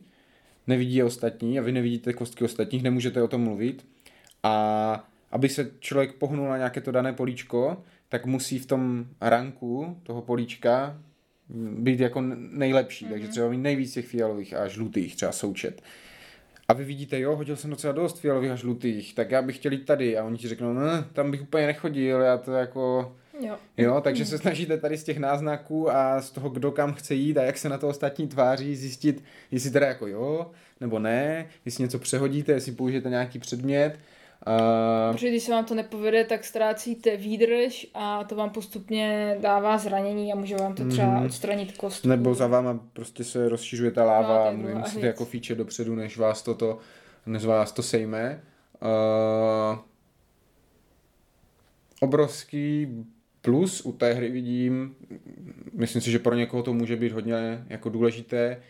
nevidí 0.67 0.95
je 0.95 1.05
ostatní 1.05 1.59
a 1.59 1.63
vy 1.63 1.73
nevidíte 1.73 2.13
kostky 2.13 2.45
ostatních, 2.45 2.83
nemůžete 2.83 3.23
o 3.23 3.29
tom 3.29 3.41
mluvit. 3.41 3.87
A 4.43 5.09
aby 5.31 5.49
se 5.49 5.71
člověk 5.81 6.13
pohnul 6.13 6.49
na 6.49 6.57
nějaké 6.57 6.81
to 6.81 6.93
dané 6.93 7.13
políčko, 7.13 7.83
tak 8.13 8.27
musí 8.27 8.59
v 8.59 8.67
tom 8.67 9.07
ranku 9.21 9.97
toho 10.03 10.23
políčka 10.23 10.99
být 11.79 12.01
jako 12.01 12.21
nejlepší, 12.37 13.05
mm-hmm. 13.05 13.11
takže 13.11 13.29
třeba 13.29 13.49
mít 13.49 13.59
nejvíc 13.59 13.93
těch 13.93 14.07
fialových 14.07 14.55
a 14.55 14.69
žlutých, 14.69 15.17
třeba 15.17 15.33
součet. 15.33 15.83
A 16.69 16.73
vy 16.73 16.85
vidíte, 16.85 17.21
jo, 17.21 17.37
hodil 17.37 17.57
jsem 17.57 17.71
docela 17.71 17.93
dost 17.93 18.19
fialových 18.19 18.51
a 18.51 18.57
žlutých, 18.57 19.15
tak 19.15 19.31
já 19.31 19.43
bych 19.43 19.57
chtěl 19.57 19.73
jít 19.73 19.85
tady. 19.85 20.19
A 20.19 20.25
oni 20.25 20.39
ti 20.39 20.49
řeknou, 20.49 20.73
no, 20.73 20.83
tam 21.13 21.31
bych 21.31 21.43
úplně 21.43 21.67
nechodil, 21.67 22.21
já 22.21 22.39
to 22.39 22.53
jako... 22.53 23.15
Jo. 23.41 23.57
Jo, 23.77 24.01
takže 24.01 24.27
se 24.27 24.39
snažíte 24.39 24.79
tady 24.79 24.97
z 24.97 25.05
těch 25.05 25.19
náznaků 25.19 25.91
a 25.91 26.21
z 26.21 26.31
toho, 26.31 26.51
kdo 26.51 26.73
kam 26.73 26.93
chce 26.93 27.15
jít 27.15 27.39
a 27.39 27.43
jak 27.43 27.59
se 27.59 27.69
na 27.69 27.79
to 27.79 27.89
ostatní 27.89 28.29
tváří, 28.29 28.77
zjistit, 28.77 29.25
jestli 29.51 29.71
teda 29.71 29.87
jako 29.87 30.07
jo, 30.07 30.51
nebo 30.81 30.99
ne, 30.99 31.47
jestli 31.65 31.83
něco 31.83 31.99
přehodíte, 31.99 32.53
jestli 32.53 32.73
použijete 32.73 33.11
nějaký 33.11 33.39
předmět. 33.39 33.99
Uh, 34.47 35.13
Protože 35.15 35.29
když 35.29 35.43
se 35.43 35.53
vám 35.53 35.65
to 35.65 35.75
nepovede, 35.75 36.25
tak 36.25 36.45
ztrácíte 36.45 37.17
výdrž 37.17 37.87
a 37.95 38.25
to 38.25 38.37
vám 38.37 38.51
postupně 38.51 39.37
dává 39.41 39.79
zranění 39.79 40.33
a 40.33 40.37
může 40.37 40.57
vám 40.57 40.75
to 40.75 40.89
třeba 40.89 41.07
Mhm. 41.09 41.27
odstranit 41.27 41.77
kostku. 41.77 42.09
nebo 42.09 42.35
za 42.35 42.47
váma 42.47 42.81
prostě 42.93 43.25
se 43.25 43.49
rozšiřuje 43.49 43.91
ta 43.91 44.05
láva 44.05 44.51
No, 44.53 44.69
a 44.69 44.73
a 44.73 44.79
musíte 44.79 45.07
jako 45.07 45.25
fíče 45.25 45.55
dopředu, 45.55 45.95
než 45.95 46.19
vás 46.19 46.43
toto, 46.43 46.79
než 47.27 47.45
vás 47.45 47.73
to 47.73 47.83
sejme. 47.83 48.43
Uh, 48.83 49.79
obrovský 52.01 52.89
plus 53.41 53.81
u 53.87 53.93
té 53.93 54.13
hry 54.13 54.31
vidím, 54.31 54.95
myslím 55.73 56.03
si, 56.03 56.11
že 56.11 56.19
pro 56.19 56.35
někoho 56.35 56.63
to 56.63 56.75
může 56.75 56.97
být 56.97 57.13
hodně 57.13 57.65
jako 57.69 57.89
důležité, 57.89 58.63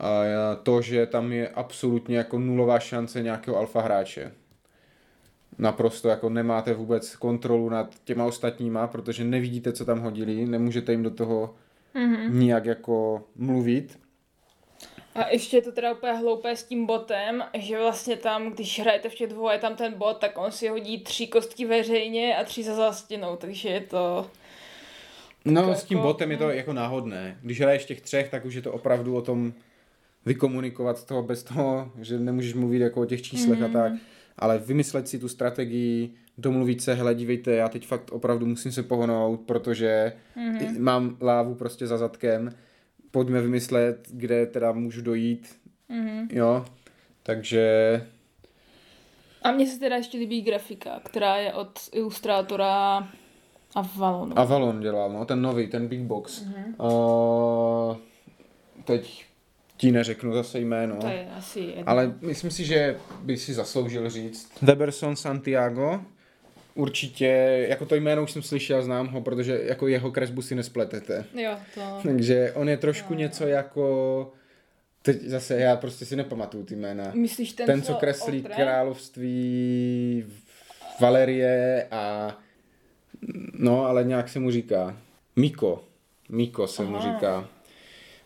a 0.00 0.54
to, 0.62 0.82
že 0.82 1.06
tam 1.06 1.32
je 1.32 1.48
absolutně 1.48 2.16
jako 2.18 2.38
nulová 2.38 2.78
šance 2.78 3.22
nějakého 3.22 3.56
alfa 3.56 3.80
hráče. 3.80 4.32
Naprosto 5.58 6.08
jako 6.08 6.28
nemáte 6.30 6.74
vůbec 6.74 7.16
kontrolu 7.16 7.68
nad 7.68 7.94
těma 8.04 8.24
ostatníma, 8.24 8.86
protože 8.86 9.24
nevidíte, 9.24 9.72
co 9.72 9.84
tam 9.84 10.00
hodili, 10.00 10.46
nemůžete 10.46 10.92
jim 10.92 11.02
do 11.02 11.10
toho 11.10 11.54
Mhm. 11.94 12.38
nijak 12.40 12.64
jako 12.64 13.24
mluvit. 13.36 13.98
A 15.14 15.28
ještě 15.28 15.56
je 15.56 15.62
to 15.62 15.72
teda 15.72 15.92
úplně 15.92 16.12
hloupé 16.12 16.56
s 16.56 16.64
tím 16.64 16.86
botem, 16.86 17.44
že 17.58 17.78
vlastně 17.78 18.16
tam, 18.16 18.50
když 18.52 18.80
hrajete 18.80 19.08
v 19.08 19.14
těch 19.14 19.30
dvou 19.30 19.48
a 19.48 19.52
je 19.52 19.58
tam 19.58 19.76
ten 19.76 19.94
bot, 19.94 20.18
tak 20.18 20.38
on 20.38 20.50
si 20.52 20.68
hodí 20.68 20.98
tři 21.00 21.26
kostky 21.26 21.64
veřejně 21.66 22.36
a 22.36 22.44
tři 22.44 22.62
za 22.62 22.74
zastěnou, 22.74 23.36
takže 23.36 23.68
je 23.68 23.80
to... 23.80 24.26
No 25.44 25.66
Tak 25.68 25.76
s 25.78 25.84
tím 25.84 25.98
jako- 25.98 26.08
botem 26.08 26.30
je 26.30 26.36
to 26.36 26.50
jako 26.50 26.72
náhodné. 26.72 27.38
Když 27.42 27.60
hraješ 27.60 27.84
těch 27.84 28.00
třech, 28.00 28.28
tak 28.28 28.44
už 28.44 28.54
je 28.54 28.62
to 28.62 28.72
opravdu 28.72 29.16
o 29.16 29.22
tom 29.22 29.52
vykomunikovat 30.26 31.06
toho 31.06 31.22
bez 31.22 31.42
toho, 31.42 31.92
že 32.00 32.18
nemůžeš 32.18 32.54
mluvit 32.54 32.78
jako 32.78 33.00
o 33.00 33.04
těch 33.06 33.22
číslech 33.22 33.58
Mhm. 33.60 33.76
a 33.76 33.80
tak, 33.82 33.92
ale 34.38 34.58
vymyslet 34.58 35.08
si 35.08 35.18
tu 35.18 35.28
strategii, 35.28 36.14
domluvit 36.38 36.82
se, 36.82 36.94
hele, 36.94 37.14
dívejte, 37.14 37.52
já 37.52 37.68
teď 37.68 37.86
fakt 37.86 38.12
opravdu 38.12 38.46
musím 38.46 38.72
se 38.72 38.82
pohnout, 38.82 39.40
protože 39.40 40.12
Mhm. 40.36 40.82
mám 40.82 41.16
lávu 41.20 41.54
prostě 41.54 41.86
za 41.86 41.98
zadkem, 41.98 42.50
pojďme 43.10 43.40
vymyslet, 43.40 44.08
kde 44.12 44.46
teda 44.46 44.72
můžu 44.72 45.02
dojít, 45.02 45.56
Mhm. 45.88 46.28
jo, 46.32 46.64
takže 47.22 48.06
A 49.42 49.52
mně 49.52 49.66
se 49.66 49.78
teda 49.80 49.96
ještě 49.96 50.18
líbí 50.18 50.40
grafika, 50.42 51.00
která 51.04 51.36
je 51.36 51.52
od 51.54 51.78
ilustrátora 51.92 53.08
Avalonu. 53.74 54.38
Avalon 54.38 54.80
dělal, 54.80 55.12
no, 55.12 55.24
ten 55.24 55.42
nový, 55.42 55.66
ten 55.66 55.88
Big 55.88 56.00
Box. 56.00 56.42
Mhm. 56.44 56.74
Uh, 56.78 57.96
teď 58.84 59.24
ti 59.78 59.92
neřeknu 59.92 60.34
zase 60.34 60.58
jméno. 60.60 60.96
To 60.96 61.06
je 61.06 61.28
asi 61.36 61.60
jedno. 61.60 61.82
Ale 61.86 62.14
myslím 62.20 62.50
si, 62.50 62.64
že 62.64 62.96
by 63.22 63.36
si 63.36 63.54
zasloužil 63.54 64.10
říct. 64.10 64.50
Deberson 64.62 65.16
Santiago. 65.16 66.00
Určitě, 66.74 67.26
jako 67.68 67.86
to 67.86 67.94
jméno 67.94 68.22
už 68.22 68.30
jsem 68.32 68.42
slyšel, 68.42 68.82
znám 68.82 69.08
ho, 69.08 69.20
protože 69.20 69.60
jako 69.64 69.88
jeho 69.88 70.10
kresbu 70.10 70.42
si 70.42 70.54
nespletete. 70.54 71.24
Jo, 71.34 71.50
to... 71.74 71.80
Takže 72.08 72.52
on 72.54 72.68
je 72.68 72.76
trošku 72.76 73.12
No. 73.14 73.18
něco 73.20 73.46
jako... 73.46 74.32
Teď 75.02 75.22
zase 75.22 75.60
já 75.60 75.76
prostě 75.76 76.04
si 76.06 76.16
nepamatuju 76.16 76.64
ty 76.64 76.76
jména. 76.76 77.10
Myslíš 77.14 77.52
ten, 77.52 77.66
Ten, 77.66 77.82
co 77.82 77.94
kreslí 77.94 78.38
Otre? 78.40 78.54
království 78.54 80.24
Valerie 81.00 81.86
a... 81.90 82.36
No, 83.52 83.84
ale 83.86 84.04
nějak 84.04 84.28
se 84.28 84.38
mu 84.38 84.50
říká. 84.50 84.96
Miko. 85.36 85.84
Miko 86.28 86.66
se 86.66 86.84
mu 86.84 86.96
Aha. 86.96 87.12
říká. 87.14 87.48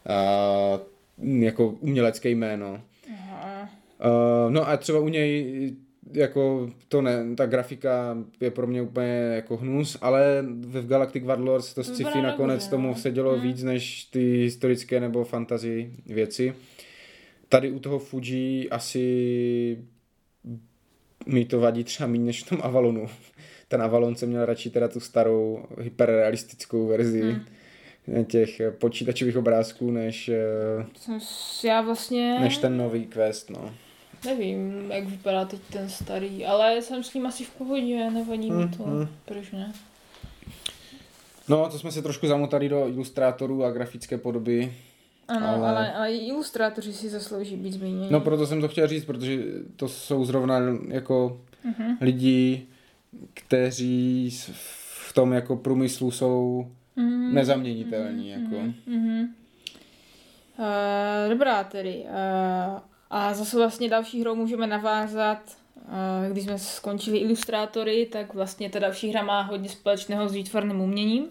A, 0.09 0.81
jako 1.23 1.69
umělecké 1.69 2.31
jméno. 2.31 2.81
Aha. 3.13 3.71
Uh, 4.05 4.53
no 4.53 4.69
a 4.69 4.77
třeba 4.77 4.99
u 4.99 5.09
něj 5.09 5.73
jako 6.13 6.71
to 6.89 7.03
ne, 7.03 7.35
ta 7.37 7.47
grafika 7.47 8.19
je 8.41 8.51
pro 8.51 8.67
mě 8.67 8.83
úplně 8.83 9.09
jako 9.09 9.57
hnus, 9.57 9.99
ale 10.01 10.45
ve 10.67 10.83
Galactic 10.83 11.25
Warlords 11.25 11.75
to 11.75 11.85
sci-fi 11.85 12.23
nakonec 12.23 12.69
tomu 12.69 12.89
no. 12.89 12.95
sedělo 12.95 13.33
Hmm. 13.33 13.43
víc 13.43 13.63
než 13.63 14.05
ty 14.05 14.37
historické 14.37 15.01
nebo 15.01 15.25
fantasy 15.25 15.91
věci. 16.07 16.55
Tady 17.49 17.71
u 17.71 17.79
toho 17.79 17.99
Fuji 17.99 18.71
asi 18.71 19.79
mi 21.27 21.45
to 21.45 21.61
vadí 21.61 21.85
třeba 21.85 22.07
méně 22.07 22.25
než 22.25 22.43
v 22.43 22.49
tom 22.49 22.59
Avalonu. 22.63 23.07
Ten 23.69 23.83
Avalon 23.83 24.15
jsem 24.15 24.29
měl 24.29 24.47
radši 24.47 24.71
teda 24.71 24.89
tu 24.89 25.01
starou 25.01 25.65
hyperrealistickou 25.81 26.87
verzi 26.87 27.23
Hmm. 27.23 27.41
Těch 28.27 28.61
počítačových 28.79 29.37
obrázků, 29.37 29.91
než, 29.91 30.29
eh, 30.29 30.39
Já 31.65 31.81
vlastně 31.81 32.39
než 32.41 32.59
ten 32.59 32.77
nový 32.77 33.07
quest, 33.07 33.51
no. 33.51 33.75
nevím, 34.25 34.91
jak 34.91 35.05
vypadá 35.05 35.45
teď 35.45 35.61
ten 35.73 35.89
starý, 35.89 36.47
ale 36.47 36.83
jsem 36.83 37.03
s 37.05 37.15
ním 37.15 37.27
asi 37.27 37.45
v 37.45 37.51
pohodě, 37.51 38.11
nevadí 38.11 38.51
mi 38.51 38.69
to, 38.69 38.87
Mhm. 38.87 39.09
proč 39.25 39.51
ne? 39.51 39.73
No, 41.49 41.69
to 41.71 41.79
jsme 41.79 41.93
se 41.93 42.03
trošku 42.03 42.27
zamotali 42.27 42.69
do 42.69 42.89
ilustrátorů 42.89 43.65
a 43.65 43.71
grafické 43.71 44.19
podoby. 44.19 44.75
Ano, 45.29 45.47
Ale- 45.49 45.69
ale, 45.69 45.93
ale, 45.93 46.13
ilustrátoři 46.17 46.93
si 46.93 47.09
zaslouží 47.09 47.57
být 47.57 47.73
zmíněni. 47.73 48.09
No, 48.11 48.21
proto 48.21 48.47
jsem 48.47 48.61
to 48.61 48.69
chtěl 48.69 48.87
říct, 48.89 49.05
protože 49.05 49.43
to 49.77 49.89
jsou 49.89 50.25
zrovna 50.25 50.61
jako 50.89 51.41
Mhm. 51.65 51.97
lidi, 52.01 52.63
kteří 53.35 54.31
v 55.09 55.13
tom 55.13 55.33
jako 55.33 55.57
průmyslu 55.57 56.11
jsou 56.11 56.67
Mhm. 56.97 57.35
nezaměnitelní. 57.35 58.31
Jako. 58.31 58.57
Mhm. 58.61 58.75
Mhm. 58.87 59.35
Uh, 60.59 61.31
dobrá 61.31 61.65
tedy. 61.65 62.05
Uh, 62.05 62.81
a 63.11 63.35
zase 63.35 63.57
vlastně 63.57 63.89
další 63.89 64.21
hrou 64.21 64.35
můžeme 64.35 64.67
navázat 64.67 65.39
A 65.89 66.29
když 66.29 66.45
jsme 66.45 66.59
skončili 66.59 67.19
ilustrátory, 67.19 68.07
tak 68.13 68.35
vlastně 68.35 68.71
ta 68.71 68.79
další 68.79 69.11
hra 69.11 69.23
má 69.23 69.43
hodně 69.43 69.69
společného 69.69 70.29
s 70.29 70.33
výtvarným 70.33 70.81
uměním. 70.81 71.27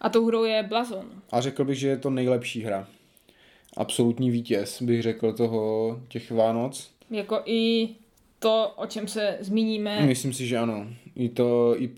A 0.00 0.08
tou 0.08 0.26
hrou 0.26 0.44
je 0.44 0.62
Blazon. 0.62 1.04
A 1.32 1.40
řekl 1.40 1.64
bych, 1.64 1.78
že 1.78 1.88
je 1.88 1.96
to 1.96 2.10
nejlepší 2.10 2.62
hra. 2.62 2.86
Absolutní 3.76 4.30
vítěz, 4.30 4.82
bych 4.82 5.02
řekl, 5.02 5.32
toho 5.32 6.00
těch 6.08 6.30
Vánoc. 6.30 6.90
Jako 7.10 7.42
i 7.44 7.88
to, 8.38 8.72
o 8.76 8.86
čem 8.86 9.08
se 9.08 9.36
zmíníme. 9.40 10.06
Myslím 10.06 10.32
si, 10.32 10.46
že 10.46 10.58
ano. 10.58 10.86
I 11.16 11.28
to, 11.28 11.74
i 11.82 11.90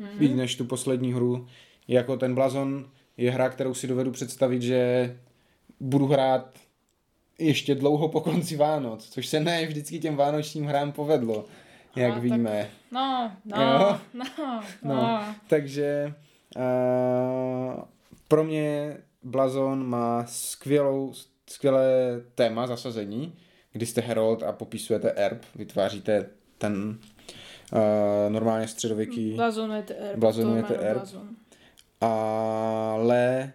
mm-hmm. 0.00 0.36
než 0.36 0.56
tu 0.56 0.64
poslední 0.64 1.12
hru. 1.12 1.48
Jako 1.88 2.16
ten 2.16 2.34
Blazon 2.34 2.90
je 3.16 3.30
hra, 3.30 3.48
kterou 3.48 3.74
si 3.74 3.86
dovedu 3.86 4.10
představit, 4.10 4.62
že 4.62 5.16
budu 5.80 6.06
hrát 6.06 6.58
ještě 7.38 7.74
dlouho 7.74 8.08
po 8.08 8.20
konci 8.20 8.56
Vánoc, 8.56 9.08
což 9.08 9.26
se 9.26 9.40
ne 9.40 9.66
vždycky 9.66 9.98
těm 9.98 10.16
vánočním 10.16 10.64
hrám 10.64 10.92
povedlo, 10.92 11.44
jak 11.96 12.14
no, 12.14 12.20
víme. 12.20 12.60
Tak, 12.60 12.92
no, 12.92 13.32
no, 13.44 14.00
no, 14.14 14.24
no, 14.44 14.62
no. 14.82 15.24
Takže 15.48 16.14
uh, 16.56 17.82
pro 18.28 18.44
mě 18.44 18.96
Blazon 19.22 19.86
má 19.86 20.24
skvělou, 20.26 21.12
skvělé 21.50 22.20
téma 22.34 22.66
zasazení, 22.66 23.34
kdy 23.72 23.86
jste 23.86 24.00
herold 24.00 24.42
a 24.42 24.52
popisujete 24.52 25.10
erb, 25.10 25.42
vytváříte 25.54 26.28
ten 26.58 26.98
uh, 27.72 27.78
normálně 28.28 28.68
středověký... 28.68 29.34
Blazonujete 29.34 29.94
erb. 29.94 30.18
Blazonujete 30.18 30.76
erb. 30.76 30.98
Blazon. 30.98 31.28
Ale 32.00 33.52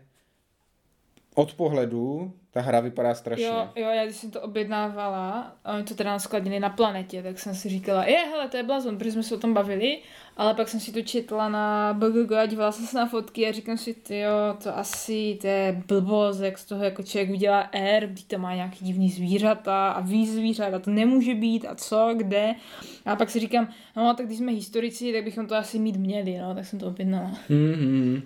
od 1.35 1.53
pohledu 1.53 2.33
ta 2.53 2.61
hra 2.61 2.79
vypadá 2.79 3.15
strašně. 3.15 3.45
Jo, 3.45 3.69
jo, 3.75 3.89
já 3.89 4.05
když 4.05 4.15
jsem 4.15 4.31
to 4.31 4.41
objednávala, 4.41 5.55
a 5.65 5.73
oni 5.73 5.83
to 5.83 5.95
teda 5.95 6.11
naskladnili 6.11 6.59
na 6.59 6.69
planetě, 6.69 7.23
tak 7.23 7.39
jsem 7.39 7.55
si 7.55 7.69
říkala, 7.69 8.05
je, 8.05 8.17
hele, 8.17 8.47
to 8.47 8.57
je 8.57 8.63
blazon, 8.63 8.97
protože 8.97 9.11
jsme 9.11 9.23
se 9.23 9.35
o 9.35 9.39
tom 9.39 9.53
bavili, 9.53 9.99
ale 10.37 10.53
pak 10.53 10.69
jsem 10.69 10.79
si 10.79 10.91
to 10.91 11.01
četla 11.01 11.49
na 11.49 11.93
BGG 11.93 12.31
a 12.31 12.45
dívala 12.45 12.71
jsem 12.71 12.85
se 12.85 12.97
na 12.97 13.05
fotky 13.05 13.47
a 13.47 13.51
říkám 13.51 13.77
si, 13.77 13.93
ty 13.93 14.19
jo, 14.19 14.57
to 14.63 14.77
asi, 14.77 15.37
to 15.41 15.47
je 15.47 15.83
blbost, 15.87 16.39
jak 16.39 16.57
z 16.57 16.65
toho 16.65 16.83
jako 16.83 17.03
člověk 17.03 17.29
udělá 17.29 17.69
R, 17.71 18.07
když 18.07 18.23
to 18.23 18.37
má 18.37 18.55
nějaký 18.55 18.85
divný 18.85 19.09
zvířata 19.09 19.91
a 19.91 20.01
víc 20.01 20.31
zvířat 20.31 20.73
a 20.73 20.79
to 20.79 20.91
nemůže 20.91 21.35
být 21.35 21.65
a 21.65 21.75
co, 21.75 22.13
kde. 22.17 22.55
A 23.05 23.15
pak 23.15 23.29
si 23.29 23.39
říkám, 23.39 23.69
no 23.95 24.13
tak 24.13 24.25
když 24.25 24.37
jsme 24.37 24.51
historici, 24.51 25.13
tak 25.13 25.23
bychom 25.23 25.47
to 25.47 25.55
asi 25.55 25.79
mít 25.79 25.95
měli, 25.95 26.37
no, 26.37 26.55
tak 26.55 26.65
jsem 26.65 26.79
to 26.79 26.87
objednala. 26.87 27.31
Mm-hmm. 27.49 28.21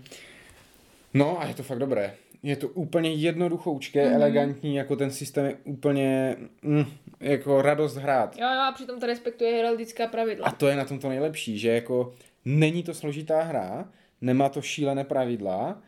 No 1.13 1.41
a 1.41 1.45
je 1.45 1.53
to 1.53 1.63
fakt 1.63 1.79
dobré. 1.79 2.13
Je 2.45 2.55
to 2.55 2.67
úplně 2.67 3.13
jednoduchoučké, 3.13 4.05
mm-hmm. 4.05 4.15
elegantní, 4.15 4.75
jako 4.75 4.95
ten 4.95 5.11
systém 5.11 5.45
je 5.45 5.55
úplně 5.63 6.35
mm, 6.61 6.85
jako 7.19 7.61
radost 7.61 7.95
hrát. 7.95 8.37
Jo, 8.37 8.47
jo, 8.53 8.61
a 8.61 8.71
přitom 8.71 8.99
to 8.99 9.05
respektuje 9.05 9.55
heraldická 9.55 10.07
pravidla. 10.07 10.47
A 10.47 10.51
to 10.51 10.67
je 10.67 10.75
na 10.75 10.85
tom 10.85 10.99
to 10.99 11.09
nejlepší, 11.09 11.59
že 11.59 11.69
jako 11.69 12.13
není 12.45 12.83
to 12.83 12.93
složitá 12.93 13.41
hra, 13.41 13.89
nemá 14.21 14.49
to 14.49 14.61
šílené 14.61 15.03
pravidla, 15.03 15.81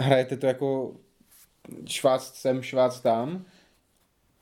hrajete 0.00 0.36
to 0.36 0.46
jako 0.46 0.96
švác 1.86 2.34
sem, 2.34 2.62
švác 2.62 3.00
tam, 3.00 3.44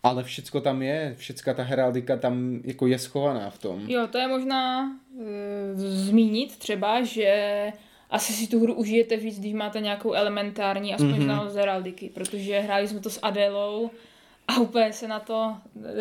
ale 0.03 0.25
všecko 0.25 0.61
tam 0.61 0.83
je, 0.83 1.15
všecka 1.19 1.55
ta 1.55 1.63
heraldika 1.63 2.17
tam 2.17 2.61
jako 2.65 2.87
je 2.87 2.99
schovaná 2.99 3.51
v 3.51 3.59
tom. 3.59 3.91
Jo, 3.91 4.07
to 4.07 4.19
je 4.19 4.29
možná 4.29 4.91
e, 5.21 5.75
zmínit 5.75 6.59
třeba, 6.59 7.03
že 7.03 7.73
asi 8.13 8.33
si 8.33 8.47
tu 8.47 8.61
hru 8.61 8.75
užijete 8.75 9.17
víc, 9.17 9.39
když 9.39 9.53
máte 9.53 9.81
nějakou 9.81 10.13
elementární 10.13 10.95
aspoň 10.95 11.11
mm-hmm. 11.11 11.25
znalost 11.25 11.55
heraldiky, 11.55 12.11
protože 12.15 12.61
hráli 12.61 12.89
jsme 12.89 13.01
to 13.01 13.11
s 13.11 13.19
Adélou 13.23 13.91
a 14.49 14.61
úplně 14.61 14.93
se 14.93 15.09
na 15.09 15.21
to 15.21 15.57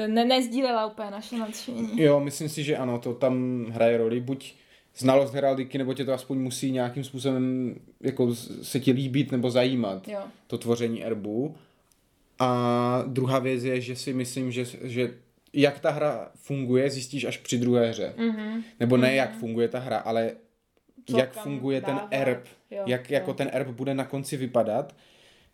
ne, 0.07 0.25
nezdílela 0.25 0.85
úplně 0.85 1.11
naše 1.11 1.37
nadšení. 1.37 2.01
Jo, 2.01 2.19
myslím 2.19 2.49
si, 2.49 2.63
že 2.63 2.77
ano, 2.77 2.99
to 2.99 3.13
tam 3.13 3.65
hraje 3.69 3.97
roli, 3.97 4.19
buď 4.19 4.53
znalost 4.97 5.33
heraldiky, 5.33 5.77
nebo 5.77 5.93
tě 5.93 6.05
to 6.05 6.13
aspoň 6.13 6.37
musí 6.37 6.71
nějakým 6.71 7.03
způsobem 7.03 7.75
jako 8.01 8.35
se 8.61 8.79
ti 8.79 8.91
líbit 8.91 9.31
nebo 9.31 9.51
zajímat, 9.51 10.07
jo. 10.07 10.21
to 10.47 10.57
tvoření 10.57 11.05
erbu. 11.05 11.55
A 12.39 13.03
druhá 13.07 13.39
věc 13.39 13.63
je, 13.63 13.81
že 13.81 13.95
si 13.95 14.13
myslím, 14.13 14.51
že, 14.51 14.65
že 14.83 15.13
jak 15.53 15.79
ta 15.79 15.91
hra 15.91 16.31
funguje, 16.35 16.89
zjistíš 16.89 17.25
až 17.25 17.37
při 17.37 17.57
druhé 17.57 17.89
hře. 17.89 18.13
Mm-hmm. 18.17 18.63
Nebo 18.79 18.97
ne, 18.97 19.07
mm-hmm. 19.07 19.15
jak 19.15 19.37
funguje 19.37 19.67
ta 19.67 19.79
hra, 19.79 19.97
ale 19.97 20.31
co 21.05 21.17
jak 21.17 21.33
funguje 21.33 21.81
dává. 21.81 21.99
ten 21.99 22.19
erb, 22.19 22.45
jo, 22.71 22.83
jak 22.85 23.09
jo. 23.09 23.13
jako 23.13 23.33
ten 23.33 23.49
erb 23.53 23.67
bude 23.67 23.93
na 23.93 24.05
konci 24.05 24.37
vypadat, 24.37 24.95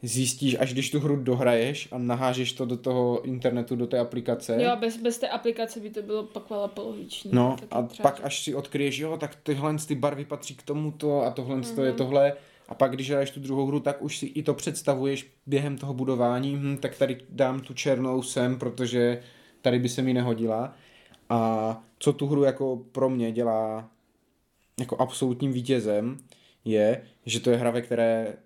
zjistíš, 0.02 0.58
až 0.60 0.74
když 0.74 0.92
tu 0.92 1.00
hru 1.00 1.16
dohraješ 1.16 1.88
a 1.92 1.98
nahážeš 1.98 2.54
to 2.54 2.66
do 2.66 2.78
toho 2.78 3.22
internetu, 3.22 3.76
do 3.76 3.88
té 3.88 4.00
aplikace. 4.00 4.64
Jo, 4.64 4.76
bez, 4.80 4.98
bez 4.98 5.18
té 5.18 5.30
aplikace 5.30 5.80
by 5.80 5.90
to 5.90 6.02
bylo 6.02 6.24
pak 6.24 6.44
poloviční. 6.74 7.32
No 7.34 7.56
a 7.72 7.82
třeba... 7.82 8.10
pak 8.10 8.26
až 8.26 8.44
si 8.44 8.56
odkryješ, 8.56 8.98
jo, 8.98 9.18
tak 9.18 9.36
tyhle 9.36 9.76
ty 9.88 9.96
barvy 9.96 10.26
patří 10.26 10.56
k 10.56 10.64
tomuto 10.64 11.22
a 11.22 11.32
tohle 11.32 11.56
mm-hmm. 11.56 11.76
to 11.76 11.84
je 11.84 11.90
mhm. 11.90 11.98
tohle. 11.98 12.34
A 12.68 12.76
pak, 12.76 12.92
když 12.92 13.12
hraješ 13.12 13.32
tu 13.32 13.40
druhou 13.40 13.66
hru, 13.66 13.80
tak 13.80 14.02
už 14.02 14.18
si 14.18 14.26
i 14.26 14.44
to 14.44 14.54
představuješ 14.54 15.32
během 15.46 15.78
toho 15.78 15.94
budování, 15.94 16.56
hm, 16.56 16.78
tak 16.78 16.98
tady 16.98 17.18
dám 17.30 17.60
tu 17.60 17.74
černou 17.74 18.22
sem, 18.22 18.60
protože 18.60 19.22
tady 19.62 19.80
by 19.80 19.90
se 19.90 20.02
mi 20.02 20.14
nehodila. 20.14 20.74
A 21.30 21.84
co 22.00 22.14
tu 22.14 22.28
hru 22.28 22.44
jako 22.44 22.82
pro 22.92 23.10
mě 23.10 23.32
dělá 23.32 23.90
jako 24.80 24.98
absolutním 24.98 25.52
vítězem 25.52 26.18
je, 26.66 27.02
že 27.26 27.40
to 27.40 27.50
je 27.50 27.58
hra, 27.58 27.72
ve 27.72 27.82
které 27.82 28.38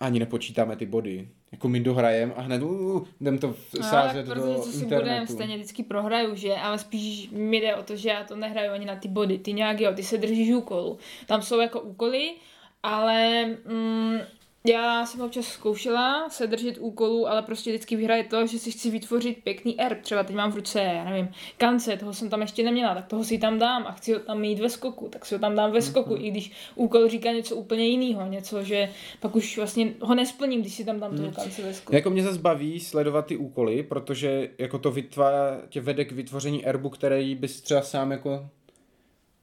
ani 0.00 0.18
nepočítáme 0.18 0.76
ty 0.76 0.86
body. 0.86 1.28
Jako 1.52 1.68
my 1.68 1.80
dohrajem 1.80 2.32
a 2.36 2.40
hned 2.40 2.62
uh, 2.62 3.06
jdem 3.20 3.38
to 3.38 3.54
no, 3.78 3.82
sázet 3.82 4.26
no, 4.28 4.34
do 4.34 4.54
co 4.60 4.72
si 4.72 4.84
budem, 4.84 5.26
stejně 5.26 5.56
vždycky 5.56 5.82
prohraju, 5.82 6.34
že? 6.34 6.54
Ale 6.54 6.78
spíš 6.78 7.30
mi 7.30 7.56
jde 7.56 7.76
o 7.76 7.82
to, 7.82 7.96
že 7.96 8.08
já 8.08 8.24
to 8.24 8.36
nehraju 8.36 8.72
ani 8.72 8.86
na 8.86 8.96
ty 8.96 9.08
body. 9.08 9.38
Ty 9.38 9.52
nějak, 9.52 9.80
jo, 9.80 9.92
ty 9.94 10.02
se 10.02 10.18
držíš 10.18 10.54
úkolu. 10.54 10.98
Tam 11.26 11.42
jsou 11.42 11.60
jako 11.60 11.80
úkoly, 11.80 12.34
ale 12.82 13.46
mm, 13.46 14.18
já 14.64 15.06
jsem 15.06 15.20
občas 15.20 15.46
zkoušela 15.46 16.28
se 16.28 16.46
držet 16.46 16.78
úkolů, 16.78 17.28
ale 17.28 17.42
prostě 17.42 17.70
vždycky 17.70 17.96
vyhraje 17.96 18.24
to, 18.24 18.46
že 18.46 18.58
si 18.58 18.70
chci 18.70 18.90
vytvořit 18.90 19.44
pěkný 19.44 19.80
erb. 19.80 20.00
Třeba 20.02 20.22
teď 20.22 20.36
mám 20.36 20.52
v 20.52 20.56
ruce, 20.56 20.80
já 20.80 21.04
nevím, 21.04 21.28
kance, 21.58 21.96
toho 21.96 22.12
jsem 22.12 22.30
tam 22.30 22.40
ještě 22.40 22.62
neměla, 22.62 22.94
tak 22.94 23.06
toho 23.06 23.24
si 23.24 23.38
tam 23.38 23.58
dám 23.58 23.84
a 23.86 23.92
chci 23.92 24.12
ho 24.12 24.20
tam 24.20 24.40
mít 24.40 24.58
ve 24.58 24.68
skoku, 24.68 25.08
tak 25.08 25.26
si 25.26 25.34
ho 25.34 25.38
tam 25.38 25.56
dám 25.56 25.72
ve 25.72 25.82
skoku, 25.82 26.14
mm-hmm. 26.14 26.24
i 26.24 26.30
když 26.30 26.52
úkol 26.74 27.08
říká 27.08 27.32
něco 27.32 27.56
úplně 27.56 27.86
jiného, 27.86 28.26
něco, 28.26 28.62
že 28.62 28.88
pak 29.20 29.36
už 29.36 29.56
vlastně 29.56 29.92
ho 30.00 30.14
nesplním, 30.14 30.60
když 30.60 30.74
si 30.74 30.84
tam 30.84 31.00
dám 31.00 31.16
toho 31.16 31.28
mm. 31.28 31.34
kance 31.34 31.62
ve 31.62 31.74
skoku. 31.74 31.94
Jako 31.94 32.10
mě 32.10 32.22
zase 32.22 32.38
baví 32.38 32.80
sledovat 32.80 33.26
ty 33.26 33.36
úkoly, 33.36 33.82
protože 33.82 34.50
jako 34.58 34.78
to 34.78 34.90
vytvá, 34.90 35.32
tě 35.68 35.80
vede 35.80 36.04
k 36.04 36.12
vytvoření 36.12 36.66
erbu, 36.66 36.90
který 36.90 37.34
bys 37.34 37.60
třeba 37.60 37.82
sám 37.82 38.12
jako 38.12 38.48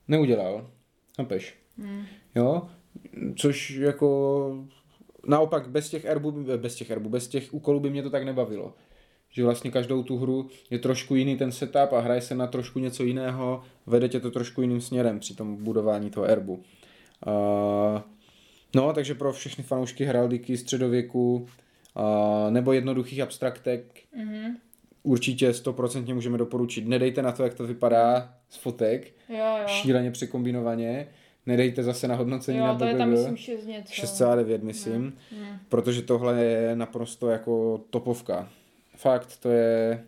neudělal. 0.07 0.69
Chápeš? 1.15 1.55
Mm. 1.77 2.05
Jo? 2.35 2.69
Což 3.35 3.69
jako 3.69 4.67
naopak 5.27 5.69
bez 5.69 5.89
těch 5.89 6.05
erbů, 6.05 6.45
bez 6.57 6.75
těch 6.75 6.89
erbů, 6.91 7.09
bez 7.09 7.27
těch 7.27 7.53
úkolů 7.53 7.79
by 7.79 7.89
mě 7.89 8.03
to 8.03 8.09
tak 8.09 8.23
nebavilo. 8.23 8.73
Že 9.29 9.43
vlastně 9.43 9.71
každou 9.71 10.03
tu 10.03 10.17
hru 10.17 10.49
je 10.69 10.79
trošku 10.79 11.15
jiný 11.15 11.37
ten 11.37 11.51
setup 11.51 11.93
a 11.93 11.99
hraje 11.99 12.21
se 12.21 12.35
na 12.35 12.47
trošku 12.47 12.79
něco 12.79 13.03
jiného, 13.03 13.63
vede 13.85 14.09
tě 14.09 14.19
to 14.19 14.31
trošku 14.31 14.61
jiným 14.61 14.81
směrem 14.81 15.19
při 15.19 15.35
tom 15.35 15.63
budování 15.63 16.09
toho 16.09 16.25
erbu. 16.25 16.53
Uh, 16.53 18.01
no, 18.75 18.93
takže 18.93 19.15
pro 19.15 19.33
všechny 19.33 19.63
fanoušky 19.63 20.05
heraldiky 20.05 20.57
středověku 20.57 21.35
uh, 21.35 22.51
nebo 22.51 22.73
jednoduchých 22.73 23.19
abstraktek 23.19 23.99
mm-hmm. 24.19 24.55
určitě 25.03 25.53
stoprocentně 25.53 26.13
můžeme 26.13 26.37
doporučit. 26.37 26.87
Nedejte 26.87 27.21
na 27.21 27.31
to, 27.31 27.43
jak 27.43 27.53
to 27.53 27.67
vypadá 27.67 28.33
z 28.49 28.57
fotek, 28.57 29.13
jo, 29.29 29.37
jo. 29.37 29.67
šíleně 29.67 30.11
překombinovaně 30.11 31.07
nedejte 31.47 31.83
zase 31.83 32.07
na 32.07 32.15
hodnocení 32.15 32.57
jo, 32.57 32.65
na 32.65 32.75
to 32.75 32.85
je 32.85 32.95
tam 32.95 33.09
myslím 33.09 33.37
6 33.37 33.65
něco. 33.65 33.93
6,9 33.93 34.63
myslím, 34.63 35.17
ne, 35.31 35.39
ne. 35.39 35.59
protože 35.69 36.01
tohle 36.01 36.43
je 36.43 36.75
naprosto 36.75 37.29
jako 37.29 37.81
topovka. 37.89 38.49
Fakt, 38.95 39.37
to 39.37 39.49
je 39.49 40.05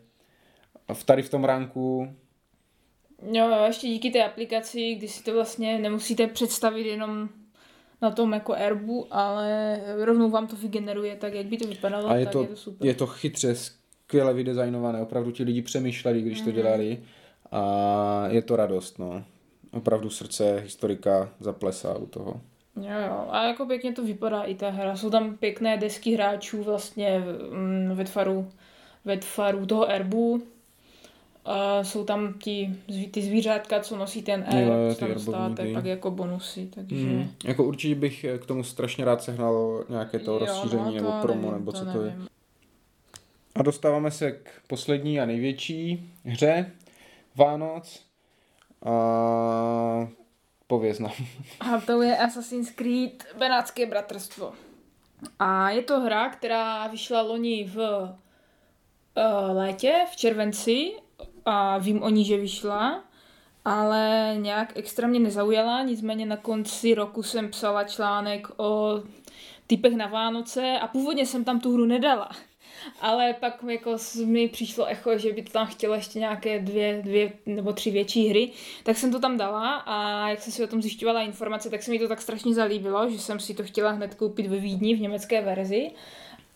v 0.93 1.03
tady 1.03 1.21
v 1.21 1.29
tom 1.29 1.43
ranku 1.43 2.07
Jo, 3.31 3.49
jo, 3.49 3.63
ještě 3.65 3.87
díky 3.87 4.11
té 4.11 4.23
aplikaci, 4.23 4.95
kdy 4.95 5.07
si 5.07 5.23
to 5.23 5.33
vlastně 5.33 5.79
nemusíte 5.79 6.27
představit 6.27 6.87
jenom 6.87 7.29
na 8.01 8.11
tom 8.11 8.33
jako 8.33 8.53
erbu, 8.53 9.07
ale 9.11 9.79
rovnou 10.05 10.29
vám 10.29 10.47
to 10.47 10.55
vygeneruje 10.55 11.15
tak, 11.15 11.33
jak 11.33 11.45
by 11.45 11.57
to 11.57 11.67
vypadalo, 11.67 12.09
a 12.09 12.15
je 12.15 12.25
tak 12.25 12.33
to, 12.33 12.41
je 12.41 12.47
to 12.47 12.55
super. 12.55 12.87
Je 12.87 12.93
to 12.93 13.07
chytře, 13.07 13.55
skvěle 13.55 14.33
vydesignované, 14.33 15.01
opravdu 15.01 15.31
ti 15.31 15.43
lidi 15.43 15.61
přemýšleli, 15.61 16.21
když 16.21 16.41
mm-hmm. 16.41 16.43
to 16.43 16.49
mhm. 16.49 16.55
dělali 16.55 17.03
a 17.51 18.23
je 18.27 18.41
to 18.41 18.55
radost, 18.55 18.99
no 18.99 19.23
opravdu 19.71 20.09
srdce 20.09 20.59
historika 20.59 21.29
zaplesá 21.39 21.97
u 21.97 22.05
toho. 22.05 22.41
Jo, 22.75 22.99
jo. 23.07 23.27
A 23.29 23.43
jako 23.43 23.65
pěkně 23.65 23.93
to 23.93 24.03
vypadá 24.03 24.43
i 24.43 24.55
ta 24.55 24.69
hra. 24.69 24.95
Jsou 24.95 25.09
tam 25.09 25.37
pěkné 25.37 25.77
desky 25.77 26.13
hráčů 26.13 26.63
vlastně 26.63 27.23
mm, 27.51 27.91
ve 27.93 28.03
tvaru, 28.03 28.51
ve 29.05 29.17
tvaru 29.17 29.65
toho 29.65 29.91
erbu. 29.91 30.43
A 31.45 31.83
jsou 31.83 32.03
tam 32.03 32.33
ti, 32.33 32.75
ty 33.11 33.21
zvířátka, 33.21 33.79
co 33.79 33.97
nosí 33.97 34.21
ten 34.21 34.45
erb, 34.47 34.67
jo, 34.67 34.95
tam 34.99 35.13
dostáváte 35.13 35.73
pak 35.73 35.85
jako 35.85 36.11
bonusy, 36.11 36.69
takže... 36.75 37.05
Mm. 37.05 37.31
Jako 37.43 37.63
určitě 37.63 37.95
bych 37.95 38.25
k 38.39 38.45
tomu 38.45 38.63
strašně 38.63 39.05
rád 39.05 39.23
sehnal 39.23 39.83
nějaké 39.89 40.19
to 40.19 40.31
jo, 40.31 40.39
rozšíření 40.39 40.85
no, 40.85 40.91
to 40.91 40.93
nebo 40.93 41.11
promo, 41.21 41.41
nevím, 41.41 41.53
nebo 41.53 41.71
co 41.71 41.85
to, 41.85 41.91
to 41.91 42.01
je. 42.01 42.15
A 43.55 43.63
dostáváme 43.63 44.11
se 44.11 44.31
k 44.31 44.49
poslední 44.67 45.19
a 45.19 45.25
největší 45.25 46.11
hře, 46.25 46.71
Vánoc. 47.35 48.08
A 48.85 50.07
pověz 50.67 50.99
nám. 50.99 51.11
A 51.59 51.81
to 51.81 52.01
je 52.01 52.17
Assassin's 52.17 52.71
Creed 52.71 53.27
Benátské 53.37 53.85
bratrstvo. 53.85 54.53
A 55.39 55.69
je 55.69 55.81
to 55.81 55.99
hra, 55.99 56.29
která 56.29 56.87
vyšla 56.87 57.21
loni 57.21 57.71
v 57.73 57.77
uh, 57.77 59.57
létě, 59.57 60.05
v 60.11 60.15
červenci 60.15 60.91
a 61.45 61.77
vím 61.77 62.03
o 62.03 62.09
ní, 62.09 62.25
že 62.25 62.37
vyšla, 62.37 63.03
ale 63.65 64.33
nějak 64.37 64.77
extra 64.77 65.07
mě 65.07 65.19
nezaujala, 65.19 65.83
nicméně 65.83 66.25
na 66.25 66.37
konci 66.37 66.93
roku 66.93 67.23
jsem 67.23 67.49
psala 67.49 67.83
článek 67.83 68.47
o 68.57 69.01
typech 69.67 69.93
na 69.93 70.07
Vánoce 70.07 70.79
a 70.81 70.87
původně 70.87 71.25
jsem 71.25 71.43
tam 71.43 71.59
tu 71.59 71.73
hru 71.73 71.85
nedala. 71.85 72.29
Ale 73.01 73.33
pak 73.33 73.63
jako 73.69 73.95
mi 74.25 74.47
přišlo 74.47 74.85
echo, 74.85 75.17
že 75.17 75.33
by 75.33 75.41
to 75.41 75.51
tam 75.51 75.67
chtělo 75.67 75.95
ještě 75.95 76.19
nějaké 76.19 76.59
dvě, 76.59 77.01
dvě 77.03 77.31
nebo 77.45 77.73
tři 77.73 77.91
větší 77.91 78.27
hry, 78.27 78.51
tak 78.83 78.97
jsem 78.97 79.11
to 79.11 79.19
tam 79.19 79.37
dala 79.37 79.75
a 79.75 80.29
jak 80.29 80.41
jsem 80.41 80.53
si 80.53 80.63
o 80.63 80.67
tom 80.67 80.81
zjišťovala 80.81 81.21
informace, 81.21 81.69
tak 81.69 81.83
se 81.83 81.91
mi 81.91 81.99
to 81.99 82.07
tak 82.07 82.21
strašně 82.21 82.53
zalíbilo, 82.53 83.09
že 83.09 83.19
jsem 83.19 83.39
si 83.39 83.53
to 83.53 83.63
chtěla 83.63 83.91
hned 83.91 84.15
koupit 84.15 84.47
ve 84.47 84.57
Vídni 84.57 84.95
v 84.95 85.01
německé 85.01 85.41
verzi. 85.41 85.91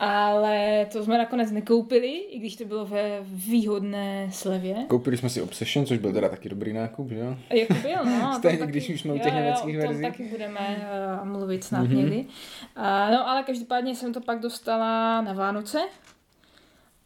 Ale 0.04 0.88
to 0.91 1.04
jsme 1.04 1.18
nakonec 1.18 1.51
nekoupili, 1.51 2.08
i 2.08 2.39
když 2.39 2.56
to 2.56 2.66
bylo 2.66 2.86
ve 2.86 3.20
výhodné 3.22 4.30
slevě. 4.32 4.76
Koupili 4.88 5.18
jsme 5.18 5.30
si 5.30 5.41
Obsession, 5.41 5.86
což 5.86 5.97
byl 5.97 6.14
teda 6.14 6.30
taky 6.30 6.49
dobrý 6.49 6.74
nákup, 6.74 7.10
že 7.10 7.20
jo? 7.20 7.38
Jako 7.54 7.74
byl, 7.74 8.06
no. 8.06 8.34
Stejně, 8.38 8.58
taky, 8.58 8.72
když 8.72 8.89
už 8.89 9.01
jsme 9.01 9.14
u 9.14 9.18
těch 9.18 9.34
jo, 9.34 9.39
německých 9.39 9.78
verzí. 9.78 10.01
taky 10.01 10.24
budeme 10.24 10.88
uh, 11.22 11.28
mluvit 11.28 11.64
snad 11.64 11.86
mm-hmm. 11.86 11.95
někdy. 11.95 12.18
Uh, 12.18 12.84
no 13.12 13.30
ale 13.30 13.43
každopádně 13.43 13.95
jsem 13.95 14.14
to 14.14 14.22
pak 14.22 14.39
dostala 14.39 15.22
na 15.22 15.34
Vánoce. 15.34 15.80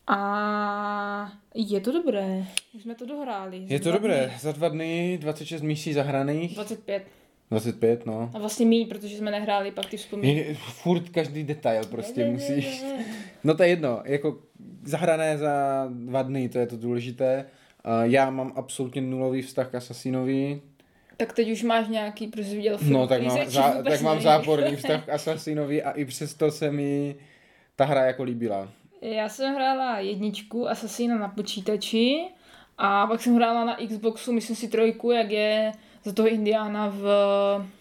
A 0.07 1.31
je 1.55 1.81
to 1.81 1.91
dobré. 1.91 2.45
Už 2.73 2.81
jsme 2.81 2.95
to 2.95 3.05
dohráli. 3.05 3.65
Je 3.67 3.79
to 3.79 3.91
dobré, 3.91 4.33
za 4.39 4.51
dva 4.51 4.69
dny, 4.69 5.17
26 5.21 5.61
misí 5.61 5.93
zahraných. 5.93 6.55
25. 6.55 7.16
25, 7.51 8.05
no. 8.05 8.31
A 8.33 8.39
vlastně 8.39 8.65
míň, 8.65 8.87
protože 8.87 9.17
jsme 9.17 9.31
nehráli 9.31 9.71
pak 9.71 9.85
ty 9.85 9.97
vzpomínky. 9.97 10.57
Furt 10.59 11.09
každý 11.09 11.43
detail 11.43 11.85
prostě 11.85 12.25
musíš. 12.25 12.83
No 13.43 13.55
to 13.55 13.63
je 13.63 13.69
jedno, 13.69 14.01
jako 14.05 14.37
zahrané 14.83 15.37
za 15.37 15.85
dva 15.91 16.23
dny, 16.23 16.49
to 16.49 16.59
je 16.59 16.67
to 16.67 16.77
důležité. 16.77 17.45
Uh, 17.85 18.11
já 18.11 18.29
mám 18.29 18.53
absolutně 18.55 19.01
nulový 19.01 19.41
vztah 19.41 19.71
k 19.71 19.75
Assassinovi. 19.75 20.61
Tak 21.17 21.33
teď 21.33 21.51
už 21.51 21.63
máš 21.63 21.87
nějaký, 21.87 22.27
protože 22.27 22.55
viděl 22.55 22.77
film. 22.77 22.93
No 22.93 23.07
tak 23.07 23.21
mám, 23.21 23.49
zá, 23.49 23.83
tak 23.83 24.01
mám 24.01 24.21
záporný 24.21 24.75
vztah 24.75 25.05
k 25.05 25.09
Assassinovi 25.09 25.83
a 25.83 25.91
i 25.91 26.05
přesto 26.05 26.51
se 26.51 26.71
mi 26.71 27.15
ta 27.75 27.85
hra 27.85 28.05
jako 28.05 28.23
líbila. 28.23 28.69
Já 29.01 29.29
jsem 29.29 29.55
hrála 29.55 29.99
jedničku 29.99 30.69
Assassina 30.69 31.17
na 31.17 31.27
počítači 31.27 32.25
a 32.77 33.07
pak 33.07 33.21
jsem 33.21 33.35
hrála 33.35 33.65
na 33.65 33.77
Xboxu, 33.87 34.33
myslím 34.33 34.55
si 34.55 34.67
trojku, 34.67 35.11
jak 35.11 35.31
je 35.31 35.71
za 36.07 36.13
toho 36.13 36.27
Indiána 36.27 36.87
v, 36.89 37.01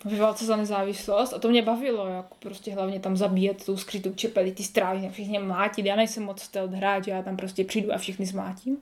ve 0.05 0.17
válce 0.19 0.45
za 0.45 0.57
nezávislost 0.57 1.33
a 1.33 1.39
to 1.39 1.49
mě 1.49 1.63
bavilo, 1.63 2.07
jako 2.07 2.35
prostě 2.39 2.75
hlavně 2.75 3.01
tam 3.01 3.17
zabíjet 3.17 3.65
tou 3.67 3.77
skrytou 3.77 4.13
čepeli, 4.15 4.53
ty 4.53 4.63
strážně, 4.63 5.11
všichni 5.11 5.39
mlátit, 5.39 5.87
já 5.87 5.97
nejsem 5.97 6.23
moc 6.23 6.41
stealth 6.43 6.73
hráč, 6.73 7.07
já 7.07 7.23
tam 7.23 7.37
prostě 7.37 7.65
přijdu 7.65 7.95
a 7.95 7.99
všechny 7.99 8.27
zmátím. 8.27 8.77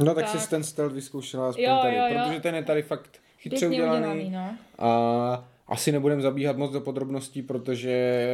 No 0.00 0.14
tak, 0.14 0.30
Tak. 0.32 0.40
si 0.40 0.50
ten 0.50 0.62
stealth 0.64 0.94
vyzkoušela 0.94 1.48
aspoň 1.48 1.64
Jo, 1.64 1.78
tady, 1.82 1.96
jo, 1.96 2.02
jo. 2.10 2.20
protože 2.24 2.40
ten 2.40 2.54
je 2.54 2.62
tady 2.64 2.82
fakt 2.82 3.10
chytře 3.38 3.68
udělaný. 3.68 3.98
udělaný, 3.98 4.30
no. 4.30 4.54
A 4.86 5.44
asi 5.68 5.92
nebudeme 5.92 6.22
zabíhat 6.22 6.56
moc 6.56 6.70
do 6.72 6.80
podrobností, 6.80 7.42
protože 7.42 8.28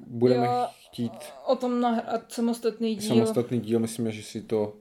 budeme 0.00 0.46
Jo, 0.46 0.66
chtít 0.90 1.12
O 1.46 1.56
tom 1.56 1.80
nahrát 1.80 2.32
samostatný 2.32 2.94
díl. 2.96 3.08
samostatný 3.08 3.60
díl, 3.60 3.80
myslím, 3.80 4.12
že 4.12 4.22
si 4.22 4.42
to 4.42 4.72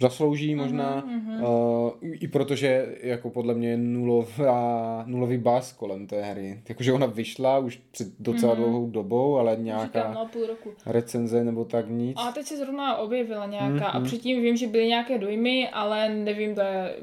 zaslouží 0.00 0.54
možná, 0.54 1.02
mhm. 1.06 1.44
uh, 1.44 1.90
i 2.02 2.28
protože 2.28 2.96
jako 3.02 3.30
podle 3.30 3.54
mě 3.54 3.68
je 3.68 3.76
nulová, 3.76 5.02
nulový 5.06 5.38
bás 5.38 5.72
kolem 5.72 6.06
té 6.06 6.22
hry. 6.22 6.60
Jakože 6.68 6.92
ona 6.92 7.06
vyšla 7.06 7.58
už 7.58 7.80
před 7.90 8.08
docela 8.18 8.54
Mhm. 8.54 8.62
dlouhou 8.62 8.86
dobou, 8.90 9.36
ale 9.38 9.50
Říkám, 9.52 9.64
nějaká 9.64 10.12
no 10.14 10.26
půl 10.32 10.46
roku. 10.46 10.70
recenze 10.86 11.44
nebo 11.44 11.64
tak 11.64 11.88
nic. 11.90 12.16
A 12.20 12.32
teď 12.32 12.46
se 12.46 12.56
zrovna 12.56 12.96
objevila 12.96 13.46
nějaká 13.46 13.86
a 13.86 13.98
Mhm. 13.98 14.06
předtím 14.06 14.42
vím, 14.42 14.56
že 14.56 14.66
byly 14.66 14.86
nějaké 14.86 15.18
dojmy, 15.18 15.68
ale 15.68 16.08
nevím, 16.14 16.54
to 16.54 16.60
je, 16.60 16.96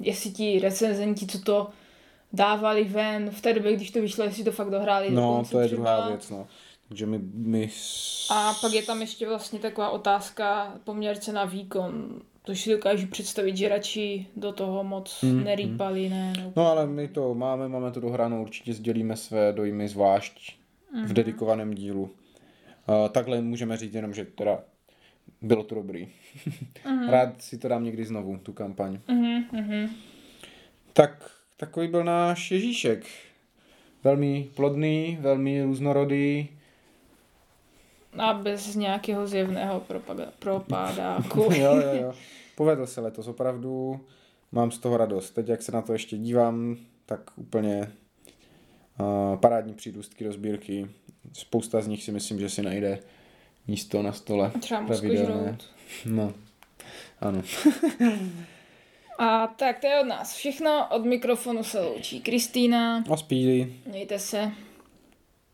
jestli 0.00 0.30
ti 0.30 0.58
recenzenti, 0.58 1.26
co 1.26 1.40
to 1.40 1.68
dávali 2.32 2.84
ven 2.84 3.30
v 3.30 3.40
té 3.40 3.52
době, 3.52 3.76
když 3.76 3.90
to 3.90 4.00
vyšlo, 4.00 4.24
jestli 4.24 4.44
to 4.44 4.52
fakt 4.52 4.70
dohráli 4.70 5.10
do 5.10 5.16
No, 5.16 5.42
to 5.50 5.58
je 5.60 5.66
třeba. 5.66 5.82
druhá 5.82 6.08
věc, 6.08 6.30
no. 6.30 6.46
Takže 6.88 7.06
my, 7.06 7.20
my... 7.34 7.70
A 8.30 8.52
pak 8.60 8.72
je 8.72 8.82
tam 8.82 9.00
ještě 9.00 9.28
vlastně 9.28 9.58
taková 9.58 9.90
otázka 9.90 10.74
poměrce 10.84 11.32
na 11.32 11.44
výkon. 11.44 12.20
To 12.46 12.54
si 12.54 12.70
dokážu 12.70 13.06
představit, 13.06 13.56
že 13.56 13.68
radši 13.68 14.26
do 14.36 14.52
toho 14.52 14.84
moc 14.84 15.22
Mhm. 15.22 15.44
nerýpali, 15.44 16.08
ne? 16.08 16.32
ne 16.36 16.52
No 16.56 16.66
ale 16.66 16.86
my 16.86 17.08
to 17.08 17.34
máme, 17.34 17.68
máme 17.68 17.90
to 17.90 18.00
dohráno, 18.00 18.42
určitě 18.42 18.74
sdělíme 18.74 19.16
své 19.16 19.52
dojmy 19.52 19.88
zvlášť 19.88 20.56
v 21.06 21.12
dedikovaném 21.12 21.74
dílu. 21.74 22.02
Uh, 22.02 23.08
takhle 23.08 23.40
můžeme 23.40 23.76
říct 23.76 23.94
jenom, 23.94 24.14
že 24.14 24.24
teda 24.24 24.58
bylo 25.42 25.62
to 25.62 25.74
dobrý. 25.74 26.08
Rád 27.08 27.42
si 27.42 27.58
to 27.58 27.68
dám 27.68 27.84
někdy 27.84 28.04
znovu, 28.04 28.38
tu 28.38 28.52
kampaň. 28.52 28.98
Mhm, 29.08 29.44
mhm. 29.52 29.88
Tak 30.92 31.30
takový 31.56 31.88
byl 31.88 32.04
náš 32.04 32.50
Ježíšek. 32.50 33.04
Velmi 34.04 34.48
plodný, 34.54 35.18
velmi 35.20 35.62
různorodý. 35.62 36.48
A 38.18 38.32
bez 38.32 38.74
nějakého 38.74 39.26
zjevného 39.26 39.80
propaga- 39.80 40.28
propádáku. 40.38 41.40
jo, 41.56 41.76
jo, 41.76 41.94
jo. 42.02 42.12
Povedl 42.56 42.86
se 42.86 43.00
letos 43.00 43.26
opravdu. 43.28 44.00
Mám 44.52 44.70
z 44.70 44.78
toho 44.78 44.96
radost. 44.96 45.30
Teď, 45.30 45.48
jak 45.48 45.62
se 45.62 45.72
na 45.72 45.82
to 45.82 45.92
ještě 45.92 46.16
dívám, 46.16 46.76
tak 47.06 47.20
úplně 47.36 47.92
uh, 49.00 49.36
parádní 49.36 49.74
přírůstky 49.74 50.24
do 50.24 50.32
sbírky. 50.32 50.88
Spousta 51.32 51.80
z 51.80 51.86
nich 51.86 52.02
si 52.02 52.12
myslím, 52.12 52.40
že 52.40 52.48
si 52.48 52.62
najde 52.62 52.98
místo 53.66 54.02
na 54.02 54.12
stole. 54.12 54.52
Třeba 54.60 54.86
pravidelné. 54.86 55.58
No, 56.06 56.32
ano. 57.20 57.42
A 59.18 59.46
tak 59.46 59.78
to 59.78 59.86
je 59.86 60.00
od 60.00 60.06
nás 60.06 60.34
všechno. 60.34 60.88
Od 60.90 61.04
mikrofonu 61.04 61.64
se 61.64 61.80
loučí 61.80 62.20
Kristýna. 62.20 63.04
A 63.10 63.16
spíli. 63.16 63.72
Mějte 63.86 64.18
se. 64.18 64.52